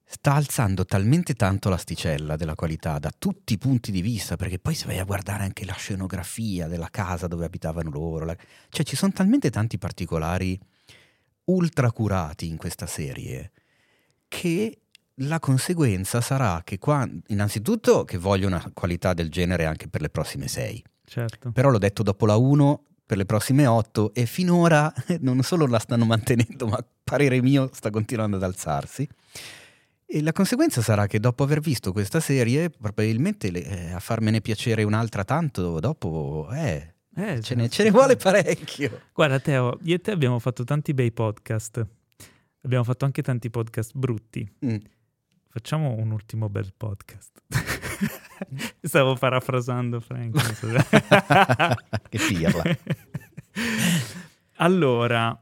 sta 0.03 0.33
alzando 0.33 0.85
talmente 0.85 1.33
tanto 1.35 1.69
l'asticella 1.69 2.35
della 2.35 2.55
qualità 2.55 2.99
da 2.99 3.11
tutti 3.17 3.53
i 3.53 3.57
punti 3.57 3.91
di 3.91 4.01
vista, 4.01 4.35
perché 4.35 4.59
poi 4.59 4.75
se 4.75 4.85
vai 4.85 4.99
a 4.99 5.05
guardare 5.05 5.43
anche 5.43 5.65
la 5.65 5.73
scenografia 5.73 6.67
della 6.67 6.89
casa 6.89 7.27
dove 7.27 7.45
abitavano 7.45 7.89
loro, 7.89 8.25
la, 8.25 8.35
cioè 8.69 8.85
ci 8.85 8.95
sono 8.95 9.13
talmente 9.13 9.49
tanti 9.49 9.77
particolari 9.77 10.59
ultra 11.45 11.91
curati 11.91 12.47
in 12.47 12.57
questa 12.57 12.85
serie 12.85 13.51
che 14.27 14.80
la 15.15 15.39
conseguenza 15.39 16.21
sarà 16.21 16.61
che 16.63 16.79
qua, 16.79 17.07
innanzitutto, 17.27 18.05
che 18.05 18.17
voglio 18.17 18.47
una 18.47 18.63
qualità 18.73 19.13
del 19.13 19.29
genere 19.29 19.65
anche 19.65 19.87
per 19.87 20.01
le 20.01 20.09
prossime 20.09 20.47
sei. 20.47 20.83
Certo. 21.03 21.51
Però 21.51 21.69
l'ho 21.69 21.77
detto 21.77 22.03
dopo 22.03 22.25
la 22.25 22.37
1 22.37 22.83
per 23.05 23.17
le 23.17 23.25
prossime 23.25 23.65
8 23.65 24.13
e 24.13 24.25
finora 24.25 24.91
non 25.19 25.41
solo 25.41 25.67
la 25.67 25.79
stanno 25.79 26.05
mantenendo, 26.05 26.67
ma 26.67 26.83
parere 27.03 27.41
mio 27.41 27.69
sta 27.73 27.89
continuando 27.89 28.37
ad 28.37 28.43
alzarsi. 28.43 29.07
E 30.05 30.21
la 30.21 30.31
conseguenza 30.31 30.81
sarà 30.81 31.07
che 31.07 31.19
dopo 31.19 31.43
aver 31.43 31.59
visto 31.59 31.91
questa 31.91 32.19
serie, 32.19 32.69
probabilmente 32.69 33.51
le, 33.51 33.63
eh, 33.63 33.91
a 33.91 33.99
farmene 33.99 34.41
piacere 34.41 34.83
un'altra 34.83 35.23
tanto 35.23 35.79
dopo, 35.79 36.49
eh, 36.51 36.95
eh 37.15 37.41
ce, 37.41 37.55
ne, 37.55 37.69
ce, 37.69 37.83
ne, 37.83 37.91
vuole 37.91 38.15
parecchio. 38.17 39.03
Guarda 39.13 39.39
Teo, 39.39 39.77
io 39.83 39.95
e 39.95 39.99
te 39.99 40.11
abbiamo 40.11 40.39
fatto 40.39 40.63
tanti 40.63 40.93
bei 40.93 41.11
podcast, 41.13 41.85
abbiamo 42.61 42.83
fatto 42.83 43.05
anche 43.05 43.21
tanti 43.21 43.49
podcast 43.49 43.91
brutti. 43.93 44.49
Mm. 44.65 44.75
Facciamo 45.53 45.95
un 45.97 46.11
ultimo 46.11 46.47
bel 46.47 46.71
podcast. 46.77 47.43
Stavo 48.81 49.15
parafrasando 49.15 49.99
Frank. 49.99 50.33
che 52.07 52.17
pirla. 52.17 52.63
allora, 54.55 55.37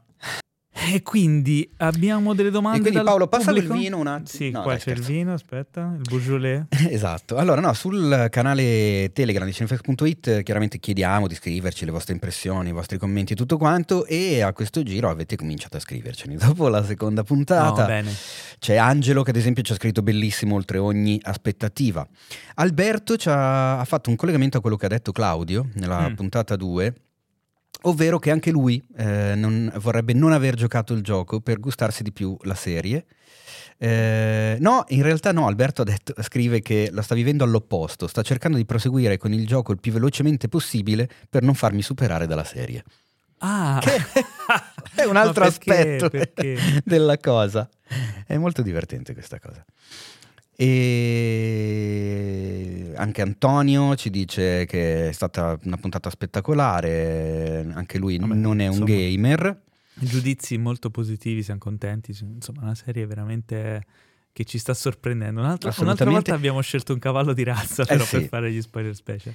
e 0.92 1.02
quindi 1.02 1.68
abbiamo 1.78 2.34
delle 2.34 2.50
domande. 2.50 2.78
E 2.78 2.80
quindi 2.80 3.04
Paolo, 3.04 3.28
passa 3.28 3.52
il 3.52 3.66
vino 3.68 3.98
un 3.98 4.08
attimo. 4.08 4.26
Sì, 4.26 4.50
no, 4.50 4.62
qua 4.62 4.72
dai, 4.72 4.80
c'è 4.80 4.90
scherzo. 4.90 5.10
il 5.10 5.16
vino, 5.16 5.32
aspetta, 5.32 5.94
il 5.96 6.02
Beaujolais. 6.02 6.64
esatto. 6.90 7.36
Allora, 7.36 7.60
no, 7.60 7.72
sul 7.74 8.26
canale 8.30 9.10
Telegram 9.12 9.46
di 9.46 9.52
Cinefest.it 9.52 10.42
chiaramente 10.42 10.78
chiediamo 10.78 11.28
di 11.28 11.34
scriverci 11.34 11.84
le 11.84 11.92
vostre 11.92 12.14
impressioni, 12.14 12.70
i 12.70 12.72
vostri 12.72 12.98
commenti 12.98 13.34
e 13.34 13.36
tutto 13.36 13.56
quanto 13.56 14.04
e 14.04 14.40
a 14.40 14.52
questo 14.52 14.82
giro 14.82 15.08
avete 15.08 15.36
cominciato 15.36 15.76
a 15.76 15.80
scriverceli. 15.80 16.34
Dopo 16.40 16.68
la 16.68 16.84
seconda 16.84 17.22
puntata 17.22 17.98
oh, 17.98 18.04
c'è 18.58 18.76
Angelo 18.76 19.22
che 19.22 19.30
ad 19.30 19.36
esempio 19.36 19.62
ci 19.62 19.72
ha 19.72 19.76
scritto 19.76 20.02
bellissimo 20.02 20.56
oltre 20.56 20.78
ogni 20.78 21.20
aspettativa. 21.22 22.06
Alberto 22.54 23.16
ci 23.16 23.28
ha, 23.28 23.78
ha 23.78 23.84
fatto 23.84 24.10
un 24.10 24.16
collegamento 24.16 24.58
a 24.58 24.60
quello 24.60 24.76
che 24.76 24.86
ha 24.86 24.88
detto 24.88 25.12
Claudio 25.12 25.68
nella 25.74 26.08
mm. 26.08 26.14
puntata 26.14 26.56
2 26.56 26.94
ovvero 27.82 28.18
che 28.18 28.30
anche 28.30 28.50
lui 28.50 28.82
eh, 28.96 29.34
non, 29.34 29.72
vorrebbe 29.76 30.12
non 30.12 30.32
aver 30.32 30.54
giocato 30.54 30.92
il 30.92 31.02
gioco 31.02 31.40
per 31.40 31.60
gustarsi 31.60 32.02
di 32.02 32.12
più 32.12 32.36
la 32.42 32.54
serie. 32.54 33.06
Eh, 33.78 34.58
no, 34.60 34.84
in 34.88 35.02
realtà 35.02 35.32
no, 35.32 35.46
Alberto 35.46 35.84
detto, 35.84 36.14
scrive 36.22 36.60
che 36.60 36.90
la 36.92 37.02
sta 37.02 37.14
vivendo 37.14 37.44
all'opposto, 37.44 38.06
sta 38.06 38.20
cercando 38.22 38.58
di 38.58 38.66
proseguire 38.66 39.16
con 39.16 39.32
il 39.32 39.46
gioco 39.46 39.72
il 39.72 39.80
più 39.80 39.92
velocemente 39.92 40.48
possibile 40.48 41.08
per 41.28 41.42
non 41.42 41.54
farmi 41.54 41.80
superare 41.80 42.26
dalla 42.26 42.44
serie. 42.44 42.84
Ah, 43.38 43.80
è 44.94 45.04
un 45.04 45.16
altro 45.16 45.44
perché, 45.44 45.70
aspetto 45.70 46.10
perché? 46.10 46.82
della 46.84 47.16
cosa. 47.16 47.66
È 48.26 48.36
molto 48.36 48.60
divertente 48.60 49.14
questa 49.14 49.38
cosa. 49.38 49.64
E 50.62 51.72
anche 52.96 53.22
Antonio 53.22 53.96
ci 53.96 54.10
dice 54.10 54.66
che 54.66 55.08
è 55.08 55.12
stata 55.12 55.58
una 55.62 55.78
puntata 55.78 56.10
spettacolare, 56.10 57.66
anche 57.72 57.96
lui 57.96 58.18
Vabbè, 58.18 58.34
non 58.34 58.60
è 58.60 58.66
un 58.66 58.74
insomma, 58.74 58.90
gamer. 58.90 59.62
Giudizi 59.94 60.58
molto 60.58 60.90
positivi, 60.90 61.42
siamo 61.42 61.60
contenti, 61.60 62.14
insomma 62.20 62.60
una 62.60 62.74
serie 62.74 63.06
veramente 63.06 63.86
che 64.32 64.44
ci 64.44 64.58
sta 64.58 64.74
sorprendendo. 64.74 65.40
Un'altra, 65.40 65.72
un'altra 65.78 66.10
volta 66.10 66.34
abbiamo 66.34 66.60
scelto 66.60 66.92
un 66.92 66.98
cavallo 66.98 67.32
di 67.32 67.42
razza 67.42 67.86
però 67.86 68.02
eh 68.02 68.06
sì. 68.06 68.18
per 68.18 68.28
fare 68.28 68.52
gli 68.52 68.60
spoiler 68.60 68.94
special. 68.94 69.32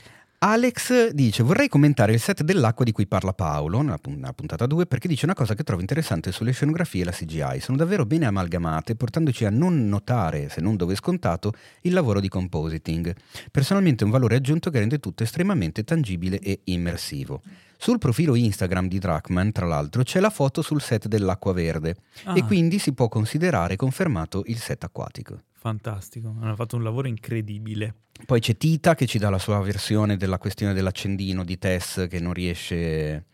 Alex 0.47 1.09
dice 1.09 1.41
vorrei 1.41 1.67
commentare 1.67 2.13
il 2.13 2.19
set 2.19 2.43
dell'acqua 2.43 2.85
di 2.85 2.91
cui 2.91 3.07
parla 3.07 3.33
Paolo 3.33 3.81
nella, 3.81 3.97
puntata 3.97 4.67
2 4.67 4.85
perché 4.85 5.07
dice 5.07 5.25
una 5.25 5.33
cosa 5.33 5.55
che 5.55 5.63
trovo 5.63 5.81
interessante 5.81 6.31
sulle 6.31 6.51
scenografie 6.51 7.01
e 7.01 7.05
la 7.05 7.11
CGI. 7.11 7.59
Sono 7.59 7.77
davvero 7.77 8.05
bene 8.05 8.27
amalgamate 8.27 8.93
portandoci 8.93 9.43
a 9.45 9.49
non 9.49 9.89
notare, 9.89 10.49
se 10.49 10.61
non 10.61 10.75
dove 10.75 10.93
scontato, 10.93 11.51
il 11.81 11.93
lavoro 11.93 12.19
di 12.19 12.29
compositing. 12.29 13.15
Personalmente 13.49 14.03
è 14.03 14.05
un 14.05 14.11
valore 14.11 14.35
aggiunto 14.35 14.69
che 14.69 14.77
rende 14.77 14.99
tutto 14.99 15.23
estremamente 15.23 15.83
tangibile 15.83 16.37
e 16.37 16.59
immersivo. 16.65 17.41
Sul 17.75 17.97
profilo 17.97 18.35
Instagram 18.35 18.87
di 18.87 18.99
Drachman, 18.99 19.51
tra 19.51 19.65
l'altro, 19.65 20.03
c'è 20.03 20.19
la 20.19 20.29
foto 20.29 20.61
sul 20.61 20.79
set 20.79 21.07
dell'acqua 21.07 21.53
verde 21.53 21.95
ah. 22.25 22.37
e 22.37 22.43
quindi 22.43 22.77
si 22.77 22.93
può 22.93 23.07
considerare 23.07 23.75
confermato 23.77 24.43
il 24.45 24.59
set 24.59 24.83
acquatico. 24.83 25.41
Fantastico, 25.65 26.35
hanno 26.41 26.55
fatto 26.55 26.75
un 26.75 26.83
lavoro 26.83 27.07
incredibile. 27.07 27.95
Poi 28.27 28.39
c'è 28.39 28.55
Tita 28.55 28.93
che 28.93 29.07
ci 29.07 29.17
dà 29.17 29.31
la 29.31 29.39
sua 29.39 29.59
versione 29.61 30.15
della 30.15 30.37
questione 30.37 30.75
dell'accendino 30.75 31.43
di 31.43 31.57
Tess 31.57 32.07
che 32.07 32.19
non 32.19 32.33
riesce 32.33 33.25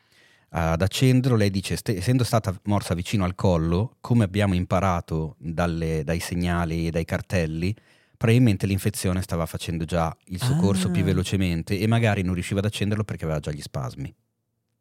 ad 0.47 0.81
accenderlo. 0.81 1.35
Lei 1.35 1.49
dice, 1.49 1.77
essendo 1.83 2.23
stata 2.23 2.57
morsa 2.67 2.93
vicino 2.93 3.25
al 3.25 3.35
collo, 3.35 3.97
come 3.99 4.23
abbiamo 4.23 4.53
imparato 4.53 5.35
dalle, 5.39 6.05
dai 6.05 6.21
segnali 6.21 6.87
e 6.87 6.89
dai 6.91 7.03
cartelli, 7.03 7.75
probabilmente 8.15 8.65
l'infezione 8.65 9.21
stava 9.21 9.45
facendo 9.45 9.83
già 9.83 10.15
il 10.27 10.41
suo 10.41 10.55
ah. 10.55 10.59
corso 10.59 10.89
più 10.89 11.03
velocemente 11.03 11.77
e 11.77 11.85
magari 11.85 12.21
non 12.21 12.33
riusciva 12.33 12.61
ad 12.61 12.65
accenderlo 12.65 13.03
perché 13.03 13.25
aveva 13.25 13.41
già 13.41 13.51
gli 13.51 13.61
spasmi. 13.61 14.15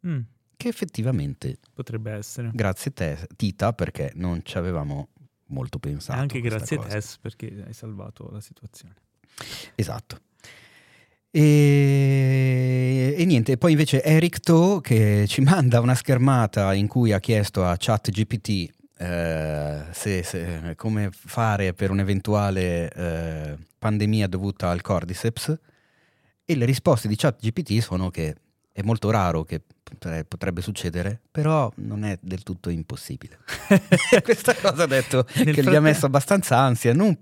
Mm. 0.07 0.21
Che 0.57 0.69
effettivamente 0.69 1.59
potrebbe 1.75 2.13
essere. 2.13 2.53
Grazie 2.55 2.93
te, 2.93 3.27
Tita, 3.35 3.73
perché 3.73 4.13
non 4.15 4.41
ci 4.45 4.57
avevamo 4.57 5.09
molto 5.51 5.79
pensato. 5.79 6.19
Anche 6.19 6.41
grazie 6.41 6.79
a 6.79 6.81
Tess 6.81 7.19
perché 7.19 7.65
hai 7.67 7.73
salvato 7.73 8.29
la 8.33 8.41
situazione. 8.41 8.95
Esatto. 9.75 10.21
E, 11.31 13.15
e, 13.17 13.25
niente, 13.25 13.57
poi 13.57 13.73
invece 13.73 14.03
Eric 14.03 14.41
To 14.41 14.81
che 14.81 15.27
ci 15.29 15.43
manda 15.43 15.79
una 15.81 15.95
schermata 15.95 16.75
in 16.75 16.89
cui 16.89 17.13
ha 17.13 17.21
chiesto 17.21 17.65
a 17.65 17.77
ChatGPT 17.79 18.73
eh, 18.99 19.85
se, 19.93 20.23
se, 20.23 20.75
come 20.77 21.11
fare 21.13 21.73
per 21.73 21.91
un'eventuale 21.91 22.91
eh, 22.93 23.57
pandemia 23.79 24.27
dovuta 24.27 24.71
al 24.71 24.83
cordyceps 24.83 25.59
e 26.45 26.57
le 26.57 26.65
risposte 26.65 27.07
di 27.07 27.17
ChatGPT 27.17 27.79
sono 27.79 28.11
che 28.11 28.35
è 28.73 28.83
molto 28.83 29.11
raro 29.11 29.45
che 29.45 29.63
potrebbe 30.27 30.63
succedere, 30.63 31.21
però 31.31 31.71
non 31.77 32.05
è 32.05 32.19
del 32.21 32.43
tutto 32.43 32.71
impossibile. 32.71 33.39
Questa 34.23 34.55
cosa 34.55 34.85
ha 34.85 34.87
detto 34.87 35.27
Nel 35.35 35.55
che 35.55 35.63
gli 35.63 35.75
ha 35.75 35.81
messo 35.81 36.07
abbastanza 36.07 36.57
ansia. 36.59 36.95
Non, 36.95 37.17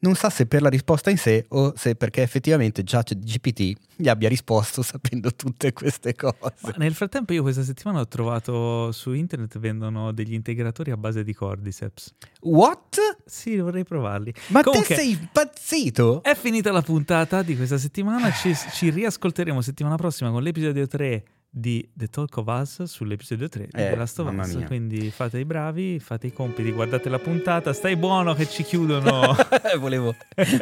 non 0.00 0.14
sa 0.14 0.30
se 0.30 0.46
per 0.46 0.62
la 0.62 0.68
risposta 0.68 1.10
in 1.10 1.18
sé 1.18 1.46
o 1.48 1.72
se 1.76 1.94
perché 1.94 2.22
effettivamente 2.22 2.82
già 2.82 3.02
GPT 3.02 3.72
gli 3.96 4.08
abbia 4.08 4.28
risposto 4.28 4.82
sapendo 4.82 5.34
tutte 5.34 5.72
queste 5.72 6.14
cose. 6.14 6.54
Ma 6.62 6.74
nel 6.76 6.94
frattempo 6.94 7.32
io 7.32 7.42
questa 7.42 7.62
settimana 7.62 8.00
ho 8.00 8.08
trovato 8.08 8.92
su 8.92 9.12
internet 9.12 9.58
vendono 9.58 10.12
degli 10.12 10.34
integratori 10.34 10.90
a 10.90 10.96
base 10.96 11.24
di 11.24 11.34
Cordyceps. 11.34 12.14
What? 12.42 12.96
Sì, 13.24 13.56
vorrei 13.58 13.84
provarli. 13.84 14.32
Ma 14.48 14.62
Comunque, 14.62 14.94
te 14.94 15.02
sei 15.02 15.10
impazzito? 15.12 16.22
È 16.22 16.34
finita 16.34 16.70
la 16.72 16.82
puntata 16.82 17.42
di 17.42 17.56
questa 17.56 17.78
settimana, 17.78 18.30
ci, 18.30 18.54
ci 18.54 18.90
riascolteremo 18.90 19.60
settimana 19.60 19.96
prossima 19.96 20.30
con 20.30 20.42
l'episodio 20.42 20.86
3 20.86 21.24
di 21.50 21.88
The 21.94 22.08
Talk 22.08 22.36
of 22.36 22.46
Us 22.46 22.82
sull'episodio 22.84 23.48
3 23.48 23.68
di 23.70 23.80
eh, 23.80 23.90
The 23.90 23.96
Last 23.96 24.18
of 24.18 24.32
Us. 24.32 24.64
Quindi 24.66 25.10
fate 25.10 25.38
i 25.38 25.44
bravi, 25.44 25.98
fate 25.98 26.28
i 26.28 26.32
compiti, 26.32 26.70
guardate 26.72 27.08
la 27.08 27.18
puntata, 27.18 27.72
stai 27.72 27.96
buono 27.96 28.34
che 28.34 28.46
ci 28.48 28.62
chiudono. 28.62 29.34
Volevo 29.78 30.14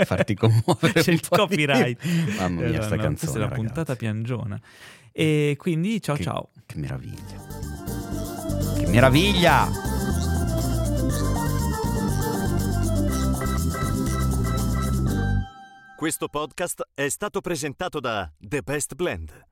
farti 0.04 0.34
commuovere. 0.34 1.02
C'è 1.02 1.12
il 1.12 1.26
copyright. 1.28 2.02
Mamma 2.38 2.62
mia, 2.62 2.82
sta 2.82 2.96
no, 2.96 3.02
canzone. 3.02 3.14
Questa 3.16 3.36
è 3.36 3.38
la 3.38 3.44
ragazzi. 3.48 3.60
puntata 3.60 3.96
piangiona. 3.96 4.60
E 5.12 5.56
quindi 5.58 6.00
ciao 6.00 6.16
che, 6.16 6.22
ciao. 6.22 6.50
Che 6.64 6.78
meraviglia. 6.78 7.44
Che 8.78 8.86
meraviglia! 8.86 9.94
Questo 15.96 16.28
podcast 16.28 16.88
è 16.92 17.08
stato 17.08 17.40
presentato 17.40 18.00
da 18.00 18.30
The 18.38 18.60
Best 18.60 18.94
Blend. 18.94 19.46